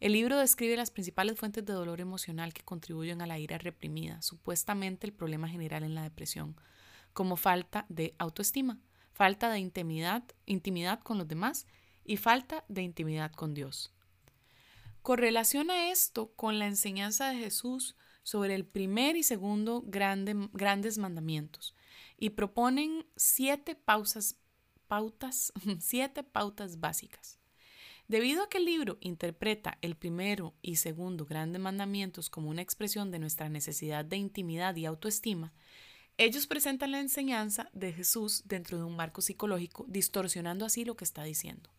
El 0.00 0.12
libro 0.12 0.38
describe 0.38 0.76
las 0.76 0.90
principales 0.90 1.38
fuentes 1.38 1.64
de 1.64 1.72
dolor 1.72 2.00
emocional 2.00 2.52
que 2.52 2.64
contribuyen 2.64 3.22
a 3.22 3.26
la 3.26 3.38
ira 3.38 3.58
reprimida, 3.58 4.20
supuestamente 4.22 5.06
el 5.06 5.12
problema 5.12 5.48
general 5.48 5.84
en 5.84 5.94
la 5.94 6.02
depresión, 6.02 6.56
como 7.14 7.36
falta 7.36 7.86
de 7.88 8.14
autoestima, 8.18 8.78
falta 9.12 9.50
de 9.50 9.60
intimidad, 9.60 10.24
intimidad 10.44 11.00
con 11.00 11.16
los 11.16 11.26
demás 11.26 11.66
y 12.04 12.18
falta 12.18 12.64
de 12.68 12.82
intimidad 12.82 13.32
con 13.32 13.54
Dios. 13.54 13.94
Correlaciona 15.00 15.90
esto 15.90 16.32
con 16.34 16.58
la 16.58 16.66
enseñanza 16.66 17.30
de 17.30 17.38
Jesús 17.38 17.96
sobre 18.22 18.54
el 18.54 18.64
primer 18.64 19.16
y 19.16 19.22
segundo 19.22 19.82
grandes 19.86 20.98
mandamientos 20.98 21.74
y 22.18 22.30
proponen 22.30 23.06
siete 23.16 23.74
pautas, 23.74 24.36
siete 25.78 26.22
pautas 26.22 26.80
básicas. 26.80 27.38
Debido 28.06 28.42
a 28.42 28.48
que 28.48 28.58
el 28.58 28.66
libro 28.66 28.98
interpreta 29.00 29.78
el 29.80 29.96
primero 29.96 30.54
y 30.60 30.76
segundo 30.76 31.24
grandes 31.24 31.60
mandamientos 31.60 32.28
como 32.28 32.50
una 32.50 32.60
expresión 32.60 33.10
de 33.10 33.18
nuestra 33.18 33.48
necesidad 33.48 34.04
de 34.04 34.16
intimidad 34.16 34.76
y 34.76 34.84
autoestima, 34.84 35.54
ellos 36.16 36.46
presentan 36.46 36.92
la 36.92 37.00
enseñanza 37.00 37.68
de 37.72 37.92
Jesús 37.92 38.42
dentro 38.46 38.78
de 38.78 38.84
un 38.84 38.94
marco 38.94 39.20
psicológico, 39.20 39.84
distorsionando 39.88 40.64
así 40.64 40.84
lo 40.84 40.96
que 40.96 41.04
está 41.04 41.24
diciendo. 41.24 41.70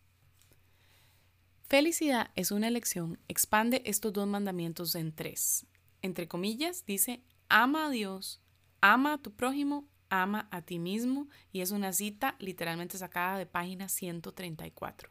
Felicidad 1.68 2.30
es 2.36 2.50
una 2.50 2.68
elección, 2.68 3.18
expande 3.28 3.82
estos 3.86 4.12
dos 4.12 4.28
mandamientos 4.28 4.94
en 4.94 5.12
tres. 5.12 5.66
Entre 6.02 6.28
comillas, 6.28 6.84
dice, 6.86 7.24
ama 7.48 7.86
a 7.86 7.90
Dios, 7.90 8.40
ama 8.80 9.14
a 9.14 9.18
tu 9.18 9.34
prójimo, 9.34 9.88
ama 10.08 10.48
a 10.52 10.62
ti 10.62 10.78
mismo, 10.78 11.28
y 11.50 11.62
es 11.62 11.70
una 11.70 11.92
cita 11.92 12.36
literalmente 12.38 12.98
sacada 12.98 13.38
de 13.38 13.46
página 13.46 13.88
134. 13.88 15.10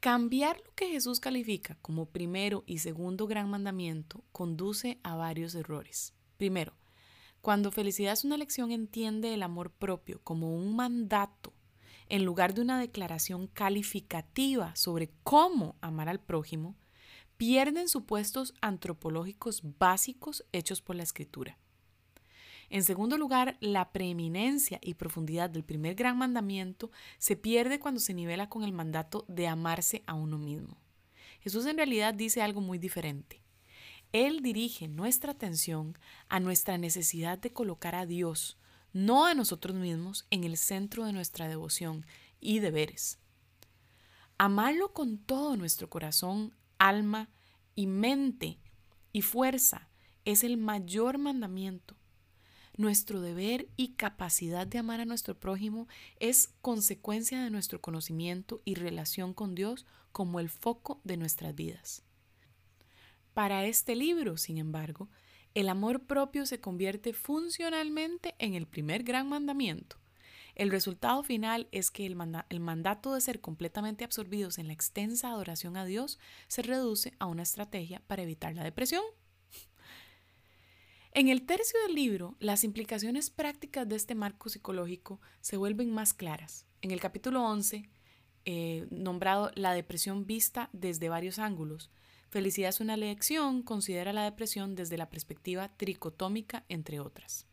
Cambiar 0.00 0.60
lo 0.64 0.74
que 0.74 0.88
Jesús 0.88 1.20
califica 1.20 1.78
como 1.80 2.06
primero 2.10 2.62
y 2.66 2.78
segundo 2.78 3.26
gran 3.26 3.48
mandamiento 3.48 4.24
conduce 4.30 5.00
a 5.02 5.14
varios 5.14 5.54
errores. 5.54 6.12
Primero, 6.36 6.74
cuando 7.46 7.70
felicidad 7.70 8.12
es 8.12 8.24
una 8.24 8.34
elección 8.34 8.72
entiende 8.72 9.32
el 9.32 9.44
amor 9.44 9.70
propio 9.70 10.20
como 10.24 10.52
un 10.56 10.74
mandato 10.74 11.52
en 12.08 12.24
lugar 12.24 12.54
de 12.54 12.60
una 12.60 12.80
declaración 12.80 13.46
calificativa 13.46 14.74
sobre 14.74 15.12
cómo 15.22 15.76
amar 15.80 16.08
al 16.08 16.18
prójimo, 16.18 16.74
pierden 17.36 17.86
supuestos 17.88 18.52
antropológicos 18.60 19.62
básicos 19.78 20.44
hechos 20.50 20.82
por 20.82 20.96
la 20.96 21.04
escritura. 21.04 21.56
En 22.68 22.82
segundo 22.82 23.16
lugar, 23.16 23.56
la 23.60 23.92
preeminencia 23.92 24.80
y 24.82 24.94
profundidad 24.94 25.48
del 25.48 25.62
primer 25.62 25.94
gran 25.94 26.18
mandamiento 26.18 26.90
se 27.18 27.36
pierde 27.36 27.78
cuando 27.78 28.00
se 28.00 28.12
nivela 28.12 28.48
con 28.48 28.64
el 28.64 28.72
mandato 28.72 29.24
de 29.28 29.46
amarse 29.46 30.02
a 30.08 30.14
uno 30.14 30.36
mismo. 30.36 30.78
Jesús 31.38 31.64
en 31.66 31.76
realidad 31.76 32.12
dice 32.12 32.42
algo 32.42 32.60
muy 32.60 32.78
diferente. 32.78 33.45
Él 34.16 34.40
dirige 34.40 34.88
nuestra 34.88 35.32
atención 35.32 35.98
a 36.30 36.40
nuestra 36.40 36.78
necesidad 36.78 37.36
de 37.36 37.52
colocar 37.52 37.94
a 37.94 38.06
Dios, 38.06 38.56
no 38.94 39.26
a 39.26 39.34
nosotros 39.34 39.76
mismos, 39.76 40.26
en 40.30 40.42
el 40.44 40.56
centro 40.56 41.04
de 41.04 41.12
nuestra 41.12 41.48
devoción 41.48 42.06
y 42.40 42.60
deberes. 42.60 43.18
Amarlo 44.38 44.94
con 44.94 45.18
todo 45.18 45.58
nuestro 45.58 45.90
corazón, 45.90 46.54
alma 46.78 47.28
y 47.74 47.88
mente 47.88 48.58
y 49.12 49.20
fuerza 49.20 49.90
es 50.24 50.44
el 50.44 50.56
mayor 50.56 51.18
mandamiento. 51.18 51.94
Nuestro 52.78 53.20
deber 53.20 53.68
y 53.76 53.96
capacidad 53.96 54.66
de 54.66 54.78
amar 54.78 55.02
a 55.02 55.04
nuestro 55.04 55.38
prójimo 55.38 55.88
es 56.20 56.54
consecuencia 56.62 57.42
de 57.42 57.50
nuestro 57.50 57.82
conocimiento 57.82 58.62
y 58.64 58.76
relación 58.76 59.34
con 59.34 59.54
Dios 59.54 59.84
como 60.10 60.40
el 60.40 60.48
foco 60.48 61.02
de 61.04 61.18
nuestras 61.18 61.54
vidas. 61.54 62.06
Para 63.36 63.66
este 63.66 63.94
libro, 63.94 64.38
sin 64.38 64.56
embargo, 64.56 65.10
el 65.52 65.68
amor 65.68 66.06
propio 66.06 66.46
se 66.46 66.58
convierte 66.58 67.12
funcionalmente 67.12 68.34
en 68.38 68.54
el 68.54 68.66
primer 68.66 69.02
gran 69.02 69.28
mandamiento. 69.28 69.98
El 70.54 70.70
resultado 70.70 71.22
final 71.22 71.68
es 71.70 71.90
que 71.90 72.06
el, 72.06 72.16
mandato 72.16 73.12
de 73.12 73.20
ser 73.20 73.42
completamente 73.42 74.04
absorbidos 74.04 74.56
en 74.56 74.68
la 74.68 74.72
extensa 74.72 75.28
adoración 75.28 75.76
a 75.76 75.84
Dios 75.84 76.18
se 76.48 76.62
reduce 76.62 77.12
a 77.18 77.26
una 77.26 77.42
estrategia 77.42 78.00
para 78.06 78.22
evitar 78.22 78.54
la 78.54 78.64
depresión. 78.64 79.02
En 81.12 81.28
el 81.28 81.44
tercio 81.44 81.78
del 81.82 81.94
libro, 81.94 82.36
las 82.40 82.64
implicaciones 82.64 83.28
prácticas 83.28 83.86
de 83.86 83.96
este 83.96 84.14
marco 84.14 84.48
psicológico 84.48 85.20
se 85.42 85.58
vuelven 85.58 85.92
más 85.92 86.14
claras. 86.14 86.64
En 86.80 86.90
el 86.90 87.00
capítulo 87.00 87.44
11, 87.44 87.86
eh, 88.46 88.86
nombrado 88.90 89.50
La 89.56 89.74
depresión 89.74 90.24
vista 90.24 90.70
desde 90.72 91.10
varios 91.10 91.38
ángulos, 91.38 91.90
Felicidad 92.28 92.70
es 92.70 92.80
una 92.80 92.96
lección, 92.96 93.62
considera 93.62 94.12
la 94.12 94.24
depresión 94.24 94.74
desde 94.74 94.98
la 94.98 95.08
perspectiva 95.08 95.68
tricotómica, 95.76 96.64
entre 96.68 97.00
otras. 97.00 97.46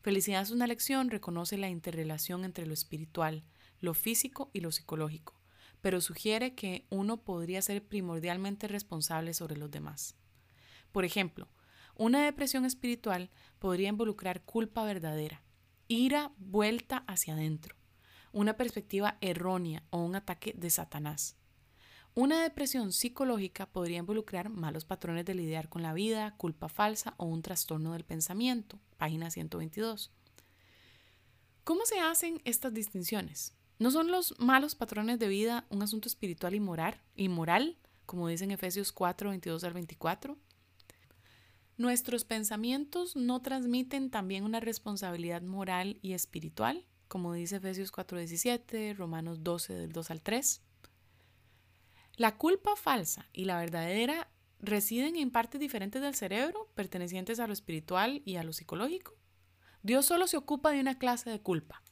Felicidad 0.00 0.42
es 0.42 0.50
una 0.50 0.68
lección, 0.68 1.10
reconoce 1.10 1.58
la 1.58 1.68
interrelación 1.68 2.44
entre 2.44 2.66
lo 2.66 2.74
espiritual, 2.74 3.44
lo 3.80 3.94
físico 3.94 4.50
y 4.52 4.60
lo 4.60 4.70
psicológico, 4.70 5.40
pero 5.80 6.00
sugiere 6.00 6.54
que 6.54 6.86
uno 6.90 7.24
podría 7.24 7.60
ser 7.62 7.84
primordialmente 7.84 8.68
responsable 8.68 9.34
sobre 9.34 9.56
los 9.56 9.70
demás. 9.70 10.16
Por 10.92 11.04
ejemplo, 11.04 11.48
una 11.96 12.24
depresión 12.24 12.64
espiritual 12.64 13.30
podría 13.58 13.88
involucrar 13.88 14.44
culpa 14.44 14.84
verdadera, 14.84 15.42
ira 15.88 16.32
vuelta 16.38 16.98
hacia 17.08 17.34
adentro, 17.34 17.74
una 18.32 18.56
perspectiva 18.56 19.18
errónea 19.20 19.82
o 19.90 19.98
un 19.98 20.14
ataque 20.14 20.54
de 20.56 20.70
Satanás. 20.70 21.36
Una 22.20 22.42
depresión 22.42 22.90
psicológica 22.92 23.66
podría 23.66 23.98
involucrar 23.98 24.48
malos 24.48 24.84
patrones 24.84 25.24
de 25.24 25.36
lidiar 25.36 25.68
con 25.68 25.82
la 25.82 25.92
vida, 25.92 26.34
culpa 26.36 26.68
falsa 26.68 27.14
o 27.16 27.26
un 27.26 27.42
trastorno 27.42 27.92
del 27.92 28.02
pensamiento. 28.02 28.80
Página 28.96 29.30
122. 29.30 30.10
¿Cómo 31.62 31.86
se 31.86 32.00
hacen 32.00 32.40
estas 32.44 32.74
distinciones? 32.74 33.54
¿No 33.78 33.92
son 33.92 34.10
los 34.10 34.34
malos 34.40 34.74
patrones 34.74 35.20
de 35.20 35.28
vida 35.28 35.64
un 35.70 35.80
asunto 35.80 36.08
espiritual 36.08 36.56
y 36.56 36.58
moral, 36.58 37.00
y 37.14 37.28
moral 37.28 37.78
como 38.04 38.26
dicen 38.26 38.50
Efesios 38.50 38.90
4, 38.90 39.28
22 39.30 39.62
al 39.62 39.74
24? 39.74 40.36
¿Nuestros 41.76 42.24
pensamientos 42.24 43.14
no 43.14 43.42
transmiten 43.42 44.10
también 44.10 44.42
una 44.42 44.58
responsabilidad 44.58 45.42
moral 45.42 46.00
y 46.02 46.14
espiritual, 46.14 46.84
como 47.06 47.32
dice 47.32 47.58
Efesios 47.58 47.92
4, 47.92 48.18
17, 48.18 48.94
Romanos 48.94 49.44
12, 49.44 49.72
del 49.72 49.92
2 49.92 50.10
al 50.10 50.20
3? 50.20 50.62
La 52.18 52.36
culpa 52.36 52.74
falsa 52.74 53.28
y 53.32 53.44
la 53.44 53.58
verdadera 53.58 54.28
residen 54.58 55.14
en 55.14 55.30
partes 55.30 55.60
diferentes 55.60 56.02
del 56.02 56.16
cerebro, 56.16 56.68
pertenecientes 56.74 57.38
a 57.38 57.46
lo 57.46 57.52
espiritual 57.52 58.22
y 58.24 58.34
a 58.34 58.42
lo 58.42 58.52
psicológico. 58.52 59.14
Dios 59.84 60.06
solo 60.06 60.26
se 60.26 60.36
ocupa 60.36 60.72
de 60.72 60.80
una 60.80 60.98
clase 60.98 61.30
de 61.30 61.40
culpa. 61.40 61.84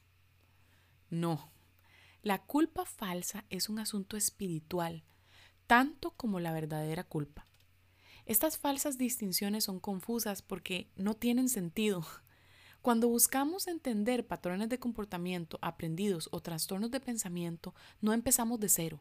No, 1.10 1.52
la 2.22 2.42
culpa 2.42 2.84
falsa 2.86 3.44
es 3.50 3.68
un 3.68 3.78
asunto 3.78 4.16
espiritual, 4.16 5.04
tanto 5.68 6.10
como 6.16 6.40
la 6.40 6.52
verdadera 6.52 7.04
culpa. 7.04 7.46
Estas 8.24 8.58
falsas 8.58 8.98
distinciones 8.98 9.62
son 9.62 9.78
confusas 9.78 10.42
porque 10.42 10.90
no 10.96 11.14
tienen 11.14 11.48
sentido. 11.48 12.04
Cuando 12.82 13.06
buscamos 13.06 13.68
entender 13.68 14.26
patrones 14.26 14.70
de 14.70 14.80
comportamiento 14.80 15.60
aprendidos 15.62 16.28
o 16.32 16.42
trastornos 16.42 16.90
de 16.90 16.98
pensamiento, 16.98 17.76
no 18.00 18.12
empezamos 18.12 18.58
de 18.58 18.68
cero 18.68 19.00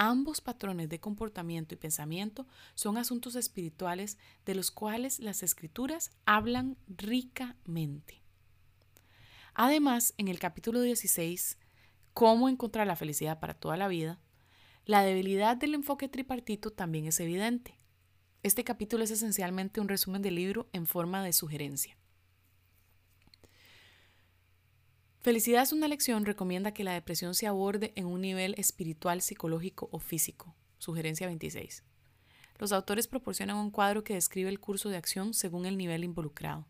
Ambos 0.00 0.40
patrones 0.40 0.88
de 0.88 1.00
comportamiento 1.00 1.74
y 1.74 1.76
pensamiento 1.76 2.46
son 2.76 2.96
asuntos 2.96 3.34
espirituales 3.34 4.16
de 4.46 4.54
los 4.54 4.70
cuales 4.70 5.18
las 5.18 5.42
escrituras 5.42 6.12
hablan 6.24 6.76
ricamente. 6.86 8.22
Además, 9.54 10.14
en 10.16 10.28
el 10.28 10.38
capítulo 10.38 10.80
16, 10.80 11.58
Cómo 12.14 12.48
encontrar 12.48 12.86
la 12.86 12.94
felicidad 12.94 13.40
para 13.40 13.54
toda 13.54 13.76
la 13.76 13.88
vida, 13.88 14.20
la 14.84 15.02
debilidad 15.02 15.56
del 15.56 15.74
enfoque 15.74 16.08
tripartito 16.08 16.72
también 16.72 17.06
es 17.06 17.18
evidente. 17.18 17.78
Este 18.44 18.62
capítulo 18.62 19.02
es 19.02 19.10
esencialmente 19.10 19.80
un 19.80 19.88
resumen 19.88 20.22
del 20.22 20.36
libro 20.36 20.68
en 20.72 20.86
forma 20.86 21.24
de 21.24 21.32
sugerencia. 21.32 21.97
Felicidad 25.20 25.64
es 25.64 25.72
una 25.72 25.88
lección 25.88 26.24
recomienda 26.24 26.72
que 26.72 26.84
la 26.84 26.92
depresión 26.92 27.34
se 27.34 27.48
aborde 27.48 27.92
en 27.96 28.06
un 28.06 28.20
nivel 28.20 28.54
espiritual, 28.56 29.20
psicológico 29.20 29.88
o 29.90 29.98
físico. 29.98 30.54
Sugerencia 30.78 31.26
26. 31.26 31.82
Los 32.58 32.70
autores 32.70 33.08
proporcionan 33.08 33.56
un 33.56 33.72
cuadro 33.72 34.04
que 34.04 34.14
describe 34.14 34.48
el 34.48 34.60
curso 34.60 34.90
de 34.90 34.96
acción 34.96 35.34
según 35.34 35.66
el 35.66 35.76
nivel 35.76 36.04
involucrado. 36.04 36.66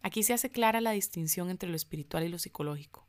Aquí 0.00 0.22
se 0.22 0.32
hace 0.32 0.50
clara 0.50 0.80
la 0.80 0.92
distinción 0.92 1.50
entre 1.50 1.68
lo 1.68 1.76
espiritual 1.76 2.24
y 2.24 2.28
lo 2.28 2.38
psicológico. 2.38 3.07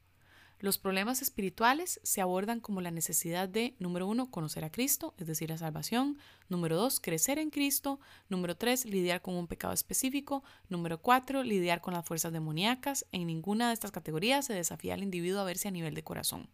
Los 0.62 0.78
problemas 0.78 1.22
espirituales 1.22 2.01
se 2.03 2.20
abordan 2.20 2.60
como 2.60 2.82
la 2.82 2.91
necesidad 2.91 3.47
de, 3.47 3.76
número 3.80 4.07
uno, 4.07 4.30
conocer 4.30 4.66
a 4.66 4.72
Cristo, 4.72 5.14
es 5.18 5.26
decir, 5.26 5.49
la 5.49 5.57
salvación. 5.57 6.18
Número 6.49 6.76
dos, 6.76 6.99
crecer 6.99 7.39
en 7.39 7.49
Cristo. 7.49 8.01
Número 8.28 8.57
tres, 8.57 8.84
lidiar 8.84 9.22
con 9.22 9.36
un 9.36 9.47
pecado 9.47 9.74
específico. 9.74 10.43
Número 10.68 11.01
cuatro, 11.01 11.43
lidiar 11.43 11.80
con 11.80 11.93
las 11.93 12.05
fuerzas 12.05 12.34
demoníacas. 12.34 13.05
En 13.14 13.28
ninguna 13.28 13.70
de 13.70 13.74
estas 13.74 13.91
categorías 13.91 14.47
se 14.47 14.53
desafía 14.53 14.95
al 14.95 15.03
individuo 15.03 15.39
a 15.39 15.45
verse 15.45 15.70
a 15.70 15.72
nivel 15.72 15.93
de 15.93 16.03
corazón. 16.03 16.49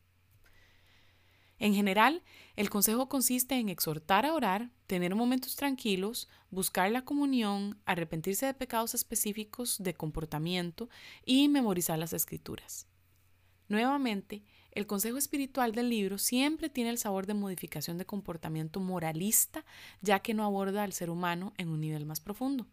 En 1.57 1.73
general, 1.73 2.21
el 2.55 2.69
consejo 2.69 3.09
consiste 3.09 3.55
en 3.55 3.69
exhortar 3.69 4.27
a 4.27 4.35
orar, 4.35 4.69
tener 4.85 5.15
momentos 5.15 5.55
tranquilos, 5.55 6.29
buscar 6.51 6.91
la 6.91 7.05
comunión, 7.05 7.81
arrepentirse 7.85 8.45
de 8.45 8.53
pecados 8.53 8.93
específicos 8.93 9.77
de 9.79 9.95
comportamiento 9.95 10.89
y 11.25 11.47
memorizar 11.47 11.97
las 11.97 12.13
escrituras. 12.13 12.87
Nuevamente, 13.67 14.43
el 14.71 14.87
consejo 14.87 15.17
espiritual 15.17 15.71
del 15.71 15.89
libro 15.89 16.17
siempre 16.17 16.69
tiene 16.69 16.89
el 16.89 16.97
sabor 16.97 17.25
de 17.25 17.33
modificación 17.33 17.97
de 17.97 18.05
comportamiento 18.05 18.79
moralista, 18.79 19.65
ya 20.01 20.19
que 20.19 20.33
no 20.33 20.43
aborda 20.43 20.83
al 20.83 20.93
ser 20.93 21.09
humano 21.09 21.53
en 21.57 21.69
un 21.69 21.81
nivel 21.81 22.05
más 22.05 22.19
profundo. 22.19 22.67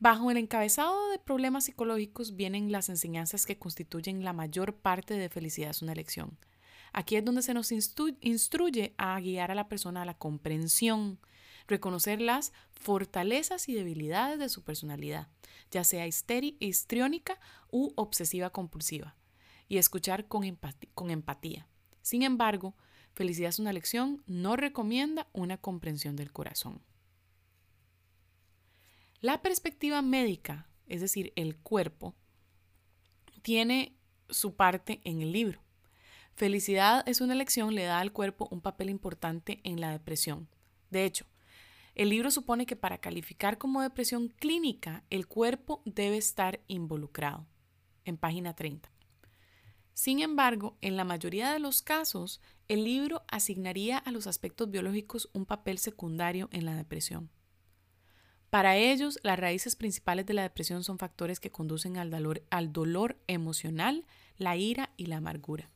Bajo 0.00 0.32
el 0.32 0.36
encabezado 0.36 1.10
de 1.10 1.20
problemas 1.20 1.64
psicológicos 1.64 2.34
vienen 2.34 2.72
las 2.72 2.88
enseñanzas 2.88 3.46
que 3.46 3.58
constituyen 3.58 4.24
la 4.24 4.32
mayor 4.32 4.74
parte 4.74 5.14
de 5.14 5.28
Felicidad 5.28 5.70
es 5.70 5.82
una 5.82 5.92
elección. 5.92 6.36
Aquí 6.92 7.14
es 7.14 7.24
donde 7.24 7.42
se 7.42 7.54
nos 7.54 7.70
instruye 7.70 8.94
a 8.98 9.20
guiar 9.20 9.52
a 9.52 9.54
la 9.54 9.68
persona 9.68 10.02
a 10.02 10.04
la 10.04 10.18
comprensión, 10.18 11.20
reconocer 11.66 12.20
las 12.20 12.52
fortalezas 12.72 13.68
y 13.68 13.74
debilidades 13.74 14.38
de 14.38 14.48
su 14.48 14.62
personalidad, 14.62 15.28
ya 15.70 15.84
sea 15.84 16.06
histriónica 16.06 17.38
u 17.70 17.92
obsesiva 17.96 18.50
compulsiva, 18.50 19.16
y 19.68 19.78
escuchar 19.78 20.28
con, 20.28 20.58
con 20.94 21.10
empatía. 21.10 21.66
Sin 22.02 22.22
embargo, 22.22 22.74
Felicidad 23.14 23.50
es 23.50 23.58
una 23.58 23.72
lección, 23.72 24.22
no 24.26 24.56
recomienda 24.56 25.28
una 25.32 25.58
comprensión 25.58 26.16
del 26.16 26.32
corazón. 26.32 26.82
La 29.20 29.42
perspectiva 29.42 30.00
médica, 30.00 30.68
es 30.86 31.02
decir, 31.02 31.32
el 31.36 31.56
cuerpo, 31.58 32.14
tiene 33.42 33.98
su 34.30 34.56
parte 34.56 35.02
en 35.04 35.20
el 35.20 35.32
libro. 35.32 35.60
Felicidad 36.34 37.06
es 37.06 37.20
una 37.20 37.34
lección, 37.34 37.74
le 37.74 37.84
da 37.84 38.00
al 38.00 38.12
cuerpo 38.12 38.48
un 38.50 38.62
papel 38.62 38.88
importante 38.88 39.60
en 39.64 39.80
la 39.80 39.90
depresión. 39.90 40.48
De 40.90 41.04
hecho, 41.04 41.26
el 41.94 42.08
libro 42.08 42.30
supone 42.30 42.66
que 42.66 42.76
para 42.76 42.98
calificar 42.98 43.58
como 43.58 43.82
depresión 43.82 44.28
clínica, 44.28 45.04
el 45.10 45.26
cuerpo 45.26 45.82
debe 45.84 46.16
estar 46.16 46.60
involucrado, 46.66 47.46
en 48.04 48.16
página 48.16 48.54
30. 48.54 48.90
Sin 49.94 50.20
embargo, 50.20 50.78
en 50.80 50.96
la 50.96 51.04
mayoría 51.04 51.52
de 51.52 51.58
los 51.58 51.82
casos, 51.82 52.40
el 52.68 52.84
libro 52.84 53.22
asignaría 53.28 53.98
a 53.98 54.10
los 54.10 54.26
aspectos 54.26 54.70
biológicos 54.70 55.28
un 55.34 55.44
papel 55.44 55.78
secundario 55.78 56.48
en 56.52 56.64
la 56.64 56.74
depresión. 56.74 57.30
Para 58.48 58.76
ellos, 58.76 59.18
las 59.22 59.38
raíces 59.38 59.76
principales 59.76 60.26
de 60.26 60.34
la 60.34 60.42
depresión 60.42 60.84
son 60.84 60.98
factores 60.98 61.40
que 61.40 61.50
conducen 61.50 61.96
al 61.96 62.10
dolor, 62.10 62.42
al 62.50 62.72
dolor 62.72 63.18
emocional, 63.26 64.06
la 64.36 64.56
ira 64.56 64.92
y 64.96 65.06
la 65.06 65.18
amargura. 65.18 65.71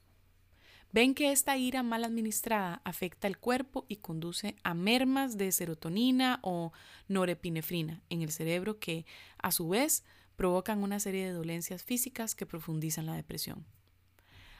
Ven 0.92 1.14
que 1.14 1.32
esta 1.32 1.56
ira 1.56 1.82
mal 1.82 2.04
administrada 2.04 2.80
afecta 2.84 3.28
el 3.28 3.38
cuerpo 3.38 3.84
y 3.88 3.96
conduce 3.96 4.56
a 4.62 4.72
mermas 4.72 5.36
de 5.36 5.52
serotonina 5.52 6.38
o 6.42 6.72
norepinefrina 7.08 8.02
en 8.08 8.22
el 8.22 8.30
cerebro 8.30 8.78
que, 8.78 9.04
a 9.38 9.52
su 9.52 9.68
vez, 9.68 10.04
provocan 10.36 10.82
una 10.82 11.00
serie 11.00 11.26
de 11.26 11.32
dolencias 11.32 11.82
físicas 11.82 12.34
que 12.34 12.46
profundizan 12.46 13.06
la 13.06 13.14
depresión. 13.14 13.66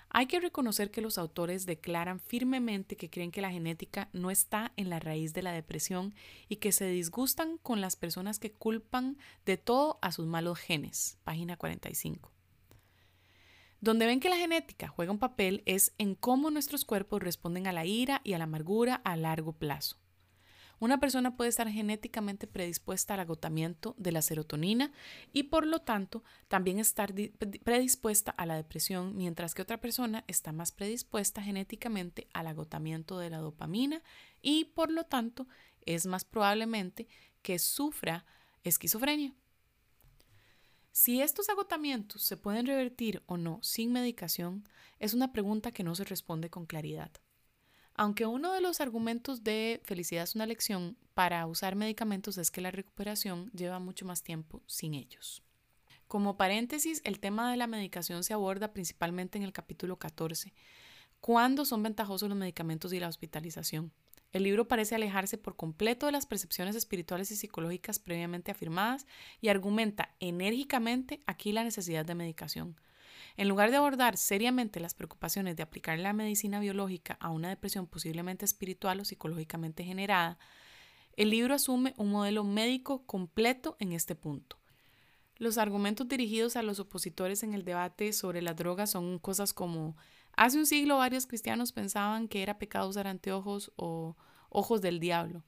Hay 0.08 0.26
que 0.26 0.40
reconocer 0.40 0.90
que 0.90 1.00
los 1.00 1.18
autores 1.18 1.66
declaran 1.66 2.20
firmemente 2.20 2.96
que 2.96 3.10
creen 3.10 3.32
que 3.32 3.40
la 3.40 3.50
genética 3.50 4.08
no 4.12 4.30
está 4.30 4.72
en 4.76 4.88
la 4.88 5.00
raíz 5.00 5.32
de 5.32 5.42
la 5.42 5.52
depresión 5.52 6.14
y 6.48 6.56
que 6.56 6.72
se 6.72 6.86
disgustan 6.86 7.58
con 7.58 7.80
las 7.80 7.96
personas 7.96 8.38
que 8.38 8.52
culpan 8.52 9.18
de 9.44 9.56
todo 9.56 9.98
a 10.02 10.12
sus 10.12 10.26
malos 10.26 10.58
genes. 10.58 11.18
Página 11.24 11.56
45. 11.56 12.35
Donde 13.86 14.06
ven 14.06 14.18
que 14.18 14.28
la 14.28 14.36
genética 14.36 14.88
juega 14.88 15.12
un 15.12 15.20
papel 15.20 15.62
es 15.64 15.94
en 15.96 16.16
cómo 16.16 16.50
nuestros 16.50 16.84
cuerpos 16.84 17.22
responden 17.22 17.68
a 17.68 17.72
la 17.72 17.86
ira 17.86 18.20
y 18.24 18.32
a 18.32 18.38
la 18.38 18.42
amargura 18.42 18.96
a 18.96 19.14
largo 19.14 19.52
plazo. 19.52 19.96
Una 20.80 20.98
persona 20.98 21.36
puede 21.36 21.50
estar 21.50 21.68
genéticamente 21.68 22.48
predispuesta 22.48 23.14
al 23.14 23.20
agotamiento 23.20 23.94
de 23.96 24.10
la 24.10 24.22
serotonina 24.22 24.90
y 25.32 25.44
por 25.44 25.68
lo 25.68 25.78
tanto 25.78 26.24
también 26.48 26.80
estar 26.80 27.14
predispuesta 27.62 28.32
a 28.32 28.44
la 28.44 28.56
depresión, 28.56 29.16
mientras 29.16 29.54
que 29.54 29.62
otra 29.62 29.80
persona 29.80 30.24
está 30.26 30.50
más 30.50 30.72
predispuesta 30.72 31.40
genéticamente 31.40 32.26
al 32.32 32.48
agotamiento 32.48 33.20
de 33.20 33.30
la 33.30 33.38
dopamina 33.38 34.02
y 34.42 34.64
por 34.64 34.90
lo 34.90 35.04
tanto 35.04 35.46
es 35.82 36.06
más 36.06 36.24
probablemente 36.24 37.06
que 37.40 37.60
sufra 37.60 38.24
esquizofrenia. 38.64 39.32
Si 40.98 41.20
estos 41.20 41.50
agotamientos 41.50 42.22
se 42.22 42.38
pueden 42.38 42.64
revertir 42.64 43.22
o 43.26 43.36
no 43.36 43.58
sin 43.62 43.92
medicación 43.92 44.66
es 44.98 45.12
una 45.12 45.30
pregunta 45.30 45.70
que 45.70 45.82
no 45.82 45.94
se 45.94 46.04
responde 46.04 46.48
con 46.48 46.64
claridad. 46.64 47.10
Aunque 47.92 48.24
uno 48.24 48.54
de 48.54 48.62
los 48.62 48.80
argumentos 48.80 49.44
de 49.44 49.82
felicidad 49.84 50.22
es 50.22 50.34
una 50.34 50.46
lección 50.46 50.96
para 51.12 51.46
usar 51.46 51.76
medicamentos 51.76 52.38
es 52.38 52.50
que 52.50 52.62
la 52.62 52.70
recuperación 52.70 53.50
lleva 53.52 53.78
mucho 53.78 54.06
más 54.06 54.22
tiempo 54.22 54.62
sin 54.66 54.94
ellos. 54.94 55.42
Como 56.08 56.38
paréntesis, 56.38 57.02
el 57.04 57.20
tema 57.20 57.50
de 57.50 57.58
la 57.58 57.66
medicación 57.66 58.24
se 58.24 58.32
aborda 58.32 58.72
principalmente 58.72 59.36
en 59.36 59.44
el 59.44 59.52
capítulo 59.52 59.98
14, 59.98 60.54
cuándo 61.20 61.66
son 61.66 61.82
ventajosos 61.82 62.30
los 62.30 62.38
medicamentos 62.38 62.94
y 62.94 63.00
la 63.00 63.08
hospitalización. 63.08 63.92
El 64.36 64.42
libro 64.42 64.68
parece 64.68 64.94
alejarse 64.94 65.38
por 65.38 65.56
completo 65.56 66.04
de 66.04 66.12
las 66.12 66.26
percepciones 66.26 66.76
espirituales 66.76 67.30
y 67.30 67.36
psicológicas 67.36 67.98
previamente 67.98 68.50
afirmadas 68.50 69.06
y 69.40 69.48
argumenta 69.48 70.14
enérgicamente 70.20 71.22
aquí 71.24 71.52
la 71.52 71.64
necesidad 71.64 72.04
de 72.04 72.14
medicación. 72.14 72.78
En 73.38 73.48
lugar 73.48 73.70
de 73.70 73.78
abordar 73.78 74.18
seriamente 74.18 74.78
las 74.78 74.92
preocupaciones 74.92 75.56
de 75.56 75.62
aplicar 75.62 75.98
la 75.98 76.12
medicina 76.12 76.60
biológica 76.60 77.16
a 77.18 77.30
una 77.30 77.48
depresión 77.48 77.86
posiblemente 77.86 78.44
espiritual 78.44 79.00
o 79.00 79.06
psicológicamente 79.06 79.84
generada, 79.84 80.38
el 81.16 81.30
libro 81.30 81.54
asume 81.54 81.94
un 81.96 82.10
modelo 82.10 82.44
médico 82.44 83.06
completo 83.06 83.78
en 83.80 83.92
este 83.92 84.16
punto. 84.16 84.58
Los 85.38 85.56
argumentos 85.56 86.08
dirigidos 86.08 86.56
a 86.56 86.62
los 86.62 86.78
opositores 86.78 87.42
en 87.42 87.54
el 87.54 87.64
debate 87.64 88.12
sobre 88.12 88.42
las 88.42 88.56
drogas 88.56 88.90
son 88.90 89.18
cosas 89.18 89.54
como 89.54 89.96
Hace 90.36 90.58
un 90.58 90.66
siglo 90.66 90.98
varios 90.98 91.26
cristianos 91.26 91.72
pensaban 91.72 92.28
que 92.28 92.42
era 92.42 92.58
pecado 92.58 92.88
usar 92.88 93.06
anteojos 93.06 93.72
o 93.76 94.16
ojos 94.50 94.82
del 94.82 95.00
diablo. 95.00 95.42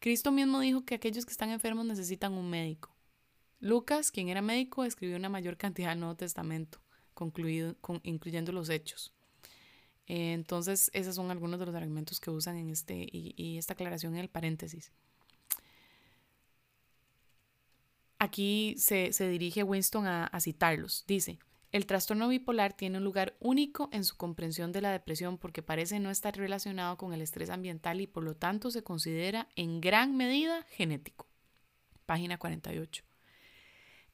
Cristo 0.00 0.32
mismo 0.32 0.58
dijo 0.60 0.84
que 0.84 0.94
aquellos 0.94 1.26
que 1.26 1.32
están 1.32 1.50
enfermos 1.50 1.84
necesitan 1.84 2.32
un 2.32 2.48
médico. 2.48 2.96
Lucas, 3.60 4.10
quien 4.10 4.30
era 4.30 4.40
médico, 4.40 4.84
escribió 4.84 5.16
una 5.16 5.28
mayor 5.28 5.56
cantidad 5.58 5.90
del 5.90 6.00
Nuevo 6.00 6.16
Testamento, 6.16 6.80
incluyendo 8.02 8.52
los 8.52 8.70
hechos. 8.70 9.12
entonces, 10.06 10.90
esos 10.94 11.14
son 11.14 11.30
algunos 11.30 11.60
de 11.60 11.66
los 11.66 11.74
argumentos 11.74 12.18
que 12.18 12.30
usan 12.30 12.56
en 12.56 12.70
este 12.70 13.06
y, 13.12 13.58
esta 13.58 13.74
aclaración 13.74 14.14
en 14.14 14.20
el 14.20 14.28
paréntesis. 14.28 14.90
Aquí 18.18 18.74
se, 18.78 19.10
dirige 19.28 19.62
Winston 19.62 20.06
a 20.06 20.40
citarlos. 20.40 21.04
Dice, 21.06 21.38
el 21.72 21.86
trastorno 21.86 22.28
bipolar 22.28 22.74
tiene 22.74 22.98
un 22.98 23.04
lugar 23.04 23.34
único 23.40 23.88
en 23.92 24.04
su 24.04 24.18
comprensión 24.18 24.72
de 24.72 24.82
la 24.82 24.92
depresión 24.92 25.38
porque 25.38 25.62
parece 25.62 25.98
no 26.00 26.10
estar 26.10 26.36
relacionado 26.36 26.98
con 26.98 27.14
el 27.14 27.22
estrés 27.22 27.48
ambiental 27.48 28.02
y 28.02 28.06
por 28.06 28.24
lo 28.24 28.36
tanto 28.36 28.70
se 28.70 28.84
considera 28.84 29.48
en 29.56 29.80
gran 29.80 30.14
medida 30.14 30.64
genético. 30.68 31.26
Página 32.04 32.36
48. 32.36 33.04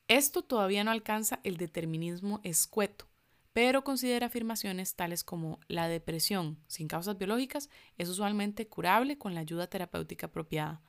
Esto 0.07 0.43
todavía 0.43 0.85
no 0.85 0.93
alcanza 0.93 1.41
el 1.43 1.57
determinismo 1.57 2.41
escueto, 2.45 3.09
pero 3.53 3.83
considera 3.83 4.27
afirmaciones 4.27 4.95
tales 4.95 5.25
como 5.25 5.59
la 5.67 5.89
depresión 5.89 6.59
sin 6.69 6.87
causas 6.87 7.19
biológicas 7.19 7.71
es 7.97 8.09
usualmente 8.09 8.69
curable 8.69 9.19
con 9.19 9.35
la 9.35 9.41
ayuda 9.41 9.67
terapéutica 9.67 10.27
apropiada 10.27 10.81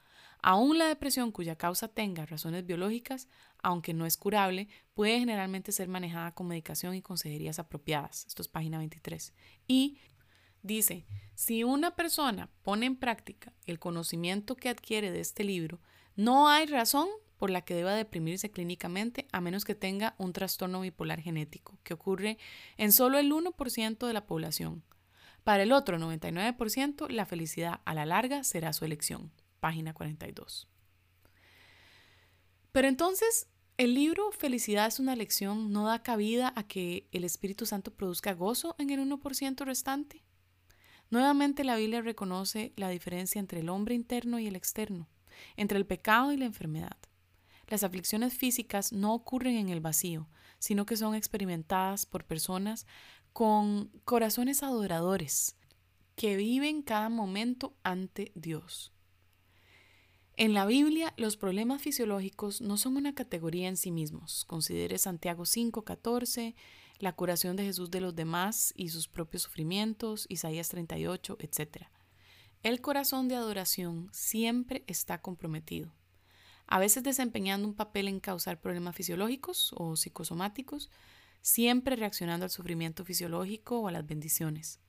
Aún 0.41 0.77
la 0.77 0.87
depresión 0.87 1.31
cuya 1.31 1.57
causa 1.57 1.89
tenga 1.89 2.25
razones 2.25 2.65
biológicas, 2.65 3.27
aunque 3.61 3.93
no 3.93 4.05
es 4.05 4.15
curable, 4.15 4.69
puede 4.93 5.19
generalmente 5.19 5.73
ser 5.73 5.89
manejada 5.89 6.33
con 6.33 6.47
medicación 6.47 6.95
y 6.95 7.01
consejerías 7.01 7.59
apropiadas. 7.59 8.25
Esto 8.25 8.41
es 8.41 8.47
página 8.47 8.77
23. 8.77 9.33
Y 9.67 9.97
dice, 10.63 11.05
si 11.35 11.65
una 11.65 11.95
persona 11.95 12.49
pone 12.63 12.85
en 12.85 12.95
práctica 12.95 13.53
el 13.65 13.79
conocimiento 13.79 14.55
que 14.55 14.69
adquiere 14.69 15.11
de 15.11 15.19
este 15.19 15.43
libro, 15.43 15.81
no 16.15 16.47
hay 16.47 16.67
razón 16.67 17.09
por 17.37 17.49
la 17.49 17.61
que 17.61 17.73
deba 17.73 17.93
deprimirse 17.93 18.49
clínicamente 18.49 19.27
a 19.33 19.41
menos 19.41 19.65
que 19.65 19.75
tenga 19.75 20.15
un 20.17 20.31
trastorno 20.31 20.81
bipolar 20.81 21.19
genético, 21.19 21.77
que 21.83 21.93
ocurre 21.93 22.37
en 22.77 22.93
solo 22.93 23.17
el 23.17 23.31
1% 23.31 24.07
de 24.07 24.13
la 24.13 24.25
población. 24.25 24.83
Para 25.43 25.63
el 25.63 25.71
otro 25.73 25.97
99%, 25.97 27.09
la 27.09 27.25
felicidad 27.25 27.81
a 27.83 27.93
la 27.93 28.05
larga 28.05 28.43
será 28.43 28.71
su 28.71 28.85
elección 28.85 29.31
página 29.59 29.93
42. 29.93 30.67
Pero 32.71 32.87
entonces, 32.87 33.47
el 33.77 33.93
libro 33.93 34.31
Felicidad 34.31 34.87
es 34.87 34.99
una 34.99 35.15
lección 35.15 35.71
no 35.71 35.85
da 35.85 36.03
cabida 36.03 36.51
a 36.55 36.67
que 36.67 37.07
el 37.11 37.23
Espíritu 37.23 37.65
Santo 37.65 37.93
produzca 37.93 38.33
gozo 38.33 38.75
en 38.77 38.89
el 38.89 38.99
1% 38.99 39.65
restante. 39.65 40.25
Nuevamente 41.09 41.63
la 41.63 41.77
Biblia 41.77 42.01
reconoce 42.01 42.73
la 42.75 42.89
diferencia 42.89 43.39
entre 43.39 43.61
el 43.61 43.69
hombre 43.69 43.95
interno 43.95 44.37
y 44.37 44.47
el 44.47 44.55
externo, 44.55 45.07
entre 45.55 45.77
el 45.77 45.85
pecado 45.85 46.31
y 46.31 46.37
la 46.37 46.45
enfermedad. 46.45 46.97
Las 47.67 47.83
aflicciones 47.83 48.33
físicas 48.33 48.91
no 48.91 49.13
ocurren 49.13 49.55
en 49.55 49.69
el 49.69 49.79
vacío, 49.79 50.27
sino 50.59 50.85
que 50.85 50.97
son 50.97 51.15
experimentadas 51.15 52.05
por 52.05 52.25
personas 52.25 52.85
con 53.31 53.89
corazones 54.03 54.61
adoradores, 54.61 55.55
que 56.15 56.35
viven 56.35 56.81
cada 56.81 57.09
momento 57.09 57.77
ante 57.83 58.31
Dios. 58.35 58.91
En 60.39 60.53
la 60.53 60.65
Biblia, 60.65 61.13
los 61.17 61.35
problemas 61.35 61.81
fisiológicos 61.81 62.61
no 62.61 62.77
son 62.77 62.95
una 62.95 63.13
categoría 63.13 63.67
en 63.67 63.75
sí 63.75 63.91
mismos. 63.91 64.45
Considere 64.45 64.97
Santiago 64.97 65.43
5:14, 65.43 66.55
la 66.99 67.11
curación 67.11 67.57
de 67.57 67.65
Jesús 67.65 67.91
de 67.91 67.99
los 67.99 68.15
demás 68.15 68.71
y 68.77 68.87
sus 68.87 69.09
propios 69.09 69.43
sufrimientos, 69.43 70.27
Isaías 70.29 70.69
38, 70.69 71.35
etc. 71.41 71.87
El 72.63 72.79
corazón 72.79 73.27
de 73.27 73.35
adoración 73.35 74.07
siempre 74.13 74.85
está 74.87 75.21
comprometido, 75.21 75.91
a 76.67 76.79
veces 76.79 77.03
desempeñando 77.03 77.67
un 77.67 77.75
papel 77.75 78.07
en 78.07 78.21
causar 78.21 78.61
problemas 78.61 78.95
fisiológicos 78.95 79.73
o 79.75 79.97
psicosomáticos, 79.97 80.89
siempre 81.41 81.97
reaccionando 81.97 82.45
al 82.45 82.49
sufrimiento 82.49 83.03
fisiológico 83.03 83.81
o 83.81 83.89
a 83.89 83.91
las 83.91 84.07
bendiciones. 84.07 84.79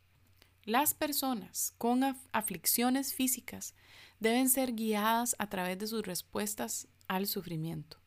Las 0.64 0.94
personas 0.94 1.74
con 1.78 2.02
aflicciones 2.32 3.14
físicas 3.14 3.74
deben 4.18 4.48
ser 4.48 4.74
guiadas 4.74 5.34
a 5.38 5.48
través 5.48 5.78
de 5.78 5.86
sus 5.86 6.06
respuestas 6.06 6.88
al 7.08 7.26
sufrimiento. 7.26 7.98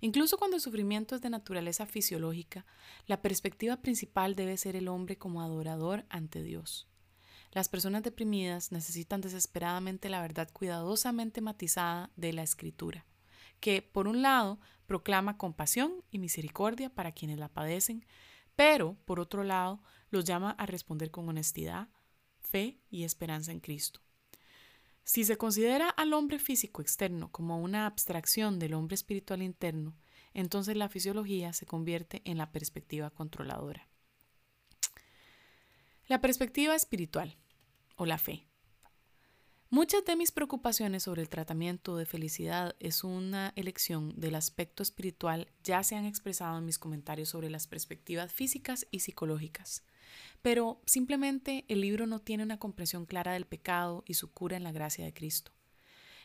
Incluso 0.00 0.36
cuando 0.36 0.56
el 0.56 0.62
sufrimiento 0.62 1.14
es 1.14 1.22
de 1.22 1.30
naturaleza 1.30 1.86
fisiológica, 1.86 2.66
la 3.06 3.22
perspectiva 3.22 3.76
principal 3.76 4.34
debe 4.34 4.56
ser 4.56 4.76
el 4.76 4.88
hombre 4.88 5.16
como 5.16 5.40
adorador 5.40 6.04
ante 6.10 6.42
Dios. 6.42 6.88
Las 7.52 7.68
personas 7.68 8.02
deprimidas 8.02 8.72
necesitan 8.72 9.20
desesperadamente 9.20 10.10
la 10.10 10.20
verdad 10.20 10.50
cuidadosamente 10.52 11.40
matizada 11.40 12.10
de 12.16 12.32
la 12.32 12.42
escritura, 12.42 13.06
que, 13.60 13.80
por 13.80 14.08
un 14.08 14.20
lado, 14.20 14.60
proclama 14.86 15.38
compasión 15.38 16.04
y 16.10 16.18
misericordia 16.18 16.90
para 16.90 17.12
quienes 17.12 17.38
la 17.38 17.48
padecen, 17.48 18.04
pero, 18.56 18.96
por 19.06 19.20
otro 19.20 19.44
lado, 19.44 19.82
los 20.16 20.24
llama 20.24 20.50
a 20.52 20.66
responder 20.66 21.10
con 21.10 21.28
honestidad, 21.28 21.88
fe 22.40 22.80
y 22.90 23.04
esperanza 23.04 23.52
en 23.52 23.60
Cristo. 23.60 24.00
Si 25.04 25.24
se 25.24 25.36
considera 25.36 25.88
al 25.90 26.12
hombre 26.14 26.40
físico 26.40 26.82
externo 26.82 27.30
como 27.30 27.60
una 27.60 27.86
abstracción 27.86 28.58
del 28.58 28.74
hombre 28.74 28.94
espiritual 28.94 29.42
interno, 29.42 29.94
entonces 30.34 30.76
la 30.76 30.88
fisiología 30.88 31.52
se 31.52 31.66
convierte 31.66 32.22
en 32.24 32.38
la 32.38 32.50
perspectiva 32.50 33.10
controladora. 33.10 33.88
La 36.08 36.20
perspectiva 36.20 36.74
espiritual 36.74 37.36
o 37.96 38.06
la 38.06 38.18
fe. 38.18 38.46
Muchas 39.68 40.04
de 40.04 40.16
mis 40.16 40.32
preocupaciones 40.32 41.02
sobre 41.02 41.22
el 41.22 41.28
tratamiento 41.28 41.96
de 41.96 42.06
felicidad 42.06 42.76
es 42.78 43.04
una 43.04 43.52
elección 43.56 44.12
del 44.16 44.36
aspecto 44.36 44.82
espiritual 44.82 45.52
ya 45.64 45.82
se 45.82 45.96
han 45.96 46.04
expresado 46.04 46.58
en 46.58 46.64
mis 46.64 46.78
comentarios 46.78 47.28
sobre 47.28 47.50
las 47.50 47.66
perspectivas 47.66 48.32
físicas 48.32 48.86
y 48.90 49.00
psicológicas. 49.00 49.82
Pero 50.42 50.80
simplemente 50.86 51.64
el 51.68 51.80
libro 51.80 52.06
no 52.06 52.20
tiene 52.20 52.42
una 52.42 52.58
comprensión 52.58 53.06
clara 53.06 53.32
del 53.32 53.46
pecado 53.46 54.04
y 54.06 54.14
su 54.14 54.32
cura 54.32 54.56
en 54.56 54.64
la 54.64 54.72
gracia 54.72 55.04
de 55.04 55.14
Cristo. 55.14 55.52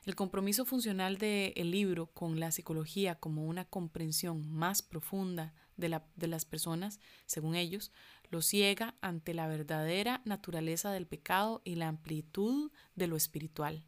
El 0.04 0.16
compromiso 0.16 0.66
funcional 0.66 1.18
del 1.20 1.70
libro 1.70 2.08
con 2.08 2.40
la 2.40 2.52
psicología 2.52 3.20
como 3.20 3.46
una 3.46 3.66
comprensión 3.66 4.52
más 4.52 4.82
profunda 4.82 5.54
de, 5.78 6.02
de 6.16 6.28
las 6.28 6.46
personas, 6.46 7.00
según 7.28 7.56
ellos, 7.56 7.92
lo 8.30 8.42
ciega 8.42 8.96
ante 9.02 9.34
la 9.36 9.48
verdadera 9.48 10.22
naturaleza 10.26 10.92
del 10.92 11.06
pecado 11.06 11.62
y 11.66 11.76
la 11.76 11.88
amplitud 11.88 12.72
de 12.96 13.08
lo 13.08 13.16
espiritual. 13.16 13.86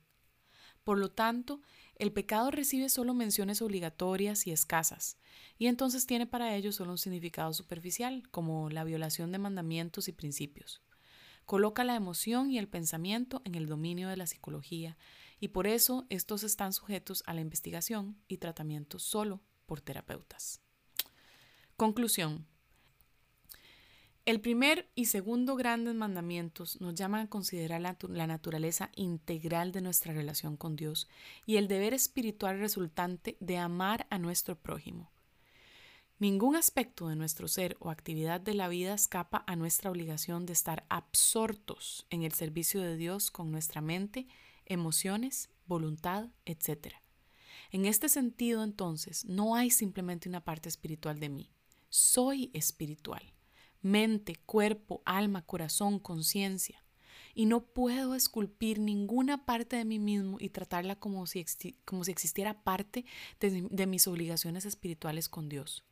Por 0.83 0.97
lo 0.97 1.09
tanto, 1.09 1.61
el 1.95 2.11
pecado 2.11 2.51
recibe 2.51 2.89
solo 2.89 3.13
menciones 3.13 3.61
obligatorias 3.61 4.47
y 4.47 4.51
escasas, 4.51 5.17
y 5.57 5.67
entonces 5.67 6.05
tiene 6.05 6.25
para 6.25 6.55
ellos 6.55 6.75
solo 6.75 6.91
un 6.91 6.97
significado 6.97 7.53
superficial, 7.53 8.23
como 8.31 8.69
la 8.69 8.83
violación 8.83 9.31
de 9.31 9.37
mandamientos 9.37 10.07
y 10.07 10.11
principios. 10.11 10.81
Coloca 11.45 11.83
la 11.83 11.95
emoción 11.95 12.51
y 12.51 12.57
el 12.57 12.67
pensamiento 12.67 13.41
en 13.45 13.55
el 13.55 13.67
dominio 13.67 14.09
de 14.09 14.17
la 14.17 14.27
psicología, 14.27 14.97
y 15.39 15.49
por 15.49 15.67
eso 15.67 16.05
estos 16.09 16.43
están 16.43 16.73
sujetos 16.73 17.23
a 17.25 17.33
la 17.33 17.41
investigación 17.41 18.17
y 18.27 18.37
tratamiento 18.37 18.99
solo 18.99 19.41
por 19.65 19.81
terapeutas. 19.81 20.61
Conclusión. 21.75 22.47
El 24.25 24.39
primer 24.39 24.89
y 24.95 25.07
segundo 25.07 25.57
grandes 25.57 25.95
mandamientos 25.95 26.79
nos 26.79 26.95
llaman 26.95 27.25
a 27.25 27.29
considerar 27.29 27.81
la, 27.81 28.25
naturaleza 28.25 28.89
integral 28.95 29.73
de 29.73 29.81
nuestra 29.81 30.13
relación 30.13 30.55
con 30.55 30.77
Dios 30.77 31.09
y 31.45 31.57
el 31.57 31.67
deber 31.67 31.93
espiritual 31.93 32.57
resultante 32.57 33.35
de 33.41 33.57
amar 33.57 34.07
a 34.09 34.19
nuestro 34.19 34.57
prójimo. 34.57 35.11
Ningún 36.19 36.55
aspecto 36.55 37.09
de 37.09 37.17
nuestro 37.17 37.49
ser 37.49 37.75
o 37.81 37.89
actividad 37.89 38.39
de 38.39 38.53
la 38.53 38.69
vida 38.69 38.93
escapa 38.93 39.43
a 39.45 39.57
nuestra 39.57 39.91
obligación 39.91 40.45
de 40.45 40.53
estar 40.53 40.85
absortos 40.87 42.07
en 42.09 42.23
el 42.23 42.31
servicio 42.31 42.81
de 42.81 42.95
Dios 42.95 43.29
con 43.29 43.51
nuestra 43.51 43.81
mente, 43.81 44.27
emociones, 44.65 45.49
voluntad, 45.65 46.29
etc. 46.45 46.93
En 47.71 47.85
este 47.85 48.07
sentido, 48.07 48.63
entonces, 48.63 49.25
no 49.25 49.57
hay 49.57 49.69
simplemente 49.69 50.29
una 50.29 50.45
parte 50.45 50.69
espiritual 50.69 51.19
de 51.19 51.27
mí. 51.27 51.51
Soy 51.89 52.51
espiritual 52.53 53.32
mente, 53.83 54.37
cuerpo, 54.45 55.03
alma, 55.05 55.43
corazón, 55.43 55.99
conciencia. 55.99 56.83
Y 57.35 57.45
no 57.45 57.61
puedo 57.65 58.15
esculpir 58.15 58.79
ninguna 58.79 59.45
parte 59.45 59.75
de 59.75 59.85
mí 59.85 59.99
mismo 59.99 60.37
y 60.39 60.49
tratarla 60.49 60.95
como 60.95 61.25
si, 61.27 61.45
como 61.85 62.03
si 62.03 62.11
existiera 62.11 62.63
parte 62.63 63.05
de, 63.39 63.67
de 63.69 63.87
mis 63.87 64.07
obligaciones 64.07 64.65
espirituales 64.65 65.29
con 65.29 65.49
Dios. 65.49 65.83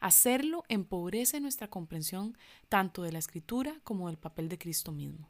Hacerlo 0.00 0.64
empobrece 0.68 1.40
nuestra 1.40 1.68
comprensión 1.68 2.36
tanto 2.68 3.02
de 3.02 3.12
la 3.12 3.18
escritura 3.18 3.80
como 3.84 4.08
del 4.08 4.18
papel 4.18 4.48
de 4.48 4.58
Cristo 4.58 4.92
mismo. 4.92 5.28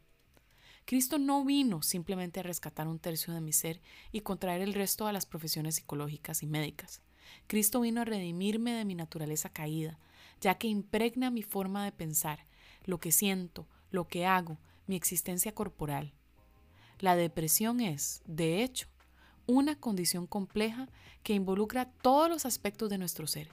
Cristo 0.85 1.19
no 1.19 1.45
vino 1.45 1.83
simplemente 1.83 2.41
a 2.41 2.43
rescatar 2.43 2.89
un 2.89 2.99
tercio 2.99 3.35
de 3.35 3.41
mi 3.41 3.53
ser 3.53 3.81
y 4.13 4.21
contraer 4.21 4.61
el 4.61 4.75
resto 4.75 5.07
a 5.07 5.13
las 5.13 5.27
profesiones 5.27 5.77
psicológicas 5.77 6.43
y 6.43 6.47
médicas. 6.47 7.03
Cristo 7.47 7.81
vino 7.81 8.01
a 8.01 8.05
redimirme 8.05 8.73
de 8.73 8.85
mi 8.85 8.95
naturaleza 8.95 9.51
caída, 9.51 9.99
ya 10.41 10.57
que 10.57 10.69
impregna 10.69 11.31
mi 11.31 11.43
forma 11.43 11.85
de 11.85 11.93
pensar, 11.93 12.47
lo 12.85 12.99
que 12.99 13.13
siento, 13.13 13.67
lo 13.91 14.09
que 14.09 14.27
hago, 14.27 14.59
mi 14.87 14.97
existencia 14.97 15.55
corporal. 15.55 16.13
La 16.99 17.17
depresión 17.17 17.81
es, 17.81 18.23
de 18.27 18.63
hecho, 18.63 18.89
una 19.47 19.77
condición 19.79 20.27
compleja 20.27 20.89
que 21.23 21.35
involucra 21.35 21.87
todos 22.03 22.29
los 22.29 22.47
aspectos 22.47 22.91
de 22.91 22.99
nuestro 22.99 23.27
ser. 23.27 23.51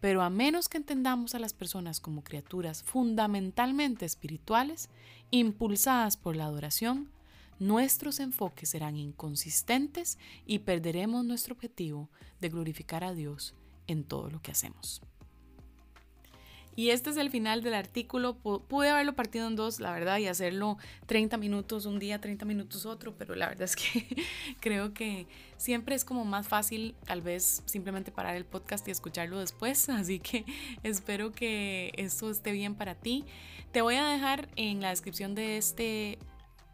Pero 0.00 0.22
a 0.22 0.30
menos 0.30 0.68
que 0.68 0.76
entendamos 0.76 1.34
a 1.34 1.38
las 1.38 1.54
personas 1.54 2.00
como 2.00 2.22
criaturas 2.22 2.82
fundamentalmente 2.82 4.04
espirituales, 4.04 4.90
impulsadas 5.30 6.16
por 6.16 6.36
la 6.36 6.44
adoración, 6.44 7.10
nuestros 7.58 8.20
enfoques 8.20 8.70
serán 8.70 8.96
inconsistentes 8.96 10.18
y 10.44 10.58
perderemos 10.60 11.24
nuestro 11.24 11.54
objetivo 11.54 12.10
de 12.40 12.50
glorificar 12.50 13.04
a 13.04 13.14
Dios 13.14 13.54
en 13.86 14.04
todo 14.04 14.28
lo 14.28 14.42
que 14.42 14.52
hacemos. 14.52 15.00
Y 16.76 16.90
este 16.90 17.08
es 17.10 17.16
el 17.16 17.30
final 17.30 17.62
del 17.62 17.74
artículo. 17.74 18.36
Pude 18.36 18.90
haberlo 18.90 19.14
partido 19.14 19.48
en 19.48 19.56
dos, 19.56 19.80
la 19.80 19.90
verdad, 19.92 20.18
y 20.18 20.26
hacerlo 20.26 20.76
30 21.06 21.38
minutos 21.38 21.86
un 21.86 21.98
día, 21.98 22.20
30 22.20 22.44
minutos 22.44 22.84
otro, 22.84 23.14
pero 23.16 23.34
la 23.34 23.48
verdad 23.48 23.64
es 23.64 23.74
que 23.74 24.06
creo 24.60 24.92
que 24.92 25.26
siempre 25.56 25.94
es 25.94 26.04
como 26.04 26.26
más 26.26 26.46
fácil 26.46 26.94
tal 27.06 27.22
vez 27.22 27.62
simplemente 27.64 28.12
parar 28.12 28.36
el 28.36 28.44
podcast 28.44 28.86
y 28.86 28.90
escucharlo 28.90 29.40
después. 29.40 29.88
Así 29.88 30.20
que 30.20 30.44
espero 30.82 31.32
que 31.32 31.92
esto 31.96 32.30
esté 32.30 32.52
bien 32.52 32.74
para 32.74 32.94
ti. 32.94 33.24
Te 33.72 33.80
voy 33.80 33.94
a 33.94 34.06
dejar 34.06 34.48
en 34.56 34.80
la 34.82 34.90
descripción 34.90 35.34
de 35.34 35.56
este 35.56 36.18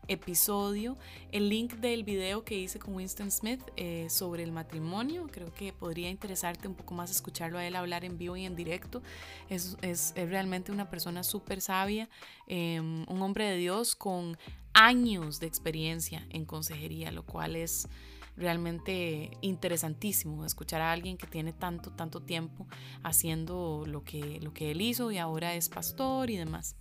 episodio 0.09 0.96
el 1.30 1.48
link 1.48 1.74
del 1.74 2.05
video 2.05 2.44
que 2.44 2.59
hice 2.59 2.78
con 2.78 2.94
Winston 2.94 3.30
Smith 3.30 3.61
eh, 3.76 4.09
sobre 4.11 4.42
el 4.42 4.53
matrimonio. 4.53 5.28
Creo 5.30 5.53
que 5.55 5.72
podría 5.72 6.11
interesarte 6.11 6.68
un 6.68 6.74
poco 6.74 6.94
más 6.94 7.11
escucharlo 7.11 7.59
a 7.59 7.66
él 7.66 7.76
hablar 7.76 8.05
en 8.05 8.18
vivo 8.18 8.36
y 8.36 8.44
en 8.44 8.57
directo. 8.57 9.03
Es, 9.48 9.76
es, 9.82 10.12
realmente 10.16 10.72
una 10.72 10.90
persona 10.90 11.22
súper 11.22 11.61
sabia, 11.61 12.09
em, 12.46 13.05
un 13.09 13.22
hombre 13.22 13.46
de 13.46 13.57
Dios 13.57 13.94
con 13.94 14.36
años 14.74 15.40
de 15.40 15.46
experiencia 15.46 16.26
en 16.30 16.44
consejería, 16.44 17.11
lo 17.11 17.24
cual 17.24 17.57
es 17.57 17.88
realmente 18.36 19.30
interesantísimo 19.42 20.44
escuchar 20.44 20.80
a 20.80 20.92
alguien 20.92 21.18
que 21.18 21.26
tiene 21.26 21.53
tanto, 21.53 21.90
tanto 21.90 22.20
tiempo 22.20 22.66
haciendo 23.03 23.84
lo 23.86 24.05
que, 24.05 24.40
lo 24.40 24.55
que 24.55 24.70
él 24.70 24.80
hizo 24.80 25.11
y 25.11 25.18
ahora 25.18 25.55
es 25.55 25.68
pastor 25.68 26.30
y 26.30 26.36
demás. 26.36 26.76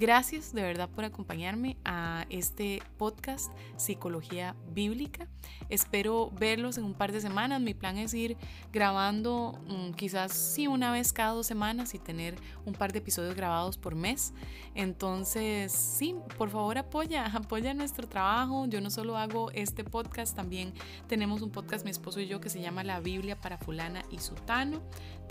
Gracias 0.00 0.54
de 0.54 0.62
verdad 0.62 0.88
por 0.88 1.04
acompañarme 1.04 1.76
a 1.84 2.24
este 2.30 2.82
podcast 2.96 3.52
Psicología 3.76 4.56
Bíblica. 4.72 5.28
Espero 5.68 6.30
verlos 6.30 6.78
en 6.78 6.84
un 6.84 6.94
par 6.94 7.12
de 7.12 7.20
semanas. 7.20 7.60
Mi 7.60 7.74
plan 7.74 7.98
es 7.98 8.14
ir 8.14 8.38
grabando 8.72 9.60
mm, 9.68 9.90
quizás 9.90 10.32
sí 10.32 10.66
una 10.66 10.90
vez 10.90 11.12
cada 11.12 11.34
dos 11.34 11.46
semanas 11.46 11.92
y 11.92 11.98
tener 11.98 12.36
un 12.64 12.72
par 12.72 12.92
de 12.92 13.00
episodios 13.00 13.34
grabados 13.34 13.76
por 13.76 13.94
mes. 13.94 14.32
Entonces, 14.74 15.70
sí, 15.70 16.16
por 16.38 16.48
favor 16.48 16.78
apoya, 16.78 17.26
apoya 17.34 17.74
nuestro 17.74 18.08
trabajo. 18.08 18.64
Yo 18.68 18.80
no 18.80 18.88
solo 18.88 19.18
hago 19.18 19.50
este 19.50 19.84
podcast, 19.84 20.34
también 20.34 20.72
tenemos 21.08 21.42
un 21.42 21.50
podcast 21.50 21.84
mi 21.84 21.90
esposo 21.90 22.20
y 22.20 22.26
yo 22.26 22.40
que 22.40 22.48
se 22.48 22.62
llama 22.62 22.84
La 22.84 23.00
Biblia 23.00 23.38
para 23.38 23.58
fulana 23.58 24.02
y 24.10 24.18
sutano. 24.20 24.80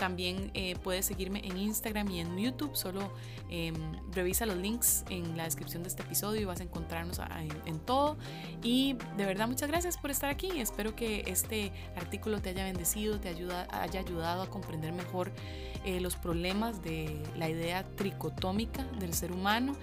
También 0.00 0.50
eh, 0.54 0.76
puedes 0.82 1.04
seguirme 1.04 1.46
en 1.46 1.58
Instagram 1.58 2.10
y 2.10 2.20
en 2.20 2.38
YouTube. 2.38 2.74
Solo 2.74 3.12
em, 3.50 3.74
revisa 4.12 4.46
los 4.46 4.56
links 4.56 5.04
en 5.10 5.36
la 5.36 5.44
descripción 5.44 5.82
de 5.82 5.90
este 5.90 6.02
episodio 6.02 6.40
y 6.40 6.46
vas 6.46 6.60
a 6.60 6.62
encontrarnos 6.62 7.20
en, 7.66 7.78
todo. 7.80 8.16
Y 8.62 8.96
de 9.18 9.26
verdad 9.26 9.46
muchas 9.46 9.68
gracias 9.68 9.98
por 9.98 10.10
estar 10.10 10.30
aquí. 10.30 10.58
Espero 10.58 10.96
que 10.96 11.24
este 11.26 11.70
artículo 11.96 12.40
te 12.40 12.48
haya 12.48 12.64
bendecido, 12.64 13.20
te 13.20 13.28
ayuda, 13.28 13.68
haya 13.70 14.00
ayudado 14.00 14.40
a 14.40 14.48
comprender 14.48 14.94
mejor 14.94 15.32
eh, 15.84 16.00
los 16.00 16.16
problemas 16.16 16.82
de 16.82 17.22
la 17.36 17.50
idea 17.50 17.86
tricotómica 17.96 18.84
del 19.00 19.12
ser 19.12 19.32
humano 19.32 19.74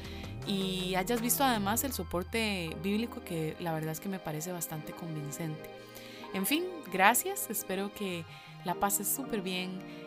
y 0.48 0.96
hayas 0.96 1.22
visto 1.22 1.44
además 1.44 1.84
el 1.84 1.94
soporte 1.94 2.76
bíblico 2.82 3.24
que 3.24 3.56
la 3.60 3.72
verdad 3.72 3.92
es 3.92 4.00
que 4.00 4.10
me 4.10 4.18
parece 4.18 4.52
bastante 4.52 4.94
convincente. 4.94 5.70
En 6.34 6.48
fin, 6.48 6.64
gracias, 6.92 7.52
espero 7.52 7.94
que 7.94 8.26
la 8.66 8.76
pases 8.76 9.08
súper 9.08 9.42
bien 9.42 10.07